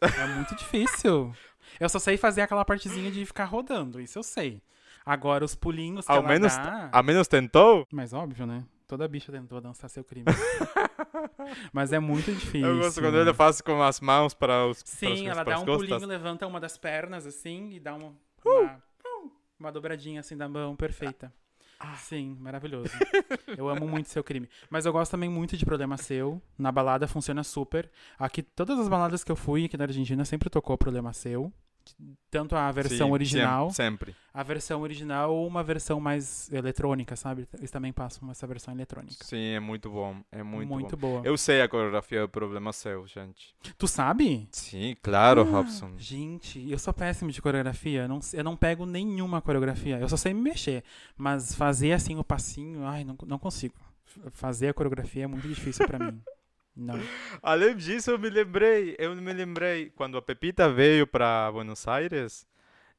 [0.01, 1.33] É muito difícil.
[1.79, 4.61] Eu só sei fazer aquela partezinha de ficar rodando, isso eu sei.
[5.05, 6.89] Agora, os pulinhos que Ao menos, dá...
[6.91, 7.85] ao menos tentou?
[7.91, 8.63] Mas óbvio, né?
[8.87, 10.25] Toda bicha tentou dançar seu crime.
[11.71, 12.67] Mas é muito difícil.
[12.67, 15.55] Eu gosto quando ele faz com as mãos para os para Sim, os- ela para
[15.55, 15.89] dá um costas.
[15.89, 18.13] pulinho, levanta uma das pernas, assim, e dá uma...
[18.43, 18.81] Uma,
[19.59, 21.31] uma dobradinha, assim, da mão, perfeita.
[21.79, 21.95] Ah.
[21.95, 22.91] Sim, maravilhoso.
[23.57, 24.49] Eu amo muito seu crime.
[24.69, 26.41] Mas eu gosto também muito de Problema Seu.
[26.57, 27.89] Na balada funciona super.
[28.17, 31.53] Aqui, todas as baladas que eu fui aqui na Argentina sempre tocou Problema Seu.
[32.29, 34.15] Tanto a versão Sim, original, Sempre.
[34.33, 37.47] a versão original ou uma versão mais eletrônica, sabe?
[37.57, 39.23] Eles também passam essa versão eletrônica.
[39.23, 40.17] Sim, é muito bom.
[40.31, 41.13] É muito, bom.
[41.13, 41.21] boa.
[41.25, 43.55] Eu sei a coreografia do problema seu, gente.
[43.77, 44.47] Tu sabe?
[44.51, 45.93] Sim, claro, Ah, Robson.
[45.97, 48.03] Gente, eu sou péssimo de coreografia.
[48.03, 49.97] Eu não, eu não pego nenhuma coreografia.
[49.99, 50.83] Eu só sei me mexer.
[51.17, 53.75] Mas fazer assim o passinho, ai, não, não consigo.
[54.31, 56.21] Fazer a coreografia é muito difícil pra mim.
[56.75, 56.99] Não.
[57.41, 62.47] Além disso, eu me lembrei, eu me lembrei quando a Pepita veio para Buenos Aires,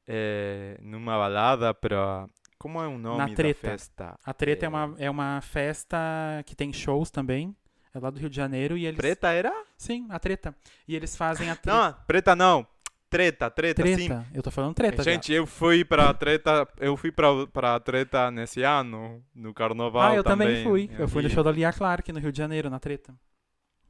[0.07, 3.59] eh, numa balada para como é o nome Na da Treta.
[3.71, 4.19] festa?
[4.23, 4.69] A treta é, É.
[4.69, 5.97] uma, é uma festa
[6.45, 7.55] que tem shows também.
[7.93, 8.97] É lá do Rio de Janeiro e eles.
[8.97, 9.51] Preta era?
[9.75, 10.55] Sim, a treta.
[10.87, 11.75] E eles fazem a treta.
[11.77, 12.65] Não, preta não.
[13.09, 13.95] Treta, treta, sim.
[14.07, 14.25] treta.
[14.33, 15.03] Eu tô falando treta.
[15.03, 15.11] já.
[15.11, 20.15] Gente, eu fui pra treta, eu fui pra, pra treta nesse ano, no carnaval Ah,
[20.15, 20.83] eu também, fui.
[20.83, 23.13] em Eu fui no show da Lia Clark no Rio de Janeiro, na treta.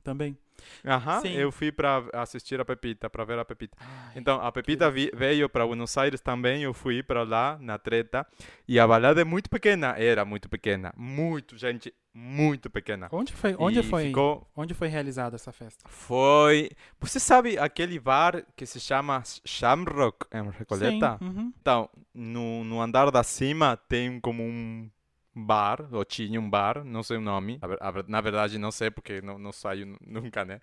[0.03, 0.37] Também.
[0.85, 1.33] Aham, Sim.
[1.33, 3.75] eu fui pra assistir a Pepita, pra ver a Pepita.
[3.79, 7.79] Ai, Então, a Pepita vi- veio para Buenos Aires também, eu fui para lá na
[7.79, 8.25] treta.
[8.67, 13.07] E a balada é muito pequena, era muito pequena, muito, gente, muito pequena.
[13.11, 13.55] Onde foi?
[13.57, 14.05] Onde E foi?
[14.07, 15.83] Ficou, Onde foi realizada essa festa?
[15.89, 16.69] foi.
[16.99, 21.17] Você sabe aquele bar que se chama Shamrock em Recoleta?
[21.19, 21.25] Sim.
[21.25, 21.53] uhum.
[21.59, 24.87] Então, no, no andar da cima tem como um
[25.33, 27.59] bar, ou tinha um bar, não sei o nome.
[28.07, 30.59] Na verdade, não sei porque não, não saio nu- nunca, né?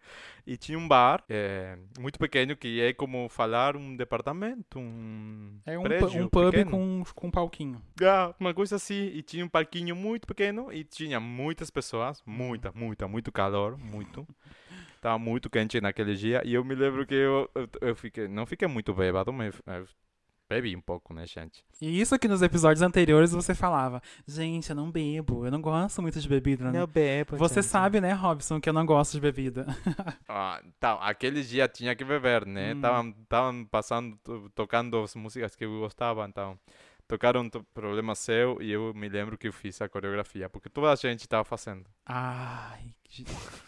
[0.46, 5.78] E tinha um bar é, muito pequeno que é como falar um departamento, um É
[5.78, 6.70] um, prédio um pub pequeno.
[6.70, 7.82] com, com um palquinho.
[8.02, 9.06] Ah, uma coisa assim.
[9.14, 14.26] E tinha um parquinho muito pequeno e tinha muitas pessoas, muita, muita, muito calor, muito.
[15.00, 18.44] Tava muito quente naquele dia e eu me lembro que eu, eu, eu fiquei, não
[18.46, 19.54] fiquei muito bêbado, mas
[20.48, 21.62] bebi um pouco, né, gente?
[21.80, 26.00] E isso que nos episódios anteriores você falava, gente, eu não bebo, eu não gosto
[26.00, 26.70] muito de bebida.
[26.72, 27.36] né?" bebo.
[27.36, 29.66] Você sabe, né, Robson, que eu não gosto de bebida.
[30.28, 32.72] Ah, então, aquele dia tinha que beber, né?
[32.72, 32.76] Hum.
[32.76, 36.58] Estavam estavam passando, to- tocando as músicas que eu gostava, então.
[37.06, 40.92] Tocaram to- Problema Seu e eu me lembro que eu fiz a coreografia, porque toda
[40.92, 41.86] a gente estava fazendo.
[42.04, 42.94] Ai,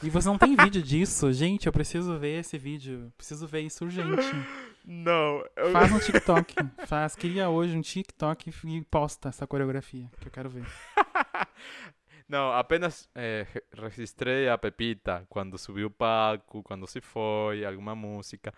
[0.02, 1.32] e você não tem vídeo disso?
[1.32, 3.12] Gente, eu preciso ver esse vídeo.
[3.16, 4.26] Preciso ver isso urgente.
[4.84, 5.72] Não, eu...
[5.72, 6.54] Faz um TikTok.
[6.86, 10.64] Faz, cria hoje um TikTok e posta essa coreografia, que eu quero ver.
[12.28, 18.54] Não, apenas re- registrei a Pepita quando subiu o palco, quando se foi, alguma música.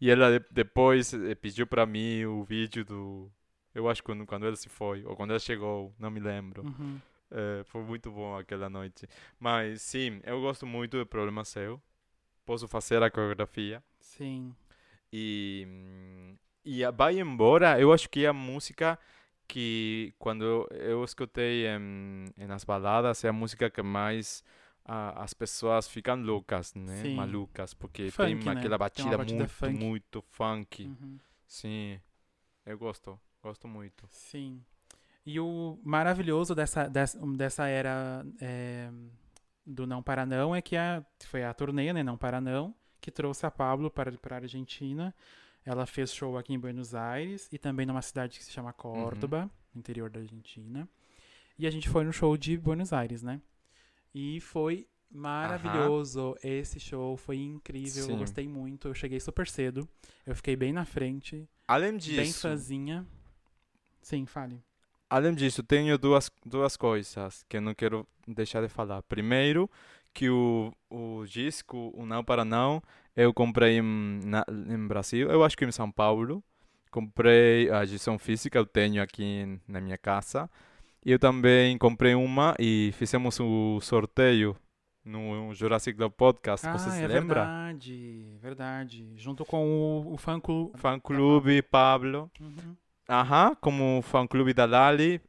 [0.00, 3.30] E ela de- depois eh, pediu para mim o vídeo do,
[3.74, 6.64] Eu acho que quando, quando ela se foi, ou quando ela chegou, não me lembro.
[6.64, 7.00] Uhum.
[7.36, 9.08] É, foi muito bom aquela noite.
[9.40, 11.82] Mas sim, eu gosto muito do Problema Seu.
[12.46, 13.82] Posso fazer a coreografia.
[13.98, 14.54] Sim.
[15.12, 15.66] E,
[16.64, 18.96] e a Vai Embora, eu acho que é a música
[19.48, 24.44] que, quando eu, escutei em, nas baladas, é a música que mais
[24.84, 27.02] ah, as pessoas ficam loucas, né?
[27.02, 27.16] Sim.
[27.16, 28.60] Malucas, porque Funk, tem né?
[28.60, 29.72] aquela Tem batida, batida muito, funk.
[29.72, 30.84] muito funk.
[30.86, 31.18] Uhum.
[31.46, 32.00] Sim,
[32.64, 34.06] eu gosto, gosto muito.
[34.08, 34.62] Sim.
[35.26, 38.90] E o maravilhoso dessa, dessa, dessa era é,
[39.64, 43.10] do Não Para Não é que a, foi a turnê, né, Não Para Não, que
[43.10, 45.14] trouxe a Pablo para, para a Argentina.
[45.64, 49.50] Ela fez show aqui em Buenos Aires e também numa cidade que se chama Córdoba,
[49.74, 50.86] no interior da Argentina.
[51.58, 53.40] E a gente foi no show de Buenos Aires, né?
[54.14, 56.36] E foi maravilhoso.
[56.42, 58.02] Esse show foi incrível.
[58.02, 58.18] Eu Sim.
[58.18, 58.88] gostei muito.
[58.88, 59.88] Eu cheguei super cedo.
[60.26, 63.06] Eu fiquei bem na frente, Além bem disso, fãzinha.
[64.02, 64.62] Sim, fale.
[65.14, 69.02] Além disso, tenho duas, duas coisas que eu não quero deixar de falar.
[69.02, 69.70] Primeiro,
[70.12, 72.82] que o, o disco, o Não Para Não,
[73.14, 76.42] eu comprei em, na, em Brasil, eu acho que em São Paulo.
[76.90, 80.48] Comprei a edição física, eu tenho aqui na minha casa.
[81.04, 84.56] E eu também comprei uma e fizemos o sorteio
[85.04, 86.66] no Jurassic Club Podcast.
[86.68, 87.44] Você se é lembra?
[87.44, 89.12] verdade, verdade.
[89.16, 90.78] Junto com o, o fã clube.
[90.78, 92.30] Fã Clube Pablo.
[92.40, 92.76] Uhum.
[93.08, 95.20] Aham, como fã clube da Lali.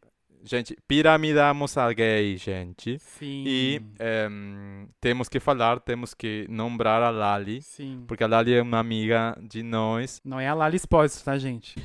[0.43, 2.99] Gente, piramidamos a gay, gente.
[2.99, 3.43] Sim.
[3.47, 8.05] E em, temos que falar, temos que nombrar a Lali, Sim.
[8.07, 10.21] porque a Lali é uma amiga de nós.
[10.23, 11.76] Não é a Lali Espósito, tá, gente?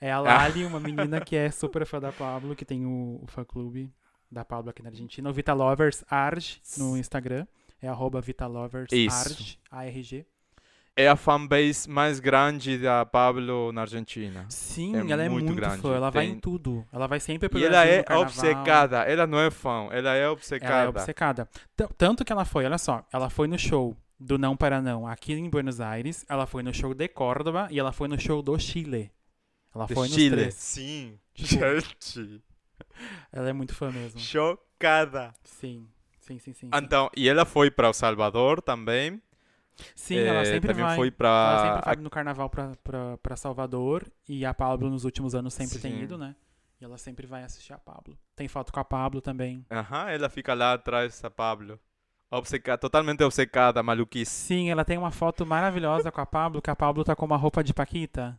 [0.00, 0.16] É Ah.
[0.16, 3.44] a Lali, uma menina que é super fã da Pablo, que tem o, o fã
[3.44, 3.92] clube
[4.30, 5.28] da Pablo aqui na Argentina.
[5.28, 6.44] O Vita Lovers Arg
[6.78, 7.44] no Instagram.
[7.82, 9.16] É arroba Vita Lovers Isso.
[9.16, 10.24] Arg, A-R-G.
[10.96, 14.46] É a fanbase mais grande da Pablo na Argentina.
[14.48, 15.82] Sim, É ela é muito muito grande.
[15.82, 15.92] fã.
[15.96, 16.86] Ela vai Tem- em tudo.
[16.92, 20.14] Ela vai sempre pro E ela Brasil é no obcecada, ela não é fã, ela
[20.14, 20.72] é obcecada.
[20.72, 21.48] Ela é obcecada.
[21.76, 25.04] T- Tanto que ela foi, olha só, ela foi no show do Não Para Não
[25.04, 28.40] aqui em Buenos Aires, ela foi no show de Córdoba e ela foi no show
[28.40, 29.10] do Chile.
[29.74, 30.36] Ela De foi nos Chile.
[30.36, 30.54] três.
[30.54, 32.40] Sim, Tipo- gente.
[33.32, 34.20] Ela é muito fã mesmo.
[34.20, 35.34] Chocada.
[35.42, 35.88] Sim,
[36.20, 36.68] sim, sim, sim.
[36.68, 36.70] sim.
[36.72, 39.20] Então, e ela foi para o Salvador também.
[39.94, 40.96] Sim, ela Eh, sempre também vai.
[40.96, 45.04] foi Ela para sempre vai no carnaval pra, pra, pra Salvador e a Pablo nos
[45.04, 46.02] últimos anos sempre tem Sim.
[46.02, 46.34] ido, né?
[46.80, 48.18] E ela sempre vai assistir a Pablo.
[48.36, 49.64] Tem foto com a Pablo também.
[49.70, 51.78] Aham, ela fica lá atrás da Pablo.
[52.30, 54.30] Obcecada, totalmente obcecada, maluquice.
[54.30, 57.36] Sim, ela tem uma foto maravilhosa com a Pablo, que a Pablo tá com uma
[57.36, 58.38] roupa de Paquita.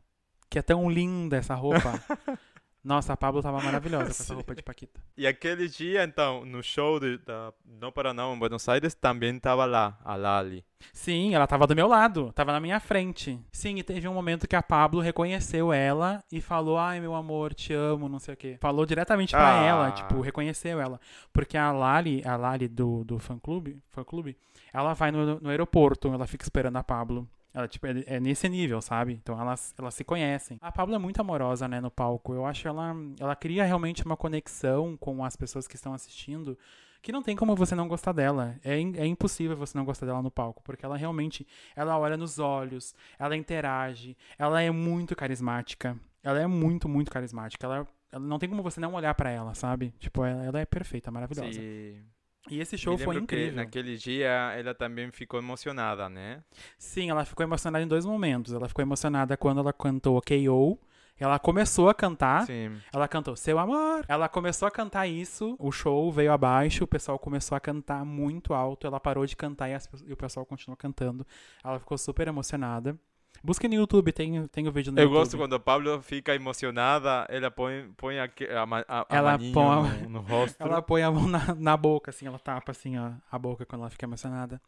[0.49, 1.93] Que é tão linda essa roupa.
[2.85, 5.01] Nossa, a Pablo tava maravilhosa com essa roupa de Paquita.
[5.17, 9.35] E aquele dia, então, no show de, da Não Para Não em Buenos Aires, também
[9.35, 10.63] estava lá, a Lali.
[10.93, 13.39] Sim, ela tava do meu lado, tava na minha frente.
[13.51, 17.55] Sim, e teve um momento que a Pablo reconheceu ela e falou: Ai, meu amor,
[17.55, 18.57] te amo, não sei o quê.
[18.61, 19.63] Falou diretamente pra Ah.
[19.65, 20.99] ela, tipo, reconheceu ela.
[21.33, 24.37] Porque a Lali, a Lali do, do fã clube, fã clube,
[24.71, 27.27] ela vai no, no aeroporto, ela fica esperando a Pablo.
[27.55, 29.13] Ela, tipo, é, é nesse nível, sabe?
[29.13, 30.57] Então elas, elas se conhecem.
[30.61, 32.33] A Pablo é muito amorosa, né, no palco.
[32.33, 32.93] Eu acho ela.
[33.17, 36.57] Ela cria realmente uma conexão com as pessoas que estão assistindo
[37.01, 38.55] que não tem como você não gostar dela.
[38.63, 41.45] É, é impossível você não gostar dela no palco, porque ela realmente,
[41.75, 45.95] ela olha nos olhos, ela interage, ela é muito carismática.
[46.23, 47.63] Ela é muito, muito carismática.
[47.67, 49.93] Ela, ela não tem como você não olhar pra ela, sabe?
[49.99, 51.53] Tipo, ela, ela é perfeita, maravilhosa.
[51.53, 52.03] Sim.
[52.49, 53.55] E esse show foi lembro que incrível.
[53.55, 56.43] naquele dia ela também ficou emocionada, né?
[56.77, 58.53] Sim, ela ficou emocionada em dois momentos.
[58.53, 60.79] Ela ficou emocionada quando ela cantou KO.
[61.17, 62.77] Ela começou a cantar, Sim.
[62.93, 64.03] Ela cantou Seu Amor.
[64.07, 68.53] Ela começou a cantar isso, o show veio abaixo, o pessoal começou a cantar muito
[68.53, 68.85] alto.
[68.85, 71.25] Ela parou de cantar e, as e o pessoal continuou cantando.
[71.63, 72.99] Ela ficou super emocionada.
[73.43, 75.17] Busque no YouTube, tem, tem o vídeo no Eu YouTube.
[75.17, 80.09] gosto quando a Pablo fica emocionada, ela põe, põe a, a, a, Ela põe no,
[80.09, 80.61] no rosto.
[80.61, 83.81] Ela põe a mão na, na boca, assim, ela tapa assim ó, a boca quando
[83.81, 84.61] ela fica emocionada.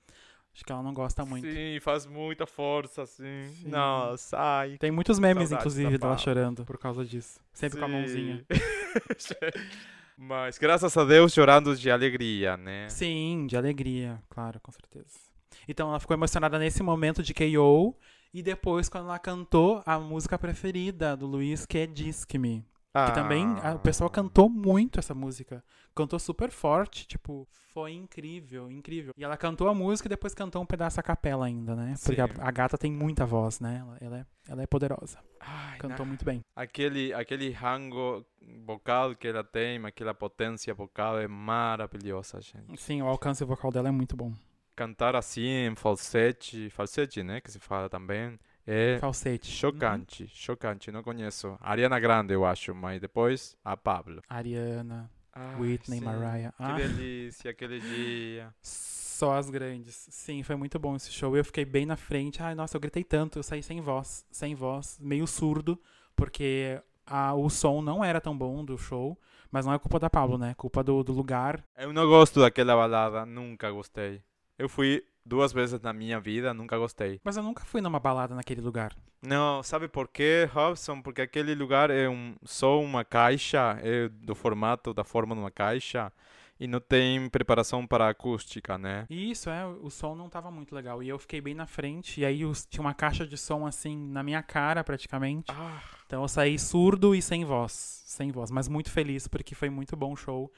[0.54, 1.46] Acho que ela não gosta muito.
[1.48, 3.48] Sim, faz muita força, assim.
[3.62, 3.70] Sim.
[3.70, 4.78] Nossa, ai.
[4.80, 7.40] Tem muitos memes, Saudades inclusive, dela chorando por causa disso.
[7.54, 7.94] Sempre com a Sim.
[7.94, 8.46] mãozinha.
[10.18, 12.90] Mas graças a Deus chorando de alegria, né?
[12.90, 15.20] Sim, de alegria, claro, com certeza.
[15.68, 17.96] Então ela ficou emocionada nesse momento de KO.
[18.34, 22.66] E depois, quando ela cantou a música preferida do Luiz, que é Disque-me.
[22.94, 25.64] Que também a- o pessoal cantou muito essa música.
[25.94, 29.14] Cantou super forte, tipo, foi incrível, incrível.
[29.16, 31.94] E ela cantou a música e depois cantou um pedaço a capela ainda, né?
[32.04, 33.78] Porque a, a gata tem muita voz, né?
[33.82, 35.20] Ela, ela é, ela é poderosa.
[35.40, 36.44] Ai, Cantou na- muito bem.
[36.56, 38.26] Aquele, aquele rango
[38.66, 42.82] vocal que ela tem, aquela potência vocal é maravilhosa, gente.
[42.82, 44.34] Sim, o alcance vocal dela é muito bom.
[44.78, 49.50] Cantar assim em falsete, falsete, né, que se fala também, É Falsete.
[49.52, 50.92] chocante, chocante.
[50.92, 51.58] Não conheço.
[51.60, 54.18] Ariana Grande, eu acho, mas depois a Pablo.
[54.18, 54.22] Uhum.
[54.30, 56.06] Ariana, Ai, Whitney, sim.
[56.06, 56.52] Mariah.
[56.52, 58.54] Que Ah, delícia, aquele dia.
[58.62, 60.08] só as grandes.
[60.12, 61.36] Sim, foi muito bom esse show.
[61.36, 62.42] Eu fiquei bem na frente.
[62.44, 63.40] Ai, nossa, eu gritei tanto.
[63.40, 64.26] Eu saí sem voz.
[64.32, 64.98] Sem voz.
[65.02, 65.80] Meio surdo.
[66.16, 69.18] Porque a- o som não era tão bom do show.
[69.52, 70.54] Mas não é culpa da Pablo, né?
[70.56, 71.64] Culpa do, do lugar.
[71.78, 74.22] Eu não gosto daquela balada, nunca gostei.
[74.58, 77.20] Eu fui duas vezes na minha vida, nunca gostei.
[77.24, 78.96] Mas eu nunca fui numa balada naquele lugar.
[79.22, 81.02] Não, sabe por quê, Robson?
[81.02, 85.52] Porque aquele lugar é um, só uma caixa, é do formato, da forma de uma
[85.52, 86.12] caixa,
[86.60, 89.06] e não tem preparação para acústica, né?
[89.10, 91.04] E isso, é, o som não tava muito legal.
[91.04, 92.22] E eu fiquei bem na frente.
[92.22, 95.52] E aí os- tinha uma caixa de som assim na minha cara, praticamente.
[95.52, 97.72] Ah, Então eu saí surdo e sem voz.
[98.06, 100.52] Sem voz, mas muito feliz porque foi muito bom o show.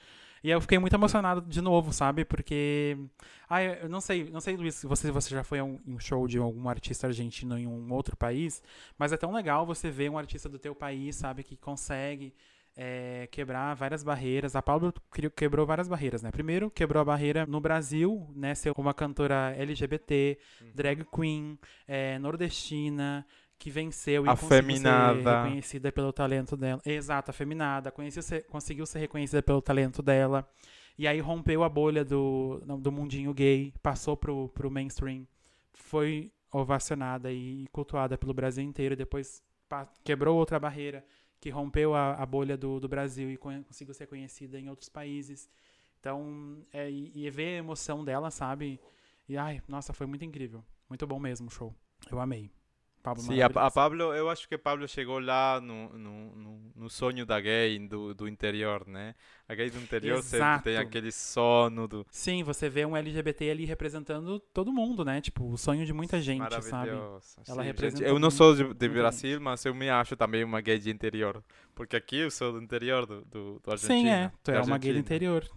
[0.43, 2.25] E eu fiquei muito emocionado de novo, sabe?
[2.25, 2.97] Porque.
[3.49, 5.99] Ah, eu não sei, não sei, Luiz, se você, você já foi a um, um
[5.99, 8.61] show de algum artista argentino em um outro país,
[8.97, 12.33] mas é tão legal você ver um artista do teu país, sabe, que consegue
[12.75, 14.55] é, quebrar várias barreiras.
[14.55, 16.31] A Pablo cri- quebrou várias barreiras, né?
[16.31, 18.55] Primeiro, quebrou a barreira no Brasil, né?
[18.55, 20.37] Ser uma cantora LGBT,
[20.73, 23.25] drag queen, é, nordestina,
[23.59, 25.43] que venceu e conseguiu ser Afeminada.
[25.43, 26.81] reconhecida pelo talento dela.
[26.85, 27.93] Exato, afeminada.
[28.21, 30.49] Ser- conseguiu ser reconhecida pelo talento dela.
[30.97, 35.27] E aí rompeu a bolha do, do mundinho gay, passou pro, pro mainstream.
[35.73, 38.95] Foi ovacionada e cultuada pelo Brasil inteiro.
[38.95, 39.43] Depois
[40.03, 41.05] quebrou outra barreira,
[41.39, 44.89] que rompeu a, a bolha do, do Brasil e con- conseguiu ser conhecida em outros
[44.89, 45.49] países.
[45.99, 48.79] Então, é, e, e ver a emoção dela, sabe?
[49.27, 50.63] E ai, nossa, foi muito incrível.
[50.89, 51.75] Muito bom mesmo o show.
[52.09, 52.49] Eu amei.
[53.01, 53.71] Pablo Sim, a, a.
[53.71, 58.27] Pablo, eu acho que Pablo chegou lá no, no, no, sonho da gay do, do
[58.27, 59.15] interior, né?
[59.47, 60.87] A gay do interior sempre tem Exato.
[60.87, 65.21] aquele sono do Sim, você vê um LGBT ali representando todo mundo, né?
[65.21, 66.91] Tipo, o sonho de muita gente, sabe?
[66.91, 70.43] Ela Sim, representa gente, eu não sou de, de Brasil, mas eu me acho também
[70.43, 71.43] uma gay de interior.
[71.73, 73.99] Porque aqui eu sou do interior do, do, do Argentina.
[73.99, 74.31] Sim, é.
[74.43, 75.49] Tu é uma gay do interior.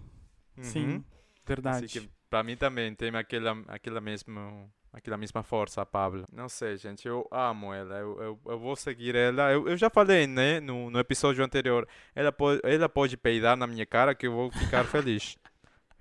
[0.57, 0.65] Uhum.
[0.65, 1.05] Sim,
[1.45, 1.87] verdade.
[1.87, 6.25] Assim que pra mim também tem aquela, aquela, mesma, aquela mesma força, a Pablo.
[6.33, 7.97] Não sei, gente, eu amo ela.
[7.97, 9.51] Eu, eu, eu vou seguir ela.
[9.51, 11.89] Eu, eu já falei, né, no, no episódio anterior.
[12.15, 15.39] Ela pode, ela pode peidar na minha cara que eu vou ficar feliz.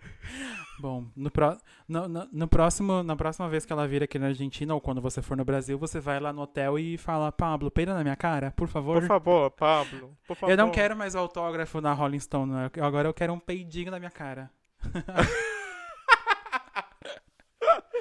[0.80, 1.56] Bom, no, pró
[1.88, 5.00] no, no, no próximo, na próxima vez que ela vir aqui na Argentina ou quando
[5.00, 8.16] você for no Brasil, você vai lá no hotel e fala, Pablo, peida na minha
[8.16, 9.00] cara, por favor.
[9.00, 10.18] Por favor, Pablo.
[10.28, 10.52] Por favor.
[10.52, 14.10] Eu não quero mais autógrafo na Rolling Stone, agora eu quero um peidinho na minha
[14.10, 14.50] cara.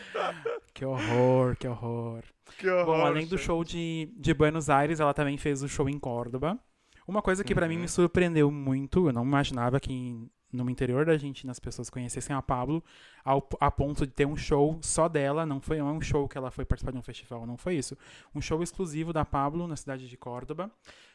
[0.80, 2.22] que horror, que horror.
[2.58, 3.46] Que horror, Bom, além do gente.
[3.46, 6.58] show de, de Buenos Aires, ela também fez o show em Córdoba.
[7.06, 7.82] Uma coisa que pra mim Uhum.
[7.82, 12.34] me surpreendeu muito, eu não imaginava que em- no interior da Argentina as pessoas conhecessem
[12.34, 12.82] a Pablo
[13.24, 16.26] ao, a ponto de ter um show só dela, não foi não é um show
[16.28, 17.96] que ela foi participar de um festival, não foi isso.
[18.34, 20.70] Um show exclusivo da Pablo na cidade de Córdoba.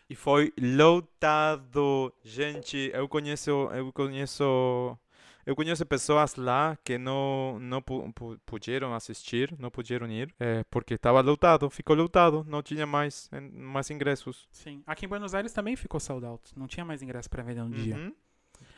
[0.09, 2.13] E foi lotado.
[2.24, 4.97] Gente, eu conheço, eu conheço,
[5.45, 10.63] eu conheço pessoas lá que não não pu- pu- puderam assistir, não puderam ir, é,
[10.69, 14.47] porque estava lotado, ficou lotado, não tinha mais eh, mais ingressos.
[14.51, 14.81] Sim.
[14.87, 17.69] Aqui em Buenos Aires também ficou sold out, não tinha mais ingresso pra vender no
[17.71, 17.95] dia.
[17.95, 18.13] Uhum.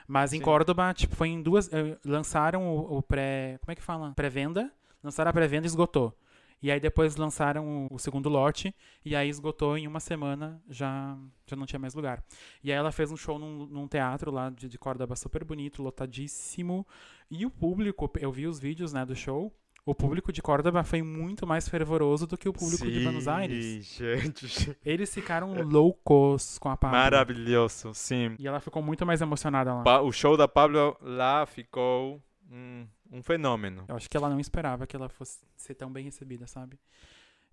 [0.07, 0.43] Mas em Sim.
[0.43, 1.71] Córdoba, tipo, foi em duas.
[1.71, 3.57] eh, lançaram o, o pré.
[3.61, 4.13] Como é que fala?
[4.15, 4.71] Pré-venda.
[5.03, 6.17] Lançaram a pré-venda e esgotou.
[6.61, 8.73] E aí depois lançaram o, o segundo lote.
[9.05, 12.23] E aí esgotou em uma semana, já, já não tinha mais lugar.
[12.63, 15.83] E aí ela fez um show num, num teatro lá de, de Córdoba super bonito,
[15.83, 16.85] lotadíssimo.
[17.29, 19.53] E o público, eu vi os vídeos né, do show.
[19.85, 23.85] O público de Córdoba foi muito mais fervoroso do que o público de Buenos Aires.
[23.85, 24.77] gente.
[24.83, 26.97] Eles ficaram loucos com a Pablo.
[26.97, 28.35] Maravilhoso, sim.
[28.37, 30.01] E ela ficou muito mais emocionada lá.
[30.01, 32.21] O show da Pablo lá ficou
[32.51, 33.85] um, um fenômeno.
[33.87, 36.79] Eu acho que ela não esperava que ela fosse ser tão bem recebida, sabe?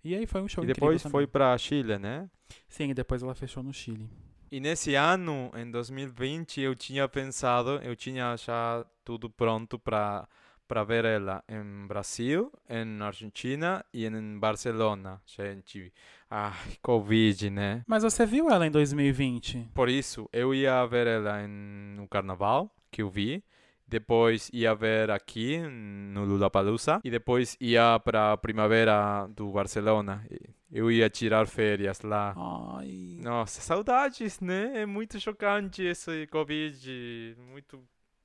[0.03, 2.29] E aí foi um show E depois foi para Chile, né?
[2.67, 4.09] Sim, e depois ela fechou no Chile.
[4.51, 10.27] E nesse ano, em 2020, eu tinha pensado, eu tinha já tudo pronto para
[10.67, 15.21] para ver ela em Brasil, em Argentina e em Barcelona.
[15.25, 15.93] Gente,
[16.29, 17.83] ai, Covid, né?
[17.87, 19.69] Mas você viu ela em 2020?
[19.73, 23.43] Por isso, eu ia ver ela em, no Carnaval, que eu vi.
[23.87, 30.25] Depois ia ver aqui no Lollapalooza e depois ia para a primavera do Barcelona.
[30.71, 32.35] Eu ia tirar férias lá.
[32.35, 33.19] Ai.
[33.21, 34.81] Nossa, saudades, né?
[34.81, 37.35] É muito chocante esse Covid.
[37.51, 37.83] Muito.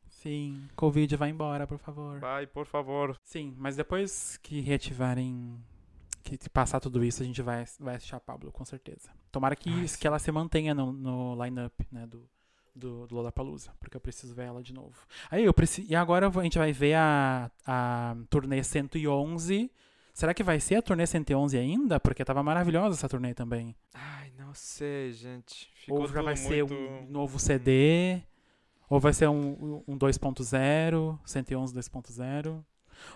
[0.09, 2.19] Sim, Covid vai embora, por favor.
[2.19, 3.17] Vai, por favor.
[3.23, 5.59] Sim, mas depois que reativarem.
[6.23, 9.11] Que passar tudo isso, a gente vai, vai assistir a Pablo, com certeza.
[9.33, 12.29] Tomara que, Ai, que ela se mantenha no, no line-up, né, do,
[12.75, 14.97] do, do Lollapalooza, porque eu preciso ver ela de novo.
[15.31, 15.87] Aí eu preciso.
[15.91, 19.71] E agora a gente vai ver a, a turnê 111.
[20.13, 21.99] Será que vai ser a turnê 111 ainda?
[22.01, 23.75] Porque tava maravilhosa essa turnê também.
[23.95, 25.71] Ai, não sei, gente.
[25.75, 26.75] Ficou ou já vai ser muito...
[26.75, 28.21] um novo CD,
[28.89, 32.65] ou vai ser um, um 2.0, 111 2.0.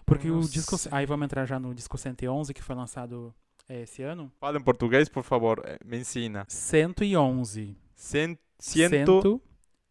[0.07, 0.78] Porque Não o disco.
[0.78, 0.90] sei.
[0.94, 3.34] Aí vamos entrar já no disco 111, que foi lançado
[3.68, 4.32] é, esse ano.
[4.40, 5.61] Fala em português, por favor.
[5.64, 6.46] eh, Me ensina.
[6.48, 7.76] 111.
[7.94, 9.42] Cien, ciento,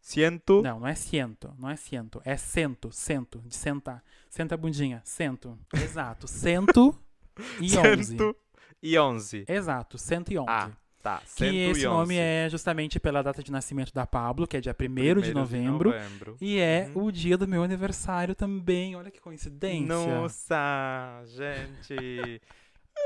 [0.01, 4.03] ciento, Não, não é ciento, não é ciento, é cento, cento, de sentar.
[4.29, 5.57] Senta a bundinha, cento.
[5.73, 6.97] Exato, cento
[7.61, 8.05] e onze.
[8.17, 8.35] cento
[8.81, 9.45] e onze.
[9.47, 10.49] Exato, 111.
[10.49, 10.71] Ah,
[11.01, 11.19] tá.
[11.19, 12.19] que cento e esse nome onze.
[12.19, 15.91] é justamente pela data de nascimento da Pablo, que é dia 1 Primeiro de novembro.
[15.91, 16.35] novembro.
[16.41, 17.03] E é Uhum.
[17.05, 18.95] o dia do meu aniversário também.
[18.95, 19.85] Olha que coincidência.
[19.87, 22.41] Nossa, gente.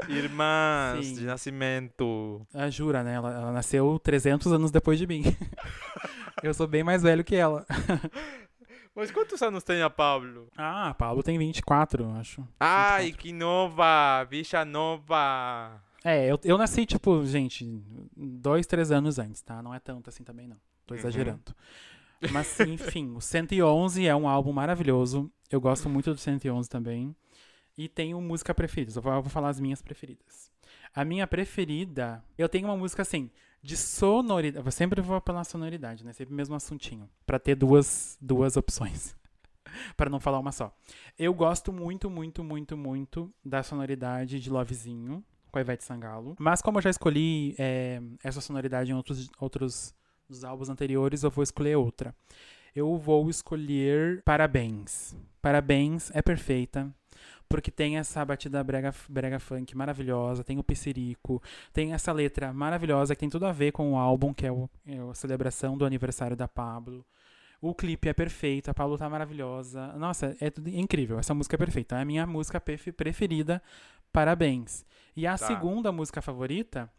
[0.10, 1.16] Irmãs Sim.
[1.16, 2.46] de nascimento.
[2.54, 3.16] Ah, jura, né?
[3.16, 5.24] Ela, ela nasceu 300 anos depois de mim.
[6.44, 7.66] Eu sou bem mais velho que ela.
[8.96, 10.48] Mas quantos anos tem a Pablo?
[10.58, 12.48] Ah, a Pablo tem 24, eu acho.
[12.60, 13.22] Ai, 24.
[13.24, 14.26] que nova!
[14.30, 15.82] Bicha nova!
[16.04, 17.66] É, eu, eu nasci, tipo, gente,
[18.16, 19.62] dois, três anos antes, tá?
[19.62, 20.58] Não é tanto assim também, não.
[20.86, 21.00] Tô Uhum.
[21.00, 21.56] exagerando.
[22.32, 25.30] Mas, enfim, o 111 é um álbum maravilhoso.
[25.52, 27.16] Eu gosto muito do 111 também.
[27.78, 28.92] E tenho música preferida.
[28.98, 30.52] Eu vou, falar as minhas preferidas.
[30.94, 33.30] A minha preferida, eu tenho uma música assim,
[33.62, 34.66] de sonoridade.
[34.66, 36.12] Eu sempre vou pela sonoridade, né?
[36.12, 37.08] Sempre o mesmo assuntinho.
[37.26, 39.16] Pra ter duas, duas opções.
[39.96, 40.76] Pra não falar uma só.
[41.20, 46.36] Eu gosto muito, muito, muito, muito da sonoridade de Lovezinho, com a Ivete Sangalo.
[46.40, 49.94] Mas como eu já escolhi é, essa sonoridade em outros, outros
[50.28, 52.16] dos álbuns anteriores, eu vou escolher outra.
[52.76, 55.16] Eu vou escolher Parabéns.
[55.42, 56.94] Parabéns é perfeita.
[57.50, 61.42] Porque tem essa batida brega, brega funk maravilhosa, tem o Pissirico,
[61.72, 64.70] tem essa letra maravilhosa que tem tudo a ver com o álbum, que é, o,
[64.86, 67.06] é a celebração do aniversário da Pablo.
[67.62, 69.88] O clipe é perfeito, a Pablo tá maravilhosa.
[69.94, 71.18] Nossa, é tudo incrível.
[71.18, 71.96] Essa música é perfeita.
[71.98, 73.64] É a minha música pref- preferida.
[74.12, 74.86] Parabéns.
[75.16, 75.48] E a Tá.
[75.48, 76.92] segunda música favorita,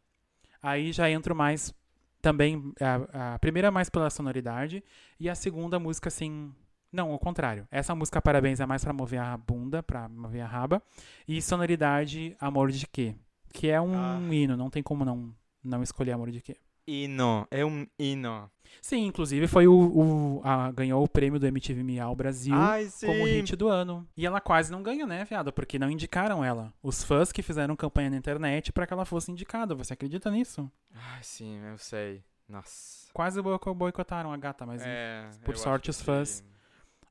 [0.62, 1.72] aí já entro mais
[2.20, 2.72] também.
[2.80, 4.82] A, a primeira mais pela sonoridade.
[5.20, 6.53] E a segunda música, assim.
[6.93, 7.66] Não, ao contrário.
[7.70, 10.82] Essa música Parabéns é mais pra mover a bunda, pra mover a raba.
[11.26, 13.14] E sonoridade Amor de Quê?
[13.53, 14.18] Que é um Ah.
[14.34, 16.57] hino, não tem como não, não escolher Amor de Quê.
[16.86, 18.51] Hino, é um hino.
[18.80, 19.74] Sim, inclusive foi o.
[19.74, 24.09] o- a- ganhou o prêmio do MTV Miau Brasil Ai, como hit do ano.
[24.16, 25.53] E ela quase não ganha, né, viado?
[25.53, 26.72] Porque não indicaram ela.
[26.82, 29.74] Os fãs que fizeram campanha na internet pra que ela fosse indicada.
[29.74, 30.70] Você acredita nisso?
[30.95, 32.22] Ai, sim, eu sei.
[32.49, 33.09] Nossa.
[33.12, 36.57] Quase boico- boicotaram a gata, mas É, por sorte, os fãs- que-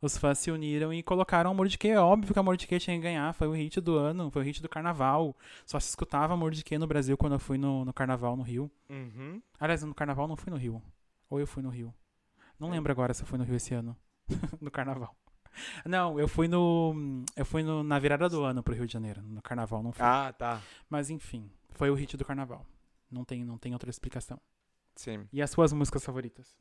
[0.01, 1.89] os fãs se uniram e colocaram Amor de Quê.
[1.89, 3.33] É óbvio que Amor de Quê tinha que ganhar.
[3.33, 5.35] Foi o hit do ano, foi o hit do carnaval.
[5.65, 8.43] Só se escutava Amor de Quê no Brasil quando eu fui no, no carnaval no
[8.43, 8.69] Rio.
[8.89, 9.41] Uhum.
[9.59, 10.81] Aliás, no carnaval não fui no Rio.
[11.29, 11.93] Ou eu fui no Rio.
[12.59, 12.71] Não É.
[12.71, 13.95] lembro agora se eu fui no Rio esse ano.
[14.61, 15.15] no carnaval.
[15.85, 17.23] Não, eu fui no.
[17.35, 19.21] Eu fui no, na virada do ano pro Rio de Janeiro.
[19.23, 20.05] No carnaval, não fui.
[20.05, 20.61] Ah, tá.
[20.89, 22.63] Mas enfim, foi o hit do carnaval.
[23.09, 24.39] Não tem, não tem outra explicação.
[24.95, 25.27] Sim.
[25.33, 26.55] E as suas músicas favoritas?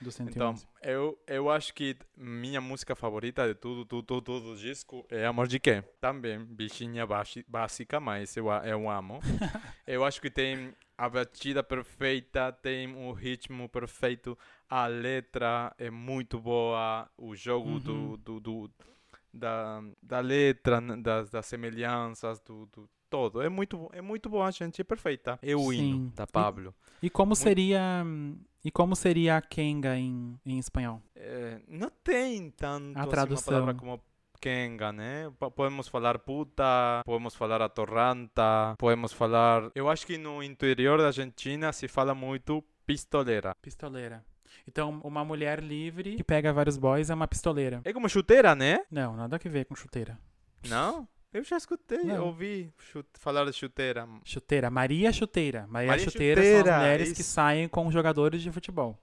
[0.00, 0.30] Do 111.
[0.34, 5.26] Então, eu, eu acho que minha música favorita de tudo, tudo, tudo, tudo disco é
[5.26, 5.82] Amor de Quê?
[6.00, 7.06] Também, bichinha
[7.46, 9.20] básica, mas eu, eu amo.
[9.86, 14.36] eu acho que tem a batida perfeita, tem o ritmo perfeito,
[14.68, 18.16] a letra é muito boa, o jogo do, Uhum.
[18.18, 18.70] do, do-
[19.32, 23.40] da, da letra, das, das semelhanças, do, do todo.
[23.42, 25.38] É muito, é muito boa, gente, é perfeita.
[25.42, 25.78] É o Sim.
[25.94, 26.74] hino da Pablo.
[27.02, 28.04] E como seria.
[28.64, 31.00] E como seria a Kenga em, em espanhol?
[31.16, 33.54] É, não tem tanto A assim, tradução.
[33.54, 34.00] uma palavra como
[34.40, 35.30] Kenga, né?
[35.38, 39.70] Po- Podemos falar puta, podemos falar atorranta, podemos falar...
[39.74, 43.54] Eu acho que no interior da Argentina se fala muito pistoleira.
[43.62, 44.24] Pistoleira.
[44.66, 47.80] Então, uma mulher livre que pega vários boys é uma pistoleira.
[47.84, 48.80] É como chuteira, né?
[48.90, 50.18] Não, nada a ver com chuteira.
[50.68, 51.08] Não?
[51.32, 52.26] Eu já escutei, Não.
[52.26, 54.08] ouvi chute- falar de chuteira.
[54.24, 54.68] Chuteira.
[54.70, 55.66] Maria Chuteira.
[55.68, 57.30] Maria, Maria Chuteira, são Chuteira, as mulheres que isso.
[57.32, 58.98] saem com jogadores de futebol.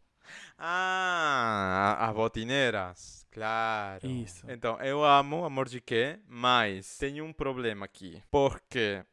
[0.57, 3.25] Ah, as botineiras.
[3.32, 4.05] Claro.
[4.07, 4.45] Isso.
[4.49, 8.21] Então, eu amo Amor de Quê, mas tem um problema aqui.
[8.30, 9.05] Porque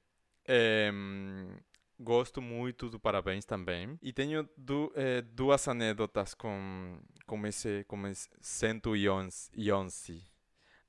[0.49, 1.47] em,
[2.01, 3.97] gosto muito do Parabéns também.
[4.03, 10.25] E tenho du- eh, duas anedotas com, com, esse, com esse 111.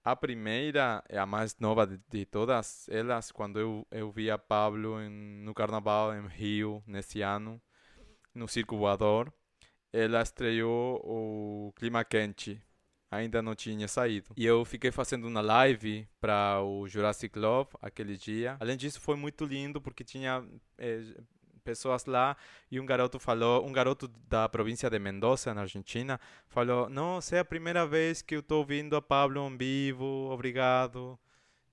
[0.05, 4.37] A primeira é a mais nova de, de todas elas, quando eu, eu vi a
[4.37, 7.59] Pablo em- no carnaval em Rio, nesse ano,
[8.33, 9.33] no Circo Voador.
[9.91, 12.61] Ela estreou o Clima Quente,
[13.09, 14.29] ainda não tinha saído.
[14.37, 18.57] E eu fiquei fazendo uma live para o Jurassic Love aquele dia.
[18.59, 20.45] Além disso, foi muito lindo porque tinha
[20.77, 21.15] eh,
[21.65, 22.37] pessoas lá
[22.71, 27.39] e um garoto falou, um garoto da província de Mendoza, na Argentina, falou: Nossa, é
[27.39, 31.17] a primeira vez que eu estou ouvindo a Pablo em vivo, obrigado.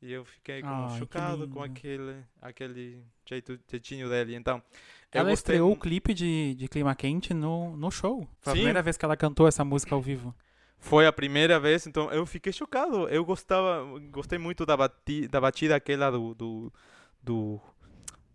[0.01, 4.35] E eu fiquei como Ai, chocado com aquele, aquele jeito, jeitinho dele.
[4.35, 4.61] Então,
[5.13, 8.27] Ela gostei estreou o clipe de, de Clima Quente no, no show.
[8.41, 8.63] Foi a Sim.
[8.63, 10.35] primeira vez que ela cantou essa música ao vivo.
[10.79, 13.09] Foi a primeira vez, então eu fiquei chocado.
[13.09, 16.73] Eu gostava, gostei muito da, bati, da batida aquela do, do,
[17.23, 17.61] do-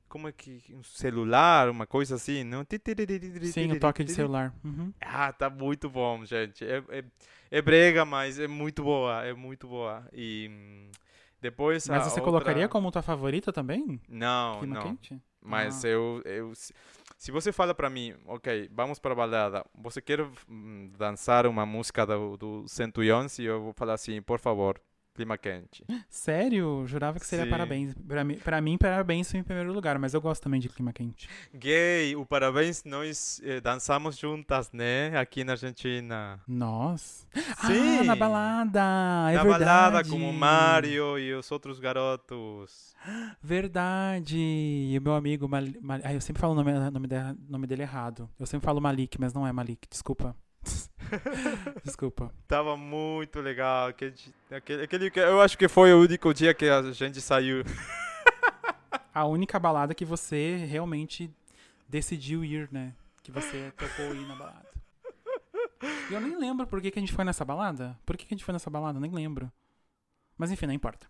[0.07, 2.65] como é que, um celular, uma coisa assim, não?
[3.51, 4.53] Sim, o toque de celular.
[4.63, 4.93] Uhum.
[5.01, 6.65] Ah, tá muito bom, gente.
[6.65, 7.03] É, é,
[7.51, 10.07] é brega, mas é muito boa, é muito boa.
[10.13, 10.89] E hum,
[11.41, 13.99] depois Mas a você outra- colocaria como tua favorita também?
[14.09, 14.81] Não, Clima não.
[14.83, 15.21] Quente?
[15.41, 15.87] Mas Ah.
[15.87, 16.53] eu, eu.
[16.55, 22.05] se- você fala pra mim, ok, vamos pra balada, você quer hum, dançar uma música
[22.05, 23.43] do, do 111?
[23.43, 24.79] Eu vou falar assim, por favor,
[25.17, 25.83] clima quente.
[26.09, 26.83] Sério?
[26.87, 27.51] Jurava que seria Sim.
[27.51, 27.93] parabéns.
[28.07, 30.93] Pra mim, pra mim, parabéns foi em primeiro lugar, mas eu gosto também de Clima
[30.93, 31.27] Quente.
[31.53, 35.17] Gay, o parabéns, nós eh, dançamos juntas, né?
[35.17, 36.39] Aqui na Argentina.
[36.47, 37.25] Nossa.
[37.65, 37.99] Sim.
[38.01, 38.79] Ah, na balada!
[39.31, 39.65] É na verdade.
[39.65, 42.95] balada com o Mário e os outros garotos.
[43.41, 44.37] Verdade!
[44.37, 45.79] E o meu amigo Malik.
[46.03, 48.29] Ai, eu sempre falo o nome, nome, de- nome dele errado.
[48.39, 50.35] Eu sempre falo Malik, mas não é Malik, desculpa.
[51.83, 52.31] desculpa.
[52.47, 53.87] Tava muito legal.
[53.87, 54.13] Aquele,
[54.51, 57.63] aquele, aquele, que- eu acho que foi o único dia que a gente saiu.
[59.13, 61.31] A única balada que você realmente
[61.89, 62.93] decidiu ir, né?
[63.23, 64.67] Que você tocou ir na balada.
[66.09, 67.97] E eu nem lembro por que, que a gente foi nessa balada.
[68.05, 68.97] Por que, que a gente foi nessa balada?
[68.97, 69.51] Eu nem lembro.
[70.37, 71.07] Mas enfim, não importa.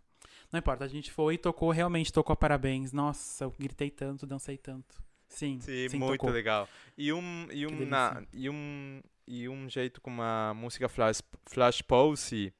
[0.51, 2.93] Não importa, a gente foi e tocou, realmente tocou parabéns.
[2.93, 5.03] Nossa, eu gritei tanto, dancei tanto.
[5.27, 6.29] Sim, Sim, sim, muito tocou.
[6.29, 6.69] legal.
[6.97, 11.81] E um, e um, na, e um, e um jeito com a música Flash, Flash
[11.81, 12.53] Pose.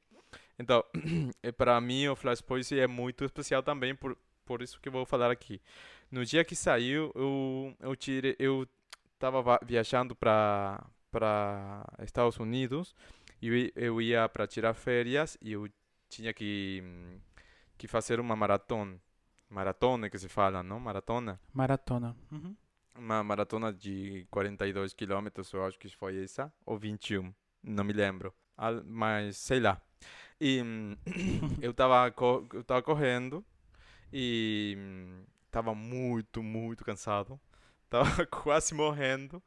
[0.58, 0.84] Então,
[1.42, 4.92] é, para mim o Flash Pose é muito especial também, por, por isso que eu
[4.92, 5.60] vou falar aqui.
[6.10, 8.66] No dia que saiu, eu, eu, tirei, eu
[9.18, 12.94] tava va- viajando para para Estados Unidos
[13.40, 15.66] e eu, ia para tirar férias e eu
[16.08, 16.82] tinha que,
[17.76, 19.00] que fazer uma maratona.
[19.48, 20.78] Maratona que se fala, não?
[20.78, 21.40] Maratona?
[21.52, 22.14] Maratona.
[22.30, 22.54] Uhum.
[22.98, 27.32] Uma maratona de 42 quilômetros, eu acho que foi essa, ou 21,
[27.62, 29.80] não me lembro, Al- mas sei lá.
[30.40, 30.62] E
[31.62, 32.12] eu tava,
[32.54, 33.44] eu tava correndo
[34.12, 34.76] e
[35.50, 37.40] tava muito, muito cansado,
[37.90, 39.42] tava quase morrendo.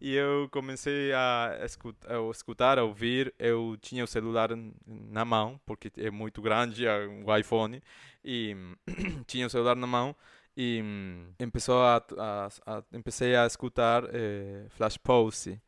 [0.00, 3.32] E eu comecei a escutar, a escutar, a ouvir.
[3.38, 4.50] Eu tinha o celular
[4.84, 6.84] na mão, porque é muito grande
[7.24, 7.80] o iPhone,
[8.24, 8.56] e
[9.26, 10.16] tinha o celular na mão
[10.56, 15.60] e hum, começou a, a, a empecei a escutar eh, Flash Pose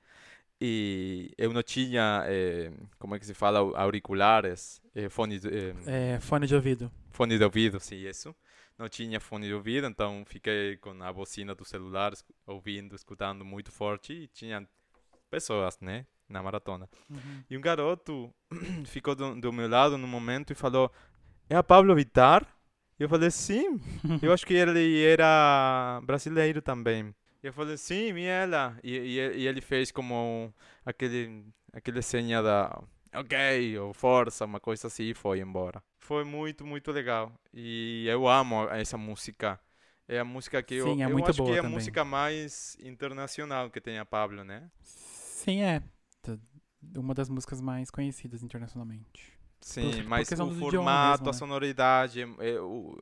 [0.61, 5.49] e eu não tinha eh, como é que se fala auriculares eh, fone de,
[5.87, 6.91] eh, fone de ouvido.
[7.11, 8.35] fone de ouvido sim isso
[8.79, 12.13] não tinha fone de ouvido então fiquei com a bocina do celular
[12.47, 14.67] ouvindo escutando muito forte e tinha
[15.31, 17.45] pessoas né na maratona Uhum.
[17.51, 18.33] e um garoto
[18.87, 20.91] ficou do, do meu lado no momento e falou:
[21.49, 22.47] É a Pablo Vittar?
[23.05, 23.81] Eu falei: Sim.
[24.23, 27.15] Eu acho que ele era brasileiro também.
[27.43, 28.79] Eu falei: Sim, e ela?
[28.83, 30.53] E, e, e ele fez como
[30.85, 32.83] aquele, aquele senha da
[33.15, 35.83] ok, ou força, uma coisa assim, e foi embora.
[35.99, 37.33] Foi muito, muito legal.
[37.53, 39.61] E eu amo essa música.
[40.09, 41.73] É a música que eu, Sim, é eu acho que é a também.
[41.73, 44.71] música mais internacional que tem a Pablo, né?
[44.83, 45.83] Sim, é.
[46.97, 49.34] Uma das músicas mais conhecidas internacionalmente.
[49.65, 51.39] Sim, por mas questão o formato, mesmo, a né?
[51.39, 52.99] sonoridade, é, é o,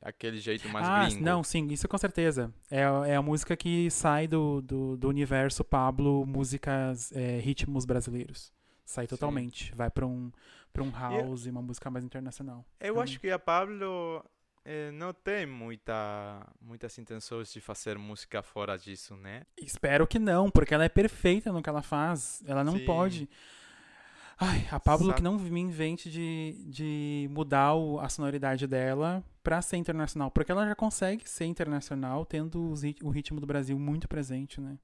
[0.00, 1.22] aquele jeito mais ah, gringo.
[1.22, 2.52] não, sim, isso com certeza.
[2.70, 7.84] É, a- é a música que sai do, do, do universo Pablo, músicas, é, ritmos
[7.84, 8.52] brasileiros.
[8.86, 9.10] Sai Sim.
[9.10, 9.74] totalmente.
[9.74, 10.32] Vai pra um,
[10.72, 12.64] pra um house, uma música mais internacional.
[12.80, 13.00] Eu Hum.
[13.02, 14.24] acho que a Pablo
[14.64, 19.42] eh, não tem muita, muitas intenções de fazer música fora disso, né?
[19.58, 22.42] Espero que não, porque ela é perfeita no que ela faz.
[22.46, 22.84] Ela não Sim.
[22.86, 23.28] pode.
[24.40, 29.60] Ai, a Pablo que não me invente de, de mudar o- a sonoridade dela pra
[29.60, 30.30] ser internacional.
[30.30, 34.78] Porque ela já consegue ser internacional tendo os o ritmo do Brasil muito presente, né?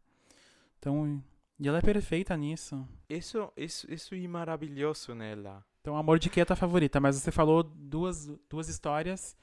[0.79, 1.23] Então,
[1.59, 2.87] e ela é perfeita nisso.
[3.09, 5.65] Isso, isso, isso é maravilhoso nela.
[5.81, 9.37] Então, Amor de Que é tua favorita, mas você falou duas, duas histórias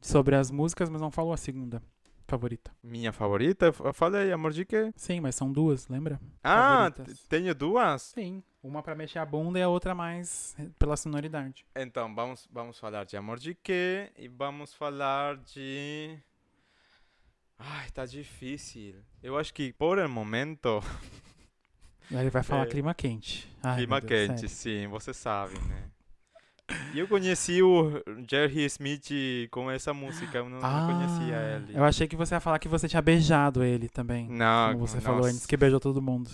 [0.00, 1.82] sobre as músicas, mas não falou a segunda
[2.26, 2.70] favorita.
[2.82, 4.92] Minha favorita, eu falei, amor de quê?
[4.96, 6.20] Sim, mas são duas, lembra?
[6.42, 7.20] Ah, Favoritas.
[7.28, 8.02] tenho duas?
[8.02, 11.64] Sim, uma pra mexer a bunda e a outra mais pela sonoridade.
[11.74, 14.10] Então, vamos, vamos falar de amor de quê?
[14.16, 16.18] E vamos falar de...
[17.58, 18.96] Ai, tá difícil.
[19.22, 20.82] Eu acho que por el momento...
[22.10, 22.70] Ele vai falar É.
[22.70, 23.50] clima quente.
[23.62, 24.82] Ai, Clima Deus, quente, sério.
[24.84, 25.90] sim, você sabe, né?
[26.94, 29.10] E eu conheci o Jerry Smith
[29.50, 31.78] com essa música, eu não, não conhecia Ah, ele.
[31.78, 34.28] Eu achei que você ia falar que você tinha beijado ele também.
[34.28, 35.06] Não, como você nossa.
[35.06, 36.30] falou antes, que beijou todo mundo.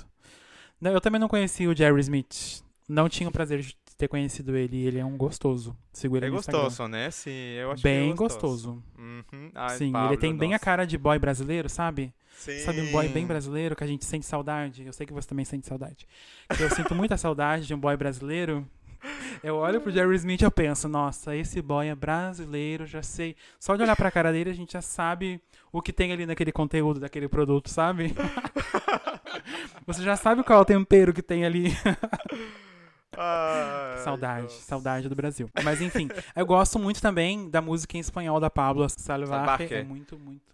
[0.80, 2.62] Não, eu também não conhecia o Jerry Smith.
[2.88, 4.84] Não tinha o prazer de ter conhecido ele.
[4.86, 5.76] Ele é um gostoso.
[6.02, 6.62] Ele É no Instagram.
[6.62, 7.10] gostoso, né?
[7.10, 7.30] Sim,
[7.60, 8.72] eu acho que é Bem gostoso.
[8.72, 8.82] gostoso.
[8.98, 9.50] Uhum.
[9.54, 12.12] Ai, Sim, ele Pablo, tem bem a cara de boy brasileiro, sabe?
[12.36, 12.58] Sim.
[12.60, 14.84] Sabe um boy bem brasileiro que a gente sente saudade?
[14.84, 16.06] Eu sei que você também sente saudade.
[16.56, 18.66] Que eu sinto muita saudade de um boy brasileiro.
[19.42, 23.34] Eu olho pro Jerry Smith e eu penso, nossa, esse boy é brasileiro, já sei.
[23.58, 25.40] Só de olhar pra cara dele a gente já sabe
[25.72, 28.14] o que tem ali naquele conteúdo daquele produto, sabe?
[29.86, 31.76] Você já sabe qual é o tempero que tem ali.
[33.16, 34.62] Ai, Saudade, nossa.
[34.62, 35.50] saudade do Brasil.
[35.62, 39.28] Mas enfim, eu gosto muito também da música em espanhol da Pablo Salvaje.
[39.28, 39.74] Salvaje.
[39.74, 40.51] É muito, muito.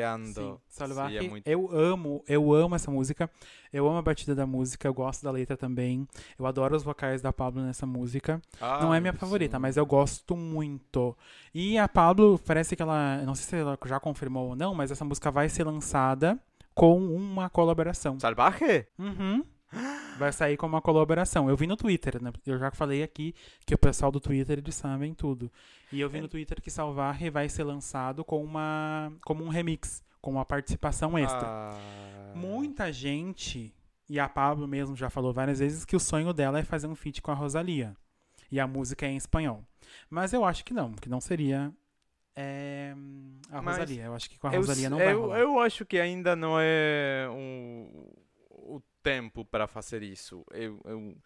[0.00, 0.32] Ando.
[0.32, 1.18] Sim, Salvaje.
[1.18, 3.30] Sim, é muito- Eu amo, eu amo essa música.
[3.72, 6.06] Eu amo a batida da música, eu gosto da letra também.
[6.38, 8.40] Eu adoro os vocais da Pablo nessa música.
[8.60, 9.60] Não é minha favorita, sim.
[9.62, 11.16] mas eu gosto muito.
[11.52, 14.90] E a Pablo, parece que ela, não sei se ela já confirmou ou não, mas
[14.90, 16.38] essa música vai ser lançada
[16.74, 18.18] com uma colaboração.
[18.18, 18.86] Salvaje?
[18.98, 19.44] Uhum.
[20.18, 21.48] Vai sair com uma colaboração.
[21.48, 22.32] Eu vi no Twitter, né?
[22.46, 23.34] Eu já falei aqui
[23.66, 25.50] que o pessoal do Twitter eles sabem tudo.
[25.92, 30.02] E eu vi no Twitter que Salvaje vai ser lançado com uma como um remix,
[30.20, 31.46] com uma participação extra.
[31.46, 32.32] Ah.
[32.34, 33.74] Muita gente,
[34.08, 36.94] e a Pablo mesmo já falou várias vezes que o sonho dela é fazer um
[36.94, 37.96] feat com a Rosalia.
[38.50, 39.64] E a música é em espanhol.
[40.08, 41.72] Mas eu acho que não, que não seria
[42.36, 42.94] é,
[43.50, 44.04] a Mas Rosalia.
[44.04, 45.38] Eu acho que com a Eu, Rosalia não eu, vai rolar.
[45.38, 48.10] eu acho que ainda não é um,
[49.04, 50.44] tempo para fazer isso.
[50.50, 51.16] Eu, eu,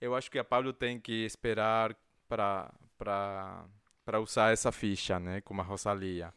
[0.00, 1.94] eu acho que a Pablo tem que esperar
[2.28, 6.32] para para usar essa ficha, né, como a Rosalia.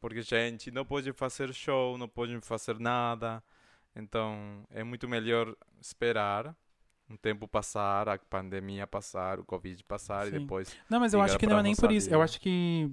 [0.00, 3.42] Porque, gente, não pode fazer show, não pode fazer nada.
[3.94, 6.54] Então, é muito melhor esperar
[7.08, 10.38] um tempo passar, a pandemia passar, o Covid passar e Sim.
[10.40, 12.10] depois Não, mas eu acho que não é nem por isso.
[12.10, 12.90] Eu acho que.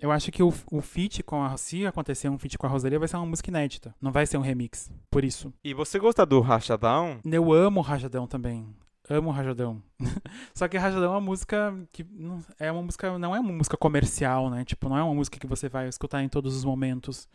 [0.00, 1.56] Eu acho que o, o feat com a.
[1.56, 3.94] Se acontecer um feat com a Rosalia, vai ser uma música inédita.
[4.00, 4.90] Não vai ser um remix.
[5.10, 5.52] Por isso.
[5.62, 7.20] E você gosta do Rachadão?
[7.24, 8.66] Eu amo o Rajadão também.
[9.08, 9.80] Amo o Rajadão.
[10.54, 12.04] Só que Rajadão é uma música que.
[12.04, 13.16] não- É uma música.
[13.16, 14.64] Não é uma música comercial, né?
[14.64, 17.28] Tipo, não é uma música que você vai escutar em todos os momentos.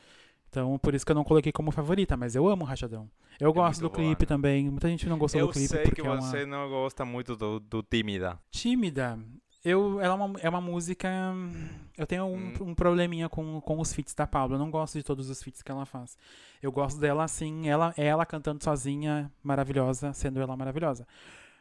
[0.49, 3.09] Então, por isso que eu não coloquei como favorita, mas eu amo o Rajadão.
[3.39, 4.27] Eu gosto do muito boa, clipe né?
[4.27, 4.69] também.
[4.69, 7.05] Muita gente não gostou Eu do clipe sei porque que é uma você não gosta
[7.05, 8.39] muito do, do Tímida.
[8.49, 9.19] tímida.
[9.63, 11.09] Eu, ela é uma, é uma música.
[11.97, 12.53] Eu tenho um, Hum.
[12.69, 14.55] um probleminha com, com os feats da Pablo.
[14.55, 16.17] Eu não gosto de todos os feats que ela faz.
[16.61, 21.05] Eu gosto dela assim, ela, ela cantando sozinha, maravilhosa, sendo ela maravilhosa.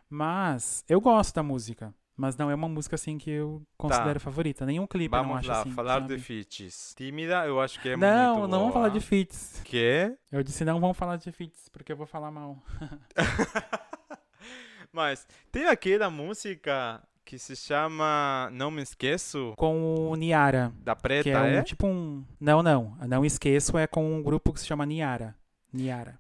[0.09, 1.93] Mas eu gosto da música.
[2.17, 4.65] Mas não é uma música assim que eu considero favorita.
[4.65, 5.73] Nenhum clipe eu não Vamos acho lá, assim.
[5.73, 6.17] falar sabe?
[6.17, 6.95] de feats.
[6.97, 9.61] Tímida, eu acho que é não, muito não vamos falar de feats.
[9.65, 10.17] Que?
[10.33, 12.57] Eu disse não vamos falar de feats, porque eu vou falar mal.
[14.93, 20.73] Mas tem aquela música que se chama Não Me Esqueço, Com o Niara.
[20.79, 21.63] da Preta, que é, um, é?
[21.63, 22.25] tipo um.
[22.41, 22.97] Não, não.
[23.07, 25.37] Não esqueço, é com um grupo que se chama Niara.
[25.73, 26.19] Niara.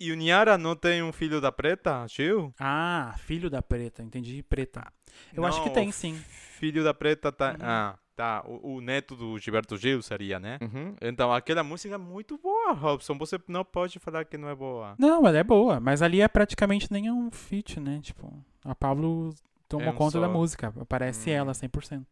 [0.00, 2.52] E o Niara não tem um filho da Preta, Gil?
[2.58, 4.42] Ah, filho da preta, entendi.
[4.42, 4.92] Preta.
[5.34, 6.14] Eu acho que Não, tem, sim.
[6.58, 7.50] Filho da Preta tá.
[7.50, 7.56] Uhum.
[7.60, 8.42] Ah, tá.
[8.46, 10.58] O, o neto do Gilberto Gil seria, né?
[11.00, 13.16] Então, aquela música é muito boa, Robson.
[13.18, 14.94] Você não pode falar que não é boa.
[14.98, 18.00] Não, ela é boa, mas ali é praticamente nem um feat, né?
[18.02, 18.32] Tipo,
[18.64, 19.34] a Pablo
[19.68, 20.32] tomou É um conta da só.
[20.32, 20.72] música.
[20.80, 21.34] Aparece Hum.
[21.34, 22.04] ela 100%.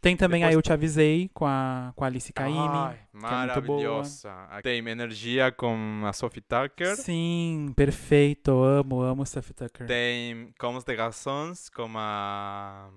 [0.00, 2.58] Tem também a Depois- Eu Te Avisei com a, com a Alice Caymmi.
[2.58, 4.32] Ai, é maravilhosa.
[4.62, 6.96] Tem energia com a Sophie Tucker.
[6.96, 8.50] Sim, perfeito.
[8.62, 9.86] Amo, amo Sophie Tucker.
[9.86, 12.90] Tem Como de Garçons com a.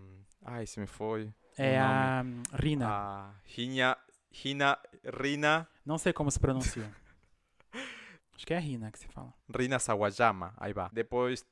[0.45, 1.32] Ai, se me foi.
[1.57, 2.88] é a Rina.
[2.89, 3.97] A Rina.
[4.32, 4.78] Rina.
[5.21, 5.67] Rina.
[5.86, 6.89] Não sei como se pronuncia.
[8.36, 9.32] Acho que é Rina que se fala.
[9.55, 10.53] Rina Sawajama.
[10.57, 10.89] Aí vai.
[10.91, 11.45] Depois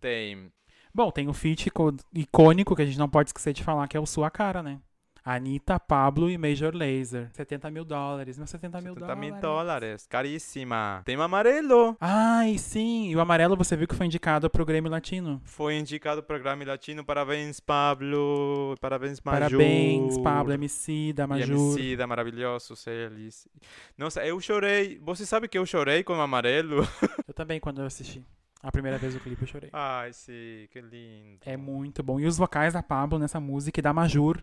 [0.00, 0.52] tem.
[0.94, 3.96] Bom, tem o feat ico- icônico que a gente não pode esquecer de falar, que
[3.96, 4.78] é o Sua Cara, né?
[5.24, 7.28] Anitta, Pablo e Major Lazer.
[7.34, 8.38] 70 mil dólares.
[8.38, 9.30] Não, 70 mil 70 dólares.
[9.32, 10.06] mil dólares.
[10.06, 11.02] Caríssima.
[11.04, 11.94] Tem amarelo.
[12.00, 13.10] Ai, sim.
[13.10, 15.38] E o amarelo você viu que foi indicado pro Grêmio Latino.
[15.44, 17.04] Foi indicado para o Grammy Latino.
[17.04, 18.74] Parabéns, Pablo.
[18.80, 19.40] Parabéns, Major.
[19.50, 21.56] Parabéns, Pablo, MC da E Majur.
[21.76, 23.46] MC da maravilhosos eles.
[23.98, 24.98] Nossa, eu chorei.
[25.02, 26.86] Você sabe que eu chorei com o amarelo?
[27.28, 28.24] Eu também, quando eu assisti.
[28.62, 29.70] A primeira vez o clipe eu chorei.
[29.72, 31.38] Ai, sim, que lindo.
[31.44, 32.18] É muito bom.
[32.18, 34.42] E os vocais da Pablo nessa música e da Majur.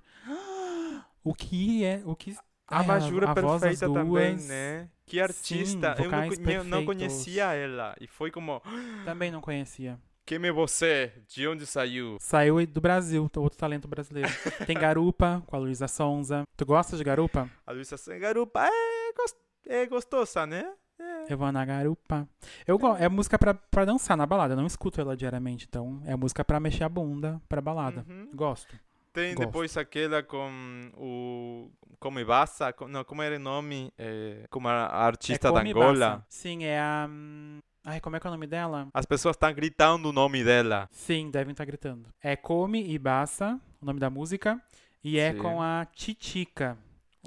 [1.24, 2.02] O que é.
[2.06, 2.36] O que.
[2.68, 4.90] A é, Majur é a das perfeita também, né?
[5.06, 5.96] Que artista.
[6.00, 7.96] eu não, conhe- não conhecia ela.
[8.00, 8.62] E foi como,
[9.04, 10.00] Também não conhecia.
[10.26, 11.12] quem é você?
[11.28, 12.18] De onde saiu?
[12.20, 14.30] Saiu do Brasil, outro talento brasileiro.
[14.66, 16.44] Tem Garupa, com a Luísa Sonza.
[16.58, 17.48] Tu gosta de Garupa?
[17.68, 19.36] A Luísa Garupa é, gos-
[19.68, 20.72] é gostosa, né?
[21.30, 22.28] Eu vou na Garupa.
[22.68, 22.96] Eu go...
[22.98, 24.54] É música pra, pra dançar na balada.
[24.54, 25.66] Eu não escuto ela diariamente.
[25.68, 28.06] Então, é música pra mexer a bunda pra balada.
[28.10, 28.30] Uhum.
[28.34, 28.76] Gosto.
[29.14, 29.46] Tem Gosto.
[29.46, 31.72] depois aquela com o.
[32.00, 32.74] Como Ibasa?
[32.74, 33.92] com- Não, como era o nome?
[33.98, 36.26] É, como a artista é da Angola.
[36.28, 37.10] Sim, é a.
[37.86, 38.88] Ai, como é que é o nome dela?
[38.94, 40.90] As pessoas estão gritando o nome dela.
[40.92, 42.10] Sim, devem estar gritando.
[42.22, 44.62] É Come e Bassa, o nome da música.
[45.04, 45.38] E é Sim.
[45.38, 46.78] com a Titica.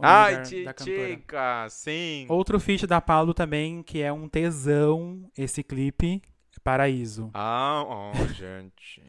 [0.01, 0.43] Ai.
[0.43, 2.27] Titica, sim.
[2.29, 6.23] Outro feat da Pablo também, que é um tesão, esse clipe,
[6.63, 7.31] Paraíso.
[7.35, 9.03] Ah, oh, gente.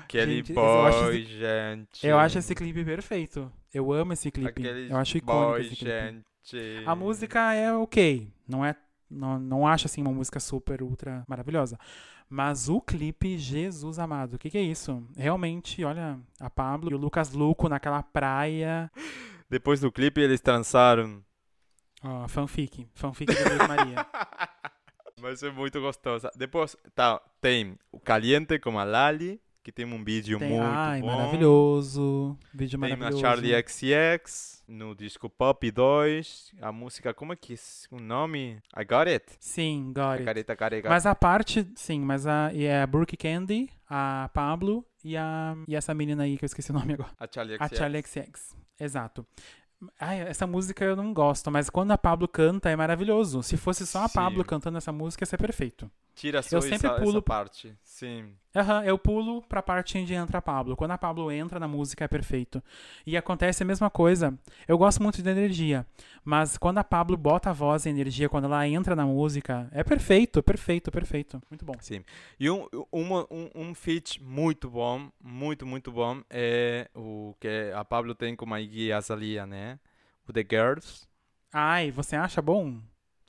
[0.00, 2.06] Aquele eu boy, acho esse- gente.
[2.06, 3.50] Eu acho esse clipe perfeito.
[3.72, 4.48] Eu amo esse clipe.
[4.48, 5.90] Aquele Eu acho icônico boy, esse clipe.
[5.90, 6.84] gente.
[6.86, 8.32] A música é ok.
[8.48, 8.74] Não é.
[9.08, 11.78] Não, não acho assim uma música super, ultra maravilhosa.
[12.28, 15.02] Mas o clipe, Jesus amado, o que, que é isso?
[15.16, 18.90] Realmente, olha, a Pablo e o Lucas Luco naquela praia.
[19.50, 21.22] Depois do clipe, eles trançaram.
[22.02, 22.88] Ó, fanfic.
[22.94, 24.06] Fanfic de Luiz Maria.
[25.20, 26.30] Mas é muito gostosa.
[26.36, 31.00] Depois, tá, tem o Caliente com a Lali, que tem um vídeo Tem, muito ai,
[31.02, 31.08] bom.
[31.08, 32.38] maravilhoso.
[32.54, 33.20] Vídeo Tem a maravilhoso.
[33.20, 36.52] Charlie XX, no disco Pop 2.
[36.62, 37.56] A música, como é que é
[37.90, 38.62] o nome?
[38.74, 39.24] I Got It.
[39.38, 40.24] Sim, got A it.
[40.24, 40.88] careta carega.
[40.88, 45.54] Mas a parte, sim, mas a, e é a Brooke Candy, a Pablo e, a,
[45.68, 47.10] e essa menina aí que eu esqueci o nome agora.
[47.18, 47.76] A Charlie A XX.
[47.78, 48.59] Charlie XX.
[48.80, 49.26] Exato.
[49.98, 53.42] Ai, essa música eu não gosto, mas quando a Pablo canta é maravilhoso.
[53.42, 54.14] Se fosse só a Sim.
[54.14, 55.90] Pablo cantando essa música, ia ser perfeito.
[56.20, 57.74] Tira só Eu sempre essa, pulo- essa parte.
[57.82, 58.34] Sim.
[58.54, 60.76] Aham, eu pulo pra parte onde entra a Pablo.
[60.76, 62.62] Quando a Pablo entra na música é perfeito.
[63.06, 64.38] E acontece a mesma coisa.
[64.68, 65.86] Eu gosto muito de energia,
[66.22, 69.66] mas quando a Pablo bota a voz e a energia, quando ela entra na música,
[69.72, 71.40] é perfeito, perfeito, perfeito.
[71.48, 71.72] Muito bom.
[71.80, 72.04] Sim.
[72.38, 77.82] E um, uma, um, um feat muito bom, muito, muito bom, é o que a
[77.82, 79.78] Pablo tem com a Iggy Azalea, né?
[80.28, 81.08] O The Girls.
[81.50, 82.78] Ai, você acha bom?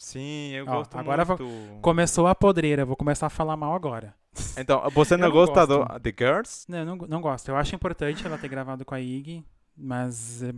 [0.01, 1.47] Sim, eu Ó, gosto agora muito.
[1.79, 4.15] Começou a podreira, vou começar a falar mal agora.
[4.57, 5.93] Então, você não, não gosta gosto.
[5.93, 6.65] do The Girls?
[6.67, 7.49] Não, eu não, não gosto.
[7.49, 9.45] Eu acho importante ela ter gravado com a Iggy,
[9.77, 10.41] mas.
[10.41, 10.53] eh,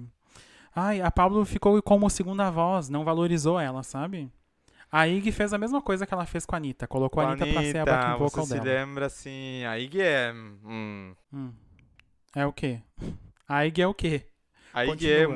[0.74, 4.32] Ai, a Pablo ficou como segunda voz, não valorizou ela, sabe?
[4.90, 6.88] A Iggy fez a mesma coisa que ela fez com a Anitta.
[6.88, 8.64] Colocou a Anitta pra ser a backing você vocal se dela.
[8.64, 10.32] lembra assim, a Iggy é...
[10.34, 11.52] Hum, Hum.
[12.34, 12.80] É o quê?
[13.50, 14.26] A Iggy é o quê?
[14.74, 15.28] a Iggy é...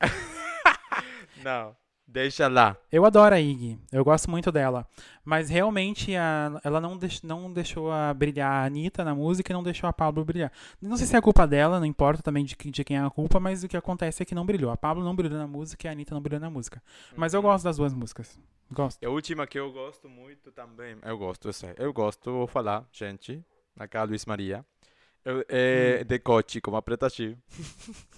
[1.42, 1.74] Não,
[2.10, 2.76] deixa lá.
[2.90, 4.86] Eu adoro a Iggy, eu gosto muito dela.
[5.24, 9.54] Mas realmente a- ela não, deix- não deixou a brilhar a Anitta na música e
[9.54, 10.50] não deixou a Pablo brilhar.
[10.80, 13.38] Não sei se é culpa dela, não importa também de, de quem é a culpa,
[13.38, 14.70] mas o que acontece é que não brilhou.
[14.70, 16.82] A Pablo não brilhou na música e a Anitta não brilhou na música.
[17.16, 18.38] Mas eu gosto das duas músicas.
[18.72, 19.04] Gosto.
[19.04, 22.86] A última que eu gosto muito também, eu gosto, eu sei, eu gosto, vou falar,
[22.92, 23.44] gente,
[23.76, 24.64] na casa Luiz Maria,
[25.24, 27.36] eu, é Decote, como a Preta Chi.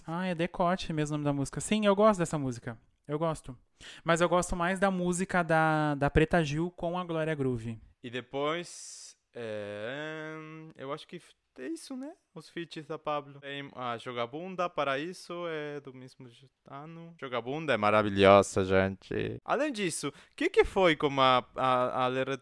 [0.07, 1.61] Ah, é Decote mesmo o nome da música.
[1.61, 2.77] Sim, eu gosto dessa música.
[3.07, 3.57] Eu gosto.
[4.05, 7.79] Mas eu gosto mais da música da, da Preta Gil com a Glória Groove.
[8.03, 10.37] E depois, é,
[10.77, 11.21] eu acho que
[11.59, 12.13] é isso, né?
[12.35, 13.41] Os feats da Pablo.
[13.41, 16.27] Tem a Jogabunda, para isso é do mesmo
[16.67, 17.15] ano.
[17.21, 19.39] Jogabunda é maravilhosa, gente.
[19.45, 22.41] Além disso, o que, que foi com a, a, a Lera?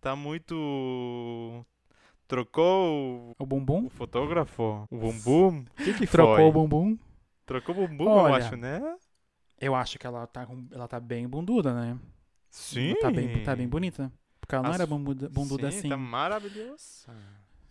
[0.00, 1.64] Tá muito...
[2.28, 3.86] Trocou O bumbum?
[3.86, 4.86] o fotógrafo?
[4.90, 5.60] O bumbum?
[5.60, 6.44] O que, que Trocou foi?
[6.44, 6.98] o bumbum?
[7.44, 8.80] Trocou o bumbum, eu Olha, acho, né?
[9.60, 11.98] Eu acho que ela tá, com- ela tá bem bunduda, né?
[12.50, 12.94] Sim.
[13.00, 14.12] Tá bem, tá bem bonita.
[14.40, 15.88] Porque ela não As- era bunduda, bunduda Sim, assim.
[15.88, 17.12] tá maravilhosa.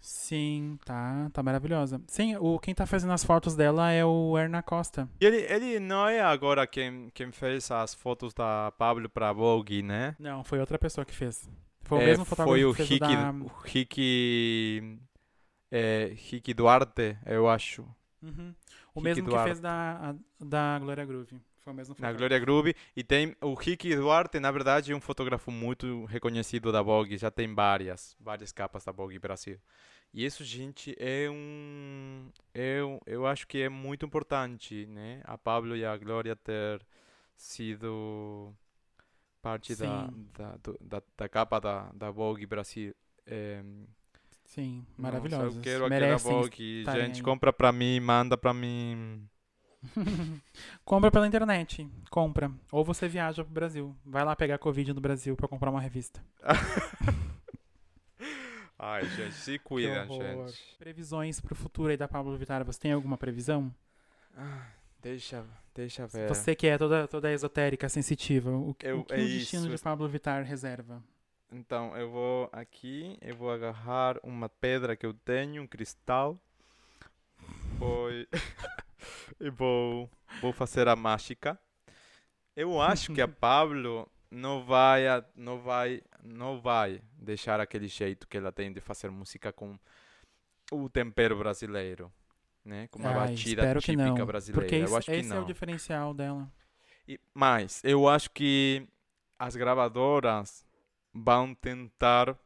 [0.02, 1.99] Sim, tá, tá maravilhosa.
[2.07, 5.10] Sim, o, quem tá fazendo as fotos dela é o Erna Costa.
[5.20, 9.82] E ele, ele não é agora quem, quem fez as fotos da Pablo pra Vogue,
[9.82, 10.16] né?
[10.20, 11.49] Não, foi outra pessoa que fez.
[11.82, 13.32] Foi o É, mesmo fotógrafo foi o que fez Rick, o da...
[13.32, 14.99] o Rick,
[15.72, 17.84] é, Rick Duarte, eu acho.
[18.22, 18.53] Uhum.
[18.94, 19.45] O Rick mesmo que Duarte.
[19.48, 21.41] fez da, a- da Glória Groove.
[21.66, 22.14] Foi o mesmo Na.
[22.14, 22.76] Glória Groove.
[22.96, 27.18] E tem o Rick Duarte, na verdade, é um fotógrafo muito reconhecido da Vogue.
[27.18, 29.58] Já tem várias, várias capas da Vogue Brasil.
[30.14, 32.30] E isso, gente, é um...
[32.54, 35.22] É um eu acho que é muito importante, né?
[35.24, 36.86] A Pablo e a Glória ter
[37.36, 38.54] sido
[39.42, 42.94] parte da, da, da, da capa da, da Vogue Brasil.
[43.26, 43.64] É,
[44.44, 45.56] Sim, nossa, maravilhosos.
[45.56, 46.84] eu quero aquela Vogue.
[46.86, 47.24] Gente, aí.
[47.24, 49.28] compra pra mim, manda pra mim.
[50.86, 51.90] Compra pela internet.
[52.10, 52.52] Compra.
[52.72, 53.95] Ou você viaja pro Brasil.
[54.06, 56.22] Vai lá pegar Covid no Brasil pra comprar uma revista.
[58.78, 60.76] Ai, gente, se cuida, gente.
[60.78, 62.64] Previsões pro futuro aí da Pablo Vittar.
[62.66, 63.74] Você tem alguma previsão?
[64.38, 64.68] Ah,
[65.02, 66.28] deixa, deixa ver.
[66.28, 68.52] Você que é toda, toda esotérica, sensitiva.
[68.52, 69.76] O, que- Eu- o que é o destino isso.
[69.78, 71.02] de Pablo Vittar reserva?
[71.52, 76.38] Então, eu vou aqui, eu vou agarrar uma pedra que eu tenho, um cristal.
[77.80, 78.10] Vou...
[79.40, 80.10] e vou,
[80.41, 81.60] vou fazer a mágica.
[82.56, 85.03] Eu acho que a Pablo não vai,
[85.36, 89.77] não vai, não vai deixar aquele jeito que ela tem de fazer música com
[90.72, 92.11] o tempero brasileiro,
[92.65, 92.88] né?
[92.90, 94.53] Com uma Ai, batida típica brasileira.
[94.53, 96.52] Porque eu esse, acho que esse é o diferencial dela.
[97.07, 98.88] E- mas eu acho que
[99.40, 100.65] as gravadoras
[101.14, 102.38] vão tentar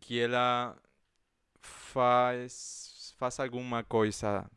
[0.00, 0.76] que ela
[1.62, 4.50] faz, faça alguma coisa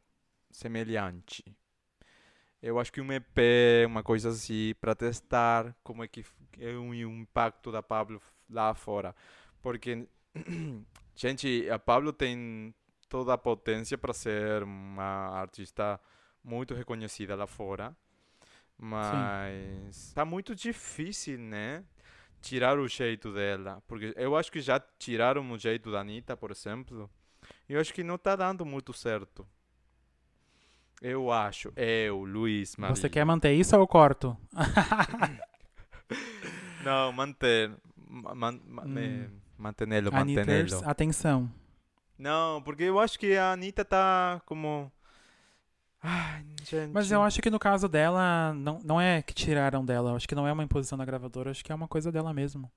[0.58, 1.44] semelhante.
[2.62, 3.38] Eu acho que um EP,
[3.86, 6.26] uma coisa assim, para testar como é que
[6.60, 8.20] é o impacto da Pablo
[8.50, 9.16] lá fora.
[9.62, 10.08] Porque,
[11.16, 12.74] gente, a Pablo tem
[13.08, 16.00] toda a potência para ser uma artista
[16.44, 17.96] muito reconhecida lá fora.
[18.76, 21.84] Mas está muito difícil, né?
[22.42, 23.84] Tirar o jeito dela.
[23.88, 27.08] Porque eu acho que já tiraram o jeito da Anitta, por exemplo.
[27.70, 29.48] E eu acho que não está dando muito certo.
[31.02, 31.72] Eu acho.
[31.76, 32.96] Eu, Luiz, Maria.
[32.96, 34.36] Você quer manter isso ou eu corto?
[36.84, 37.72] não, manter.
[38.10, 39.28] Man, man, hum.
[39.58, 40.82] Mantenê-lo, mantenê-lo.
[40.86, 41.52] atenção.
[42.18, 44.92] Não, porque eu acho que a Anitta tá como...
[46.02, 46.92] Ai, gente.
[46.94, 50.12] Mas eu acho que no caso dela, não, não é que tiraram dela.
[50.12, 51.52] Eu acho que não é uma imposição da gravadora.
[51.52, 52.72] Acho que é uma coisa dela mesmo.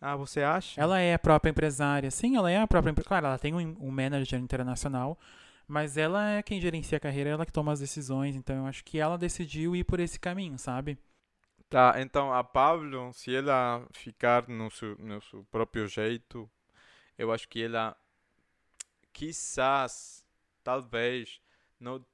[0.00, 0.80] Ah, você acha?
[0.80, 2.10] Ela é a própria empresária.
[2.10, 3.08] Sim, ela é a própria empresária.
[3.08, 5.18] Claro, ela tem um, um manager internacional.
[5.66, 8.36] Mas ela é quem gerencia a carreira, ela que toma as decisões.
[8.36, 10.98] Então eu acho que ela decidiu ir por esse caminho, sabe?
[11.68, 16.48] Tá, então a Pablo, se ela ficar no seu, no seu próprio jeito,
[17.18, 17.96] eu acho que ela,
[19.12, 20.24] quizás,
[20.62, 21.40] talvez,
[21.80, 22.04] não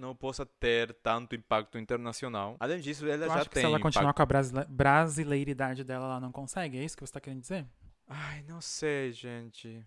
[0.00, 2.56] não possa ter tanto impacto internacional.
[2.60, 3.62] Além disso, ela eu já acho tem.
[3.62, 3.94] se ela impacto...
[3.94, 4.64] continuar com a brasile...
[4.68, 6.78] brasileiridade dela, ela não consegue.
[6.78, 7.66] É isso que você está querendo dizer?
[8.06, 9.82] Ai, não sei, gente.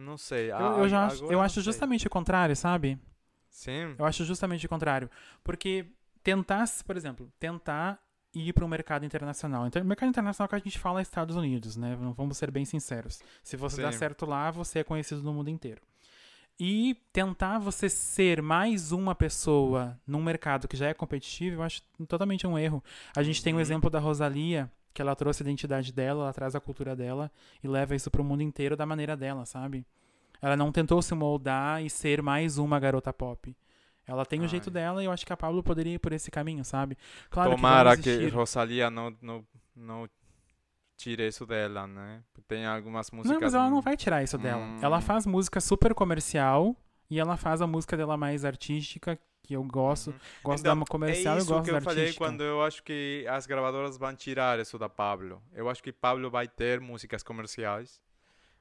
[0.00, 0.50] Não sei.
[0.50, 2.98] Eu, eu já acho, eu acho justamente o contrário, sabe?
[3.48, 3.94] Sim.
[3.98, 5.10] Eu acho justamente o contrário.
[5.44, 5.86] Porque
[6.22, 8.00] tentar, por exemplo, tentar
[8.34, 9.66] ir para o mercado internacional.
[9.66, 11.96] Então, o mercado internacional que a gente fala é Estados Unidos, né?
[12.16, 13.20] Vamos ser bem sinceros.
[13.42, 13.82] Se você Sim.
[13.82, 15.82] dá certo lá, você é conhecido no mundo inteiro.
[16.58, 21.82] E tentar você ser mais uma pessoa num mercado que já é competitivo, eu acho
[22.06, 22.84] totalmente um erro.
[23.16, 23.62] A gente tem o um uhum.
[23.62, 27.30] exemplo da Rosalia, que ela trouxe a identidade dela, ela traz a cultura dela
[27.62, 29.86] e leva isso para o mundo inteiro da maneira dela, sabe?
[30.42, 33.54] Ela não tentou se moldar e ser mais uma garota pop.
[34.06, 36.30] Ela tem o jeito dela e eu acho que a Pablo poderia ir por esse
[36.30, 36.96] caminho, sabe?
[37.30, 39.44] Claro Tomara que, que Rosalia não, não,
[39.76, 40.08] não
[40.96, 42.22] tire isso dela, né?
[42.48, 43.32] Tem algumas músicas.
[43.32, 44.62] Não, mas ela não vai tirar isso dela.
[44.62, 44.78] Hum.
[44.82, 46.74] Ela faz música super comercial
[47.08, 49.18] e ela faz a música dela mais artística,
[49.50, 50.10] que eu gosto.
[50.10, 50.18] Uhum.
[50.44, 53.26] Gosto então, da comercial é e gosto que da eu falei quando eu acho que
[53.28, 55.42] as gravadoras vão tirar isso da Pablo.
[55.52, 58.00] Eu acho que Pablo vai ter músicas comerciais,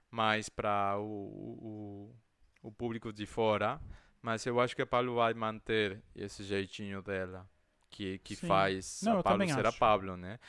[0.09, 2.15] mais para o, o,
[2.63, 3.79] o público de fora.
[4.19, 7.47] Mas eu acho que a Pablo vai manter esse jeitinho dela,
[7.91, 9.67] que, que faz Não, a Pablo ser acho.
[9.67, 10.39] a Pablo, né?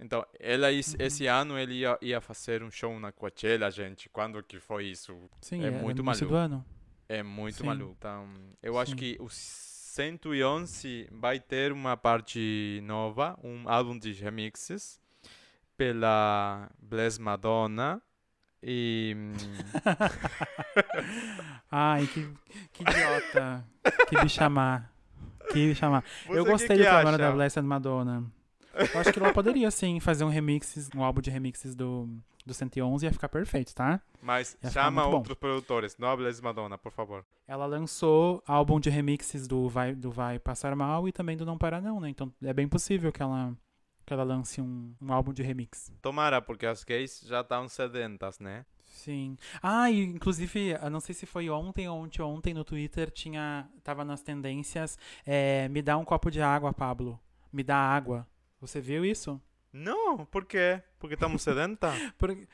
[0.00, 0.80] Então, ela uhum.
[0.98, 4.08] esse ano ele ia, ia fazer um show na Coachella, gente.
[4.08, 5.14] Quando que foi isso?
[5.42, 6.64] Sim, é, é muito maluco.
[7.08, 7.66] É muito Sim.
[7.66, 7.94] maluco.
[7.98, 8.26] Então,
[8.62, 8.80] eu Sim.
[8.80, 9.28] acho que o
[9.92, 14.98] 111 vai ter uma parte nova, um álbum de remixes
[15.76, 18.00] pela Bless Madonna
[18.62, 19.14] e.
[21.70, 22.26] Ai, que,
[22.72, 23.68] que idiota.
[24.08, 24.90] que bichamar.
[25.50, 26.02] Que bichamar.
[26.26, 28.24] Eu gostei que que do trabalho da Blessed Madonna.
[28.74, 32.08] Eu acho que ela poderia, sim, fazer um remix, um álbum de remixes do,
[32.44, 34.00] do 111 ia ficar perfeito, tá?
[34.20, 37.24] Mas ia chama outros produtores, não a Blessed Madonna, por favor.
[37.46, 41.58] Ela lançou álbum de remixes do Vai, do Vai Passar Mal e também do Não
[41.58, 42.08] Para Não, né?
[42.08, 43.54] Então é bem possível que ela
[44.04, 45.92] que ela lance um, um álbum de remix.
[46.02, 48.64] Tomara, porque as gays já estão sedentas, né?
[48.80, 49.36] Sim.
[49.62, 53.68] Ah, e inclusive, eu não sei se foi ontem ou ontem, ontem no Twitter tinha.
[53.82, 54.98] Tava nas tendências.
[55.24, 57.18] É, me dá um copo de água, Pablo.
[57.52, 58.26] Me dá água.
[58.62, 59.42] Você viu isso?
[59.72, 60.80] Não, por quê?
[61.00, 61.92] Porque estamos sedentas?
[62.16, 62.46] porque...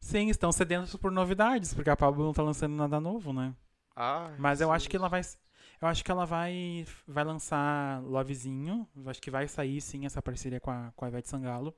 [0.00, 3.54] Sim, estão sedentos por novidades, porque a Pablo não tá lançando nada novo, né?
[3.94, 5.20] Ah, Mas eu acho que ela vai.
[5.80, 8.88] Eu acho que ela vai, vai lançar Lovezinho.
[8.96, 11.72] Eu acho que vai sair sim essa parceria com a, com a Ivete Sangalo.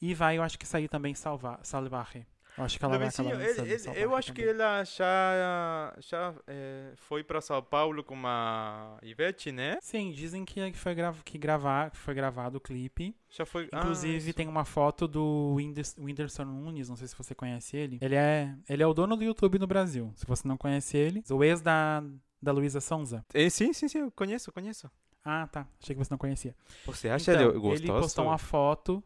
[0.00, 2.24] E vai, eu acho que sair também Salva, Salvarre.
[2.56, 4.44] Eu acho que ela vai acabar ele, ele, Eu acho também.
[4.44, 9.78] que ela já, já é, foi para São Paulo com a Ivete, né?
[9.82, 13.14] Sim, dizem que foi, grava, que gravar, foi gravado o clipe.
[13.28, 13.68] Já foi.
[13.72, 15.54] Inclusive, ah, tem uma foto do
[15.98, 17.98] Whindersson Nunes, não sei se você conhece ele.
[18.00, 20.10] Ele é, ele é o dono do YouTube no Brasil.
[20.16, 22.02] Se você não conhece ele, o ex da,
[22.40, 23.24] da Luísa Sonza.
[23.34, 24.90] É, sim, sim, sim, eu conheço, conheço.
[25.22, 25.66] Ah, tá.
[25.82, 26.54] Achei que você não conhecia.
[26.86, 27.82] Você acha então, ele gostoso?
[27.82, 29.02] Ele postou uma foto.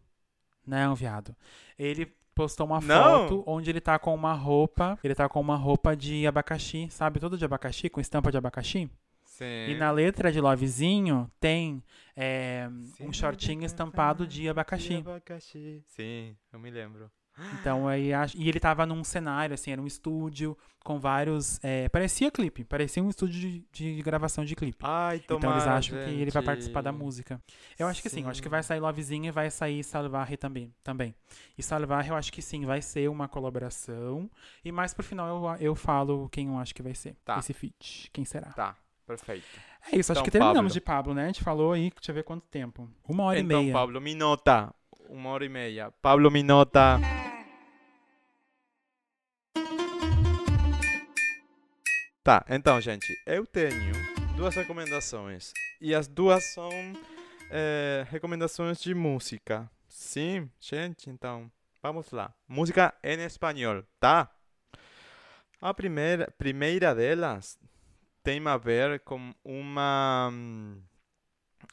[0.66, 1.34] Não, viado.
[1.78, 3.28] Ele postou uma não.
[3.28, 4.98] foto onde ele tá com uma roupa.
[5.04, 7.20] Ele tá com uma roupa de abacaxi, sabe?
[7.20, 8.90] Todo de abacaxi, com estampa de abacaxi.
[9.24, 9.68] Sim.
[9.68, 11.82] E na letra de Lovezinho tem
[12.16, 12.68] é,
[12.98, 14.88] um shortinho estampado de abacaxi.
[14.88, 15.82] de abacaxi.
[15.86, 17.10] Sim, eu me lembro.
[17.60, 21.88] Então aí acho- e ele tava num cenário assim, era um estúdio com vários, é,
[21.90, 23.64] parecia clipe, parecia um estúdio de,
[23.96, 24.78] de gravação de clipe.
[24.82, 27.00] Ai, Então eles tomara, acham que ele vai participar da gente.
[27.02, 27.42] música.
[27.78, 28.50] Eu acho que sim, eu acho que Sim.
[28.50, 30.72] vai sair Lovezinha e vai sair Salvarre também.
[30.82, 31.14] também.
[31.58, 34.30] E Salvarre eu acho que sim, vai ser uma colaboração.
[34.64, 37.38] E mais pro final eu, eu falo quem eu acho que vai ser Tá.
[37.38, 38.08] esse feat.
[38.12, 38.48] Quem será?
[38.52, 38.74] Tá,
[39.06, 39.44] perfeito.
[39.92, 40.72] É isso, acho Então, que terminamos Pablo.
[40.72, 41.24] de Pablo, né?
[41.24, 42.88] A gente falou aí, deixa eu ver quanto tempo.
[43.06, 43.72] Uma hora então, e meia.
[43.74, 44.74] Pablo Minota,
[45.08, 45.90] uma hora e meia.
[46.02, 46.98] Pablo Minota.
[52.22, 53.94] Tá, então, gente, eu tenho
[54.36, 55.54] duas recomendações.
[55.80, 56.70] E as duas são
[57.50, 59.70] eh, recomendações de música.
[59.88, 61.50] Sim, gente, então,
[61.82, 62.34] vamos lá.
[62.46, 64.30] Música em espanhol, tá?
[65.62, 67.58] A primeira, primeira delas
[68.22, 70.30] tem a ver com uma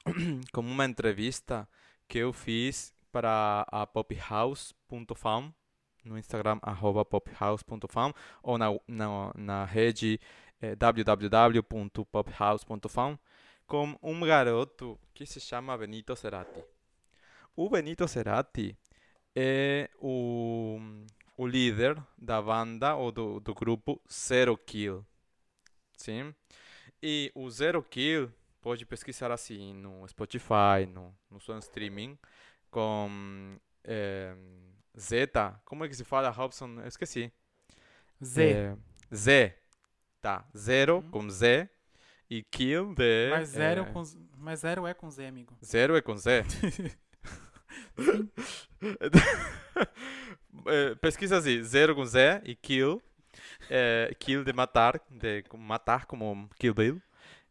[0.53, 1.67] com uma entrevista
[2.07, 5.53] que eu fiz para a pophouse.fam
[6.07, 6.59] no Instagram
[7.09, 10.17] pophouse.fam ou na, na, na rede
[10.61, 13.19] eh, www.pophouse.fam
[13.67, 16.63] com um garoto que se chama Benito Cerati.
[17.55, 18.75] O Benito Cerati
[19.35, 20.79] é o,
[21.35, 25.05] o líder da banda ou do, do grupo Zero Kill.
[25.97, 26.33] Sim?
[27.03, 28.31] E o Zero Kill
[28.61, 32.17] pode pesquisar assim no Spotify, no, no seu streaming,
[32.71, 34.35] com eh,
[34.97, 35.27] Z.
[35.65, 36.79] Como é que se fala, Robson?
[36.81, 37.31] Eu esqueci.
[38.23, 38.43] Z.
[38.43, 38.75] Eh,
[39.13, 39.53] Z.
[40.21, 40.45] Tá.
[40.57, 41.11] Zero Uhum.
[41.11, 41.69] com Z.
[42.29, 43.29] E Kill de.
[43.29, 45.57] mas, zero eh, com, Z- mas zero é com Z, amigo.
[45.63, 46.43] Zero é com Z.
[50.65, 53.01] Eh, Pesquisa assim, zero com Z e kill.
[53.69, 57.01] Eh, kill de matar, de matar como Kill Bill.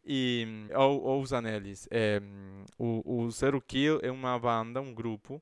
[0.05, 1.31] E, ou, ou os.
[1.33, 5.41] Eh, hum, o, o Zero Kill é uma banda, um grupo,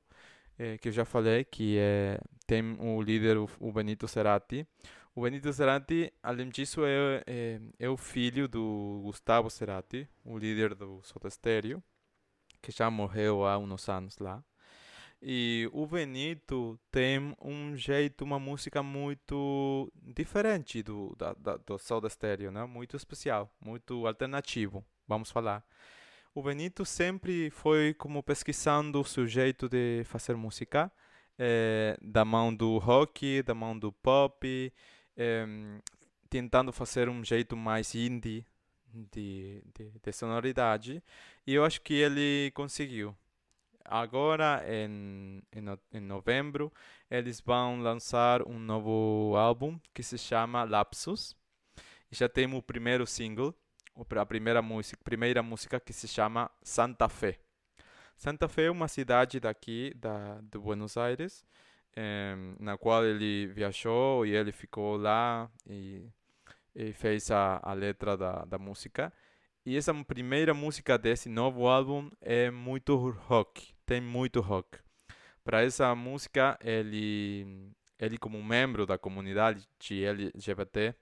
[0.58, 4.66] eh, que eu já falei, que é, tem o líder, o, Benito Cerati.
[5.14, 10.74] O Benito Cerati, além disso, é, é, é o filho do Gustavo Cerati, o líder
[10.74, 11.28] do Soda
[12.62, 14.42] que já morreu há uns anos lá.
[15.20, 22.08] E o Benito tem um jeito, uma música muito diferente do, da, da, do Soda
[22.52, 22.64] né?
[22.66, 25.64] Muito especial, muito alternativo, vamos falar.
[26.36, 30.92] O Benito sempre foi como pesquisando o seu jeito de fazer música,
[31.38, 34.70] eh, da mão do rock, da mão do pop,
[35.16, 35.80] em,
[36.28, 38.44] tentando fazer um jeito mais indie
[38.92, 41.02] de, de, de sonoridade.
[41.46, 43.16] E eu acho que ele conseguiu.
[43.82, 46.70] Agora, em, em, em novembro,
[47.10, 51.34] eles vão lançar um novo álbum que se chama Lapsus.
[52.10, 53.54] Já tem o primeiro single,
[53.96, 57.38] a primeira música, primeira música que se chama Santa Fe.
[58.16, 61.44] Santa Fe é uma cidade daqui, da, de Buenos Aires,
[62.58, 66.06] na qual ele viajou e ele ficou lá e,
[66.74, 69.12] e fez a, a letra da, da música.
[69.64, 74.78] E essa primeira música desse novo álbum é muito rock, tem muito rock.
[75.42, 80.94] Para essa música, ele, ele como membro da comunidade LGBT,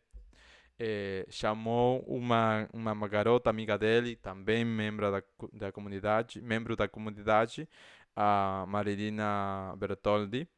[0.79, 5.23] eh, chamou uma, uma garota amiga dele, também membro da,
[5.53, 7.69] da comunidade, membro da comunidade,
[8.17, 10.49] a Marilina Bertoldi.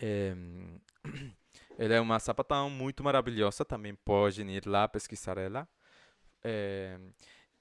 [0.00, 0.80] Em,
[1.78, 5.68] ela é uma sapatão muito maravilhosa, também podem ir lá pesquisar ela.
[6.42, 6.98] É,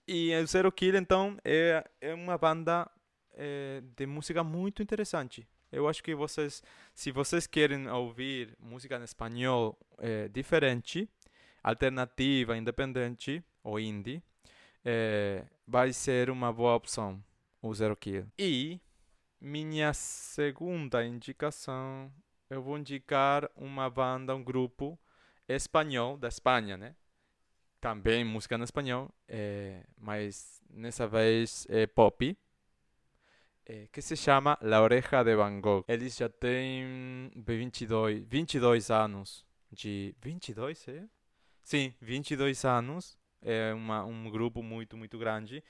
[0.08, 2.90] e o Zero Kill, então, é, é uma banda
[3.34, 5.48] é, de música muito interessante.
[5.72, 6.62] Eu acho que vocês,
[6.94, 11.10] se vocês querem ouvir música em espanhol é, diferente,
[11.64, 14.22] alternativa, independente ou indie,
[14.84, 17.24] é, vai ser uma boa opção
[17.62, 18.28] o Zero Kill.
[18.38, 18.80] E
[19.40, 22.12] minha segunda indicação,
[22.50, 25.00] eu vou indicar uma banda, um grupo
[25.48, 26.96] espanhol da Espanha, né?
[27.84, 32.38] também música em espanhol, eh, mas nessa vez é pop,
[33.66, 35.84] eh, que se chama La Oreja de Van Gogh.
[35.86, 40.16] Eles já têm 22, 22 anos de...
[40.22, 41.04] 22, é?
[41.64, 43.18] Sim, 22 anos.
[43.42, 45.64] É uma, um grupo muito, muito grande.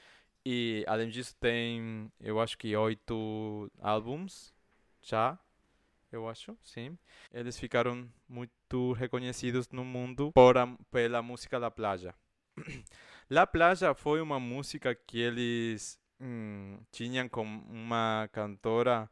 [0.46, 4.54] E, além disso, tem, eu acho que oito álbuns
[5.02, 5.40] já,
[6.12, 6.98] eu acho, sim.
[7.34, 12.14] Eles ficaram muito reconhecidos no mundo por a, pela música La Playa.
[13.30, 19.10] La Playa foi uma música que eles hum, tinham com uma cantora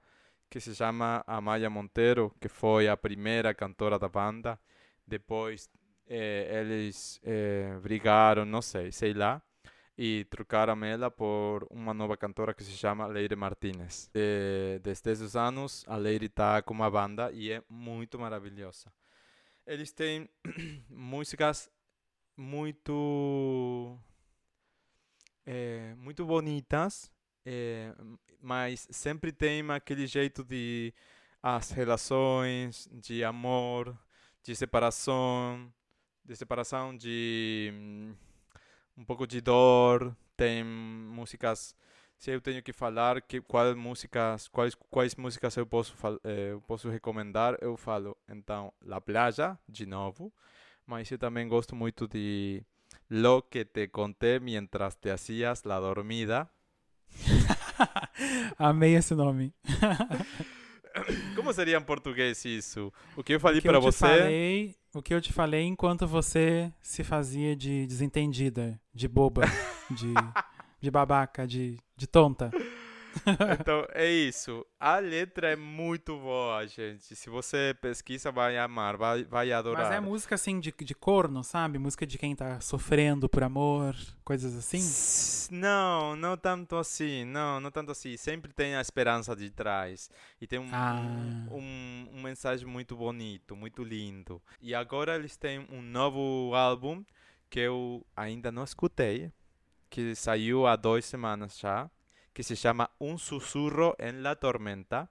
[0.49, 4.60] que se chama Amaya Montero, que foi a primeira cantora da banda.
[5.08, 5.70] Depois
[6.07, 9.41] eh, eles eh, brigaram, não sei, sei lá.
[9.98, 14.10] e trocaram ela por uma nova cantora que se chama Leire Martinez.
[14.15, 18.91] E, desde esses anos, a Leire está com uma banda e é muito maravilhosa.
[19.65, 20.30] Eles têm
[20.90, 21.69] músicas
[22.36, 23.99] muito
[25.45, 27.11] é, muito bonitas,
[27.45, 27.94] é,
[28.40, 30.94] mas sempre tem aquele jeito de
[31.41, 33.98] as relações, de amor,
[34.44, 35.73] de separação,
[36.23, 37.72] de separação, de
[38.98, 40.15] um pouco de dor.
[40.35, 41.76] Tem músicas.
[42.18, 46.89] Se eu tenho que falar que quais músicas, quais quais músicas eu posso eu posso
[46.89, 50.31] recomendar, eu falo então La Playa de novo,
[50.85, 52.64] mas eu também gosto muito de
[53.10, 56.49] Lo que te conté mientras te hacías la dormida.
[58.57, 59.53] Amei esse nome.
[61.36, 62.92] Como seria em português isso?
[63.16, 64.00] O que eu falei para você?
[64.00, 69.44] Falei, o que eu te falei enquanto você se fazia de desentendida, de boba,
[69.90, 70.14] de,
[70.80, 72.52] de babaca, de, de tonta.
[73.60, 74.66] então, é isso.
[74.80, 77.16] A letra é muito boa, gente.
[77.16, 79.86] Se você pesquisa, vai amar, vai, vai adorar.
[79.86, 81.78] Mas é música, assim, de, de corno, sabe?
[81.78, 84.82] Música de quem tá sofrendo por amor, coisas assim?
[85.56, 87.26] Não, não tanto assim.
[87.26, 88.16] Não, não tanto assim.
[88.18, 90.10] Sempre tem a esperança de trás.
[90.40, 91.02] E tem um, ah.
[91.52, 94.42] um, um mensagem muito bonito, muito lindo.
[94.62, 97.04] E agora eles têm um novo álbum
[97.50, 99.30] que eu ainda não escutei,
[99.90, 101.90] que saiu há duas semanas já
[102.34, 105.10] que se chama Un Sussurro en la Tormenta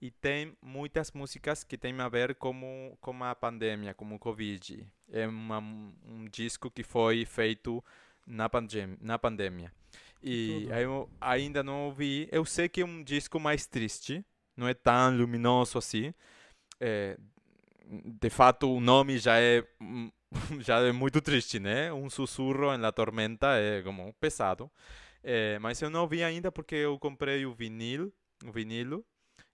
[0.00, 4.86] e tem muitas músicas que têm a ver com, com a pandemia, com o Covid.
[5.10, 7.82] É uma, um disco que foi feito
[8.26, 9.72] na, pandem na pandemia.
[10.22, 12.28] E eu ainda não ouvi.
[12.30, 14.24] Eu sei que é um disco mais triste,
[14.56, 16.12] não é tão luminoso assim.
[16.78, 17.16] É,
[17.86, 19.64] de fato, o nome já é
[20.60, 21.92] já é muito triste, né?
[21.92, 24.70] Um sussurro na tormenta é como pesado.
[25.28, 29.04] É, mas eu não vi ainda porque eu comprei o vinil, o vinilo,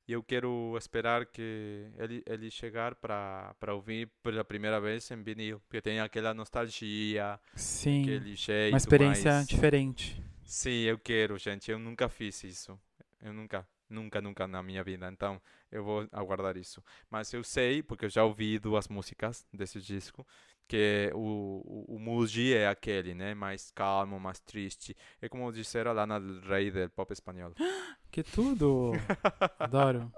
[0.07, 5.61] e eu quero esperar que ele, ele chegar para ouvir pela primeira vez em vinil,
[5.61, 9.49] porque tem aquela nostalgia, Sim, aquele jeito uma experiência mais...
[9.49, 10.23] diferente.
[10.45, 11.71] Sim, eu quero, gente.
[11.71, 12.79] Eu nunca fiz isso.
[13.23, 15.09] Eu nunca, nunca, nunca na minha vida.
[15.11, 15.41] Então,
[15.71, 16.85] eu vou aguardar isso.
[17.09, 20.27] Mas eu sei, porque eu já ouvi duas músicas desse disco,
[20.73, 23.35] que o, o, o Muji é aquele, né?
[23.35, 24.97] Mais calmo, mais triste.
[25.21, 27.53] É como disseram lá na Rei del Pop Espanhol.
[28.11, 28.93] Que tudo!
[29.59, 30.13] Adoro.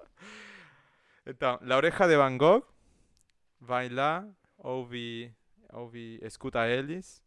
[1.24, 2.66] Então, La Oreja de Van Gogh,
[3.60, 4.28] vai lá,
[4.59, 5.32] ouve,
[5.72, 7.22] ouve, escuta eles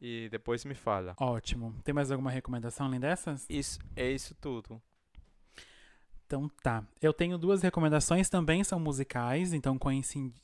[0.00, 1.14] e depois me fala.
[1.20, 1.78] Ótimo.
[1.84, 3.44] Tem mais alguma recomendação além dessas?
[3.50, 4.80] Isso, é isso tudo.
[6.26, 6.82] Então tá.
[7.00, 9.78] Eu tenho duas recomendações, também são musicais, então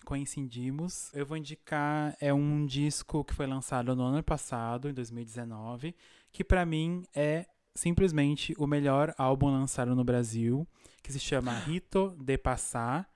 [0.04, 1.12] coincidimos.
[1.12, 5.94] Eu vou indicar é um disco que foi lançado no ano passado, em 2019,
[6.30, 10.66] que para mim é simplesmente o melhor álbum lançado no Brasil,
[11.02, 13.08] que se chama Rito de Passar,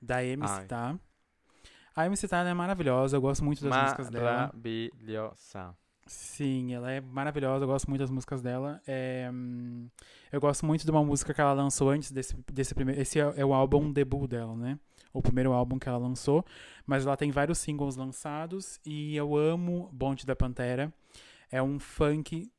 [0.00, 0.98] da MC Tá.
[1.94, 4.52] A MC Tá é maravilhosa, eu gosto muito das músicas dela.
[4.54, 5.76] Maravilhosa.
[6.06, 8.80] Sim, ela é maravilhosa, eu gosto muito das músicas dela.
[8.86, 9.30] É,
[10.30, 13.00] eu gosto muito de uma música que ela lançou antes desse, desse primeiro.
[13.00, 14.78] Esse é, é, o álbum debut dela, né?
[15.14, 16.44] O primeiro álbum que ela lançou.
[16.86, 20.92] Mas ela tem vários singles lançados e eu amo Bonde da Pantera.
[21.50, 22.50] É um funk.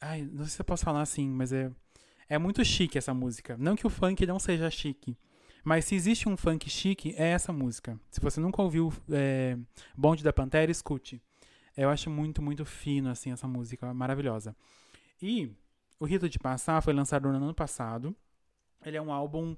[0.00, 1.70] Ai, não sei se eu posso falar assim, mas é.
[2.28, 3.56] É muito chique essa música.
[3.58, 5.16] Não que o funk não seja chique.
[5.64, 7.98] Mas se existe um funk chique, é essa música.
[8.10, 9.56] Se você nunca ouviu é,
[9.96, 11.22] Bonde da Pantera, escute.
[11.78, 14.54] Eu acho muito, muito fino, assim, essa música maravilhosa.
[15.22, 15.50] E
[16.00, 18.14] o Rito de Passar foi lançado no ano passado.
[18.84, 19.56] Ele é um álbum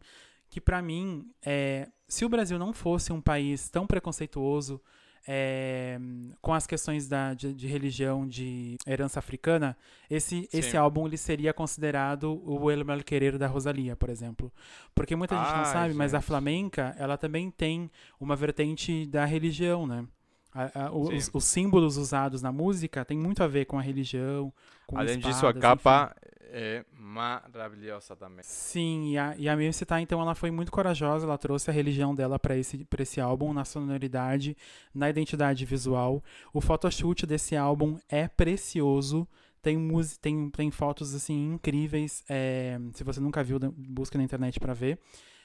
[0.51, 4.83] que, para mim, é, se o Brasil não fosse um país tão preconceituoso
[5.27, 5.99] é,
[6.43, 9.75] com as questões da, de, de, religião, de herança africana,
[10.11, 14.53] esse, esse álbum ele seria considerado o El Malquerer da Rosalia, por exemplo.
[14.95, 15.97] Porque muita gente não sabe, gente.
[15.97, 20.07] mas a flamenca, ela também tem uma vertente da religião, né?
[20.53, 24.53] A, a, os, os, símbolos usados na música tem muito a ver com a religião.
[24.87, 26.43] Com Além espadas, disso, a capa enfim.
[26.53, 28.43] é maravilhosa também.
[28.43, 29.57] Sim, e a, e a
[29.87, 31.25] tá, então, ela foi muito corajosa.
[31.25, 34.57] Ela trouxe a religião dela para esse, pra esse álbum, na sonoridade,
[34.93, 36.23] na identidade visual.
[36.53, 39.29] O photoshoot desse álbum é precioso.
[39.63, 39.79] Tem,
[40.21, 42.25] tem, tem fotos assim incríveis.
[42.29, 44.99] É, se você nunca viu, busca na internet para ver.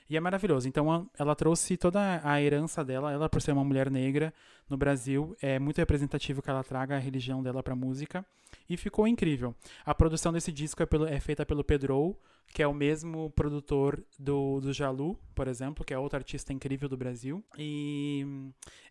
[0.10, 0.68] E é maravilhoso.
[0.68, 3.12] Então, ela trouxe toda a herança dela.
[3.12, 4.34] Ela, por ser uma mulher negra
[4.70, 8.26] no Brasil, é muito representativo que ela traga a religião dela para música.
[8.70, 9.54] e ficou incrível.
[9.86, 12.16] A produção desse disco é, pelo, é feita pelo Pedro,
[12.54, 16.88] que é o mesmo produtor do, do Jalu, por exemplo, que é outro artista incrível
[16.88, 17.44] do Brasil.
[17.58, 18.26] E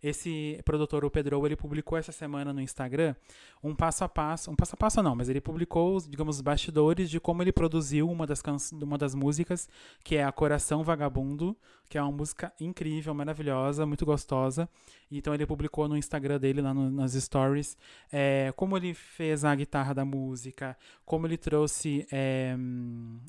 [0.03, 3.15] esse produtor, o Pedro, ele publicou essa semana no Instagram
[3.63, 7.09] um passo a passo, um passo a passo não, mas ele publicou, digamos, os bastidores
[7.09, 9.67] de como ele produziu uma das, uma das músicas,
[10.03, 11.57] que é a Coração Vagabundo,
[11.89, 14.69] que é uma música incrível, maravilhosa, muito gostosa.
[15.11, 17.75] Então ele publicou no Instagram dele, lá no, nas stories,
[18.11, 22.55] é, como ele fez a guitarra da música, como ele trouxe é,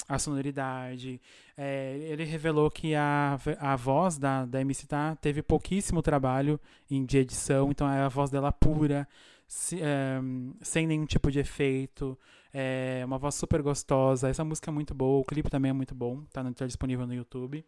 [0.08, 1.20] a sonoridade.
[1.56, 6.60] É, ele revelou que a, a voz da, da MC Tá teve pouquíssimo trabalho
[6.90, 9.08] em, de edição, então é a voz dela pura,
[9.46, 10.18] se, é,
[10.60, 12.18] sem nenhum tipo de efeito.
[12.52, 14.28] É uma voz super gostosa.
[14.28, 17.14] Essa música é muito boa, o clipe também é muito bom, tá, tá disponível no
[17.14, 17.64] YouTube.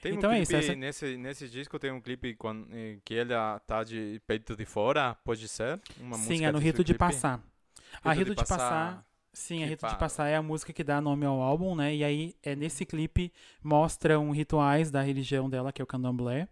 [0.00, 2.98] Tem então um é clipe, isso, essa- nesse, nesse disco tem um clipe com, eh,
[3.04, 5.80] que ela tá de peito de fora, pode ser?
[6.00, 6.98] Uma Sim, é no Rito de clipe?
[6.98, 7.40] Passar.
[8.04, 9.04] a Rito Rito de Passar,
[9.38, 9.98] sim, a que Rito de fala.
[9.98, 11.94] Passar é a música que dá nome ao álbum, né?
[11.94, 13.32] E aí, é nesse clipe,
[13.62, 16.48] mostram rituais da religião dela, que é o candomblé.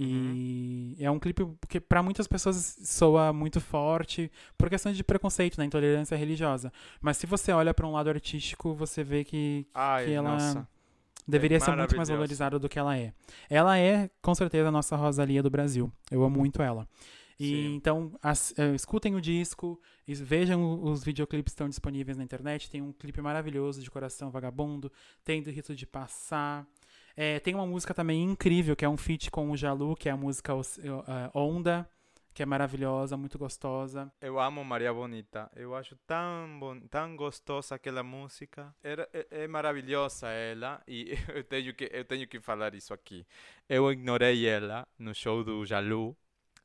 [0.00, 1.04] E Uhum.
[1.06, 5.64] é um clipe que para muitas pessoas soa muito forte por questões de preconceito, né,
[5.64, 6.72] intolerância religiosa.
[7.00, 10.68] Mas se você olha para um lado artístico, você vê que Ai, que ela- nossa.
[11.26, 13.12] deveria ser muito mais valorizada do que ela é.
[13.50, 15.90] Ela é, com certeza, a nossa Rosalia do Brasil.
[16.12, 16.86] Eu amo muito ela.
[17.38, 17.74] E Sim.
[17.76, 22.68] então, as- eh, escutem o disco, vejam os videoclipes que estão disponíveis na internet.
[22.70, 24.90] Tem um clipe maravilhoso de Coração Vagabundo,
[25.24, 26.66] tem do Rito de Passar.
[27.16, 30.12] Eh, tem uma música também incrível, que é um feat com o Jalu, que é
[30.12, 31.88] a música eh, Onda,
[32.34, 34.12] que é maravilhosa, muito gostosa.
[34.20, 35.50] Eu amo Maria Bonita.
[35.56, 38.72] Eu acho tão, bon, tão gostosa aquela música.
[38.82, 40.80] Era, é, é maravilhosa ela.
[40.86, 43.26] E eu tenho, que, eu tenho que falar isso aqui.
[43.68, 46.16] Eu ignorei ela no show do Jalu.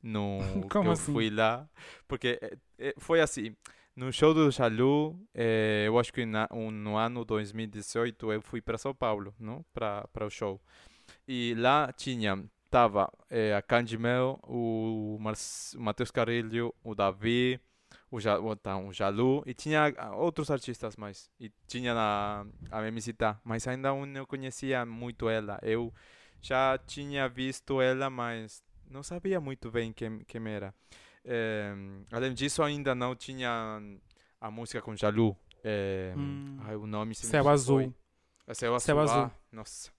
[0.04, 0.40] No,
[0.78, 1.14] que Como eu assim?
[1.14, 1.68] fui lá.
[2.08, 3.56] Porque eh, eh, foi assim.
[3.96, 8.62] No show do Jalu, eh, eu acho que na, um- no ano 2018 eu fui
[8.62, 9.64] para São Paulo, não?
[9.74, 10.60] Para para o show.
[11.28, 15.36] E lá tinha tava eh, a Kanji Mel, o, Mar-
[15.76, 17.60] o Matheus Carrilho, o Davi,
[18.12, 21.30] o, ja, o, tá, o Jalu e tinha ah, outros artistas mais.
[21.40, 25.60] E tinha a, a MC Tá, mas ainda não conhecia muito ela.
[25.62, 25.94] Eu
[26.42, 28.64] já tinha visto ela, mas
[28.94, 30.74] não sabia muito bem quem, quem era.
[31.26, 31.74] Eh,
[32.12, 33.80] além disso, ainda não tinha
[34.40, 35.36] a música com Jalu.
[35.64, 36.58] Eh, Hum.
[36.62, 37.48] ai, o nome Céu.
[37.50, 37.94] Azul.
[38.46, 38.86] É Céu Azul.
[38.86, 39.18] Céu Azul.
[39.24, 39.92] ah, nossa.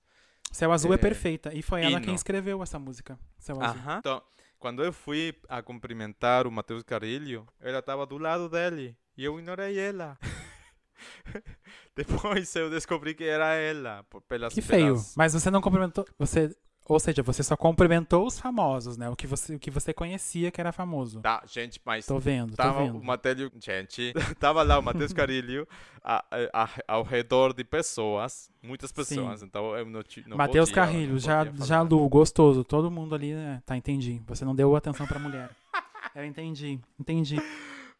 [0.53, 1.53] Céu Azul é, É, perfeita.
[1.55, 3.19] E foi ela quem escreveu essa música.
[3.39, 3.81] Céu Azul.
[3.81, 3.99] Aham.
[3.99, 4.23] Então,
[4.59, 9.39] quando eu fui a cumprimentar o Matheus Carilho, ela estava do lado dele e eu
[9.39, 10.17] ignorei ela.
[11.97, 14.87] Depois eu descobri que era ela, pelas Que feio.
[14.87, 16.05] pelas- Mas você não cumprimentou.
[16.19, 16.55] Você,
[16.87, 19.09] ou seja, você só cumprimentou os famosos, né?
[19.09, 21.21] O que você, o que você conhecia que era famoso.
[21.21, 22.99] Tá, gente, mas Tô vendo, tô tava vendo.
[22.99, 25.67] o Matheus, gente, tava lá o Matheus Carilho
[26.03, 31.45] a- a- a- ao redor de pessoas, muitas pessoas, então eu não, Matheus Carrilho, já,
[31.65, 31.81] já.
[31.83, 32.63] Lu, gostoso.
[32.65, 33.63] Todo mundo ali, né?
[33.65, 34.21] Tá, entendi.
[34.27, 35.51] Você não deu atenção pra mulher.
[36.15, 37.37] Eu entendi, entendi.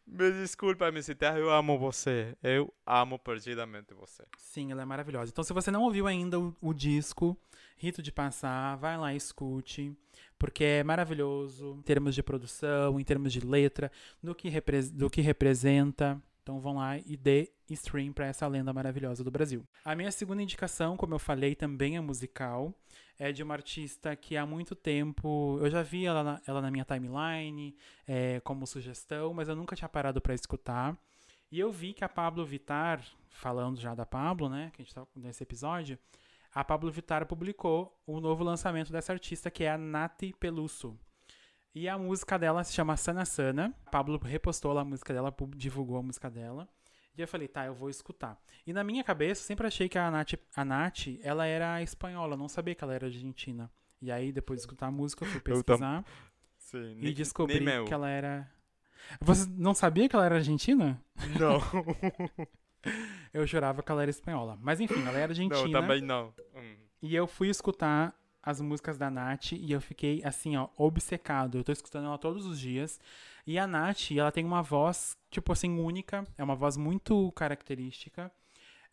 [0.07, 2.37] Me desculpa, MC Terra, eu amo você.
[2.43, 4.23] Eu amo perdidamente você.
[4.37, 5.33] Sim, ela é maravilhosa.
[5.33, 7.37] Então, se você não ouviu ainda o, o disco
[7.77, 9.97] Rito de Passar, vai lá e escute,
[10.39, 13.91] porque é maravilhoso em termos de produção, em termos de letra,
[14.23, 14.51] do que,
[14.93, 16.21] do que representa.
[16.43, 19.67] Então, vão lá e dê stream pra essa lenda maravilhosa do Brasil.
[19.83, 22.75] A minha segunda indicação, como eu falei, também é musical.
[23.19, 26.71] É de uma artista que há muito tempo eu já vi ela na, ela na
[26.71, 27.75] minha timeline
[28.07, 30.99] é, como sugestão, mas eu nunca tinha parado pra escutar.
[31.51, 34.95] E eu vi que a Pablo Vittar, falando já da Pablo, né, que a gente
[34.95, 35.99] tá nesse episódio,
[36.55, 40.99] a Pablo Vittar publicou o novo lançamento dessa artista, que é a Nati Peluso.
[41.75, 43.75] E a música dela se chama Sana Sana.
[43.87, 46.69] A Pablo repostou lá a música dela, divulgou a música dela.
[47.17, 48.41] E eu falei, tá, eu vou escutar.
[48.67, 52.35] E na minha cabeça, eu sempre achei que a Nath, a Nath, ela era espanhola,
[52.35, 53.71] eu não sabia que ela era argentina.
[54.01, 56.05] E aí, depois de escutar a música, eu fui Eu tam- pesquisar
[56.59, 58.51] Sim, e descobri nem que ela era...
[59.21, 61.01] Você não sabia que ela era argentina?
[61.39, 61.61] Não,
[63.35, 64.57] Eu jurava que ela era espanhola.
[64.63, 65.61] Mas enfim, ela era argentina.
[65.67, 66.33] não, também não.
[66.55, 66.77] Hum.
[67.03, 71.59] E eu fui escutar as músicas da Nath e eu fiquei assim, ó, obcecado.
[71.59, 73.01] Eu tô escutando ela todos os dias.
[73.47, 76.25] E a Nath, ela tem uma voz, tipo assim, única.
[76.39, 78.31] É uma voz muito característica,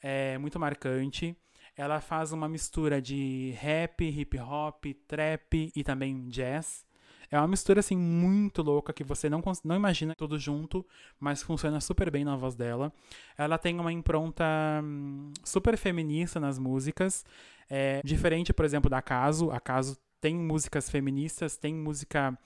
[0.01, 1.37] é muito marcante.
[1.77, 6.85] Ela faz uma mistura de rap, hip hop, trap e também jazz.
[7.31, 10.85] É uma mistura assim muito louca que você não, não imagina tudo junto,
[11.17, 12.91] mas funciona super bem na voz dela.
[13.37, 14.43] Ela tem uma impronta
[14.83, 17.25] hum, super feminista nas músicas.
[17.69, 19.49] É, diferente, por exemplo, da Caso.
[19.49, 22.37] A Caso tem músicas feministas, tem música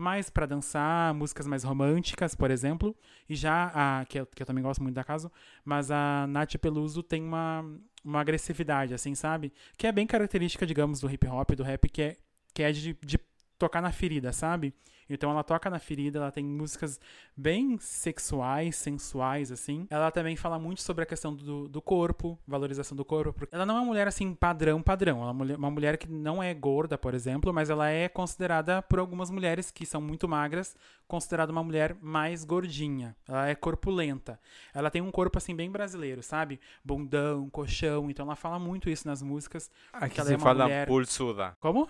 [0.00, 2.96] mais pra dançar, músicas mais românticas, por exemplo.
[3.28, 5.30] E já a, que eu, que eu também gosto muito da caso,
[5.62, 7.62] mas a Nath Peluso tem uma,
[8.02, 9.52] uma agressividade, assim, sabe?
[9.76, 12.16] Que é bem característica, digamos, do hip hop, do rap, que é,
[12.54, 13.18] que é de, de
[13.60, 14.74] tocar na ferida, sabe?
[15.12, 17.00] Então ela toca na ferida, ela tem músicas
[17.36, 19.84] bem sexuais, sensuais, assim.
[19.90, 23.32] Ela também fala muito sobre a questão do, do corpo, valorização do corpo.
[23.32, 25.16] Porque ela não é uma mulher, assim, padrão, padrão.
[25.18, 28.08] Ela é uma mulher, uma mulher que não é gorda, por exemplo, mas ela é
[28.08, 30.76] considerada, por algumas mulheres que são muito magras,
[31.08, 33.16] considerada uma mulher mais gordinha.
[33.26, 34.38] Ela é corpulenta.
[34.72, 36.60] Ela tem um corpo, assim, bem brasileiro, sabe?
[36.84, 38.08] Bundão, colchão.
[38.08, 39.68] Então ela fala muito isso nas músicas.
[39.92, 41.56] Aqui ela se é uma fala mulher- pulsuda.
[41.58, 41.88] Como?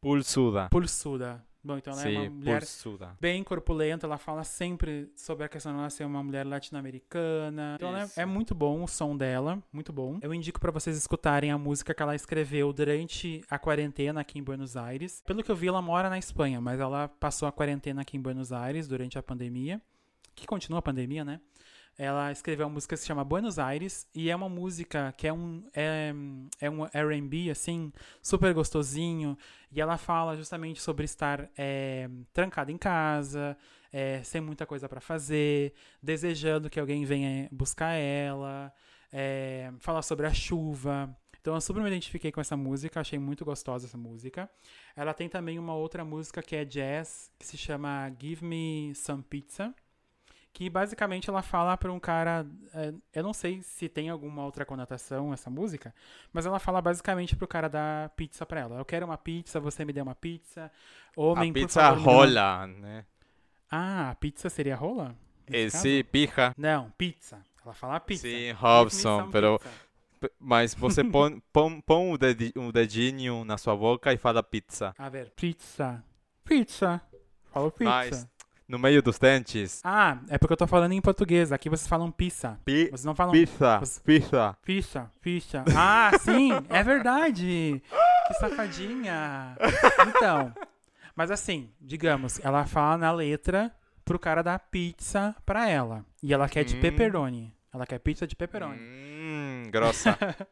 [0.00, 0.68] Pulsuda.
[0.70, 1.44] Pulsuda.
[1.62, 3.16] Bom, então ela é uma Sim, mulher pulsuda.
[3.20, 7.74] bem corpulenta, ela fala sempre sobre a questão de ela ser uma mulher latino-americana.
[7.76, 8.20] Então ela é- Isso.
[8.20, 10.18] é muito bom o som dela, muito bom.
[10.22, 14.42] Eu indico pra vocês escutarem a música que ela escreveu durante a quarentena aqui em
[14.42, 15.20] Buenos Aires.
[15.26, 18.20] Pelo que eu vi, ela mora na Espanha, mas ela passou a quarentena aqui em
[18.20, 19.82] Buenos Aires durante a pandemia,
[20.34, 21.40] que continua a pandemia, né?
[21.98, 25.32] Ela escreveu uma música que se chama Buenos Aires e é uma música que é
[25.32, 26.14] um é,
[26.60, 27.92] é um R&B assim
[28.22, 29.36] super gostosinho
[29.72, 33.58] e ela fala justamente sobre estar é, trancada em casa,
[33.92, 38.72] é, sem muita coisa pra fazer, desejando que alguém venha buscar ela,
[39.12, 39.72] é,
[40.04, 41.12] sobre a chuva.
[41.40, 44.48] Então eu super me identifiquei com essa música, achei muito gostosa essa música.
[44.94, 49.24] Ela tem também uma outra música que é jazz, que se chama Give Me Some
[49.24, 49.74] Pizza
[50.58, 52.44] que basicamente ela fala para um cara,
[52.74, 55.94] é, eu não sei se tem alguma outra conotação essa música,
[56.32, 58.76] mas ela fala basicamente pro cara dar pizza pra ela.
[58.76, 60.68] Eu quero uma pizza, você me dê uma pizza.
[61.14, 63.04] Homem, a pizza favor, rola, né?
[63.70, 65.14] Ah, pizza seria rola?
[65.46, 66.52] Esse pija.
[66.58, 67.40] Não, pizza.
[67.64, 68.26] Ela fala pizza.
[68.26, 70.30] Sim, Robson, pero pizza.
[70.40, 74.92] Mas você põe, põe, põe o, dedi- o dedinho na sua boca e fala pizza.
[74.98, 76.02] A ver, pizza.
[76.44, 77.00] Pizza.
[77.52, 77.88] Falou pizza.
[77.92, 78.28] Mas
[78.68, 79.80] no meio dos dentes.
[79.82, 81.50] Ah, é porque eu tô falando em português.
[81.52, 82.58] Aqui vocês falam pizza.
[82.64, 84.56] Pi Vocês não falam pizza, pizza.
[84.62, 85.64] Ficha, ficha.
[85.76, 87.82] Ah, sim, é verdade.
[88.26, 89.56] Que safadinha.
[90.08, 90.52] Então,
[91.16, 93.74] mas assim, digamos, ela fala na letra
[94.04, 96.04] pro cara dar pizza pra ela.
[96.22, 96.80] E ela quer de Hum.
[96.80, 97.54] pepperoni.
[97.72, 98.78] Ela quer pizza de pepperoni.
[98.80, 100.16] Hum, grossa.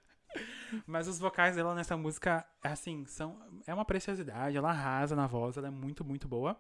[0.87, 4.57] Mas os vocais dela nessa música, assim, são é uma preciosidade.
[4.57, 6.57] Ela arrasa na voz, ela é muito, muito boa.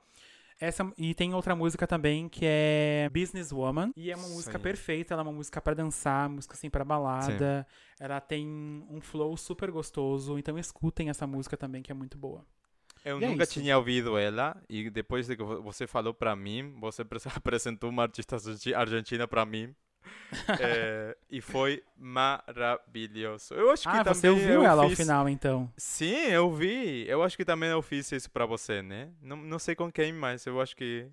[0.58, 3.92] Essa, e tem outra música também que é Business Woman.
[3.94, 4.62] E é uma música Sim.
[4.62, 7.66] perfeita, ela é uma música pra dançar, música assim pra balada.
[8.00, 8.46] Ela tem
[8.88, 12.44] um flow super gostoso, então escutem essa música também que é muito boa.
[13.04, 13.52] Eu E é nunca isso.
[13.52, 17.90] tinha ouvido ela e depois de que vo- você falou pra mim, você apres- apresentou
[17.90, 19.74] uma artista argenti- argentina pra mim.
[20.58, 23.54] É, e foi maravilhoso.
[23.54, 25.70] Eu acho que Ah, você ouviu ela ao fiz- final então.
[25.76, 27.06] Sim, eu vi.
[27.08, 29.10] Eu acho que também eu fiz isso pra você, né?
[29.20, 31.06] Não, não sei com quem, mas eu acho que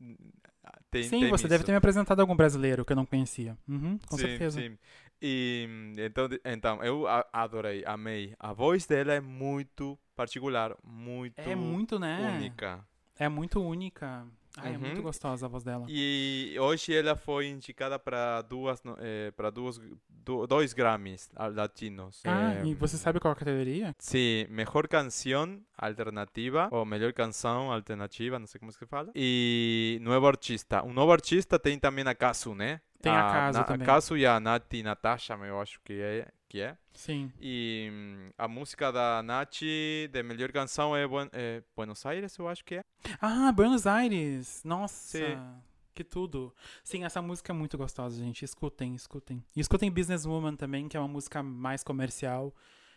[0.00, 0.16] hum,
[0.90, 1.64] tem Sim, tem você deve isso.
[1.64, 3.56] ter me apresentado algum brasileiro que eu não conhecia.
[3.68, 4.60] Uhum, com sim, certeza.
[4.60, 4.78] Sim.
[5.20, 8.34] E então, então eu adorei, amei.
[8.38, 12.20] A voz dela é muito particular, muito, É muito, né?
[12.30, 12.84] única.
[13.18, 14.26] É muito única.
[14.58, 15.02] Ai, É muito Uhum.
[15.04, 15.86] gostosa a voz dela.
[15.88, 21.46] E hoje ela foi indicada para duas, no- eh, para duas, do- dois Grammys ah,
[21.48, 22.22] latinos.
[22.26, 23.94] Ah, Eh, e você sabe qual a categoria?
[23.98, 29.10] Sim, melhor canção alternativa ou melhor canção alternativa, não sei como se fala.
[29.14, 30.84] E novo artista.
[30.84, 32.80] Um novo artista tem também a Casu, né?
[33.02, 33.82] Tem a Casu Na- também.
[33.82, 36.28] A Casu e a Nath Natasha, eu acho que é.
[36.48, 36.76] Que é.
[36.94, 37.32] Sim.
[37.40, 42.64] E hum, a música da Nath de melhor canção é, é Buenos Aires, eu acho
[42.64, 42.82] que é.
[43.20, 44.62] Ah, Buenos Aires.
[44.64, 45.18] Nossa.
[45.18, 45.38] Sim.
[45.94, 46.54] Que tudo.
[46.84, 48.44] Sim, essa música é muito gostosa, gente.
[48.44, 49.44] Escutem, escutem.
[49.56, 52.54] E escutem Businesswoman também, que é uma música mais comercial.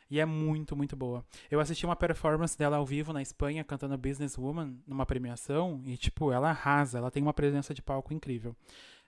[0.09, 1.25] E é muito, muito boa.
[1.49, 5.81] Eu assisti uma performance dela ao vivo na Espanha, cantando Businesswoman, numa premiação.
[5.85, 6.99] E, tipo, ela arrasa.
[6.99, 8.55] Ela tem uma presença de palco incrível.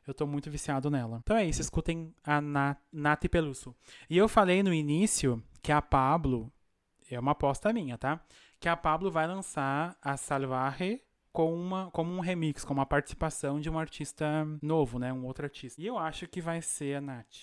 [0.07, 1.19] Eu tô muito viciado nela.
[1.21, 3.75] Então é isso, escutem a Na- Nath Peluso.
[4.09, 6.51] E eu falei no início que a Pablo,
[7.11, 8.19] é uma aposta minha, tá?
[8.59, 11.01] Que a Pablo vai lançar a Salvaje
[11.33, 14.25] com uma, como um remix, com uma participação de um artista
[14.61, 15.11] novo, né?
[15.13, 15.79] Um outro artista.
[15.81, 17.35] E eu acho que vai ser a Nath.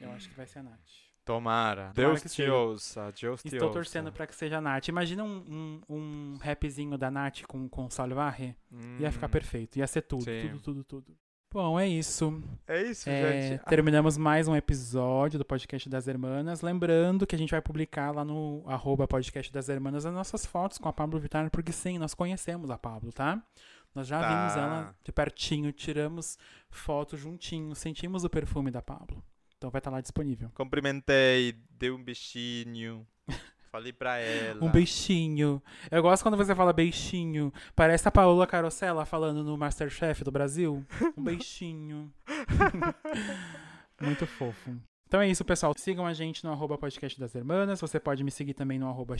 [0.00, 0.80] Eu acho que vai ser a Nath.
[1.24, 1.92] Tomara.
[1.92, 2.52] Tomara Deus te seja.
[2.52, 4.88] ouça, Deus te Estou torcendo pra que seja a Nath.
[4.88, 5.44] Imagina um,
[5.88, 8.56] um, um rapzinho da Nath com, com Salvaje.
[8.98, 9.78] Ia ficar Hum, perfeito.
[9.78, 10.48] Ia ser tudo, Sim.
[10.60, 11.16] tudo, tudo, tudo.
[11.52, 12.42] Bom, é isso.
[12.66, 13.60] É isso, É, gente.
[13.62, 16.62] Ah, terminamos mais um episódio do Podcast das Hermanas.
[16.62, 20.78] Lembrando que a gente vai publicar lá no arroba podcast das Hermanas as nossas fotos
[20.78, 23.42] com a Pablo Vittar, porque sim, nós conhecemos a Pablo, tá?
[23.94, 24.28] Nós já Tá.
[24.28, 26.38] vimos ela de pertinho, tiramos
[26.70, 29.22] foto juntinho, sentimos o perfume da Pablo.
[29.58, 30.50] Então vai estar lá disponível.
[30.54, 33.06] Cumprimentei, dei um beijinho.
[33.72, 34.62] Falei pra ela.
[34.62, 35.62] Um beijinho.
[35.90, 37.50] Eu gosto quando você fala beijinho.
[37.74, 40.84] Parece a Paola Carosella falando no Masterchef do Brasil.
[41.16, 42.12] Um beijinho.
[43.98, 44.78] Muito fofo.
[45.12, 45.74] Então é isso, pessoal.
[45.76, 47.78] Sigam a gente no arroba podcast das hermanas.
[47.82, 49.14] Você pode me seguir também no arroba.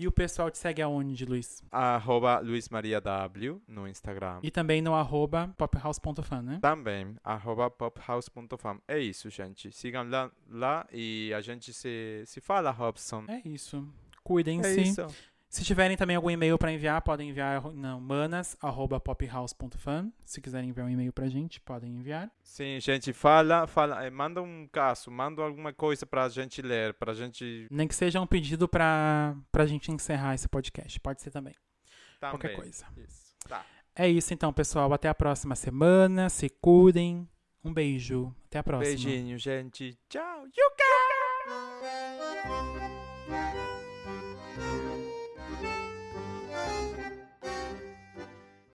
[0.00, 1.62] E o pessoal te segue aonde, Luiz?
[1.70, 4.40] Arroba Luiz Maria W no Instagram.
[4.42, 6.58] E também no arroba pophouse.fan, né?
[6.60, 8.80] Também, arroba pophouse.fan.
[8.88, 9.70] É isso, gente.
[9.70, 13.26] Sigam lá, lá e a gente se, se fala, Robson.
[13.28, 13.86] É isso.
[14.24, 14.80] Cuidem-se.
[14.80, 15.06] É isso.
[15.50, 20.12] Se tiverem também algum e-mail para enviar, podem enviar não, manas@pophouse.fan.
[20.24, 22.30] Se quiserem enviar um e-mail pra gente, podem enviar.
[22.40, 27.12] Sim, gente, fala, fala, eh, manda um caso, manda alguma coisa pra gente ler, pra
[27.14, 31.00] gente Nem que seja um pedido pra, pra gente encerrar esse podcast.
[31.00, 31.56] Pode ser também.
[32.20, 32.38] também.
[32.38, 32.86] Qualquer coisa.
[32.96, 33.34] Isso.
[33.48, 33.66] Tá.
[33.96, 34.92] É isso então, pessoal.
[34.92, 36.30] Até a próxima semana.
[36.30, 37.28] Se cuidem.
[37.64, 38.32] Um beijo.
[38.46, 38.94] Até a próxima.
[38.94, 39.98] Beijinho, gente.
[40.08, 40.44] Tchau.
[40.46, 40.84] Yuka!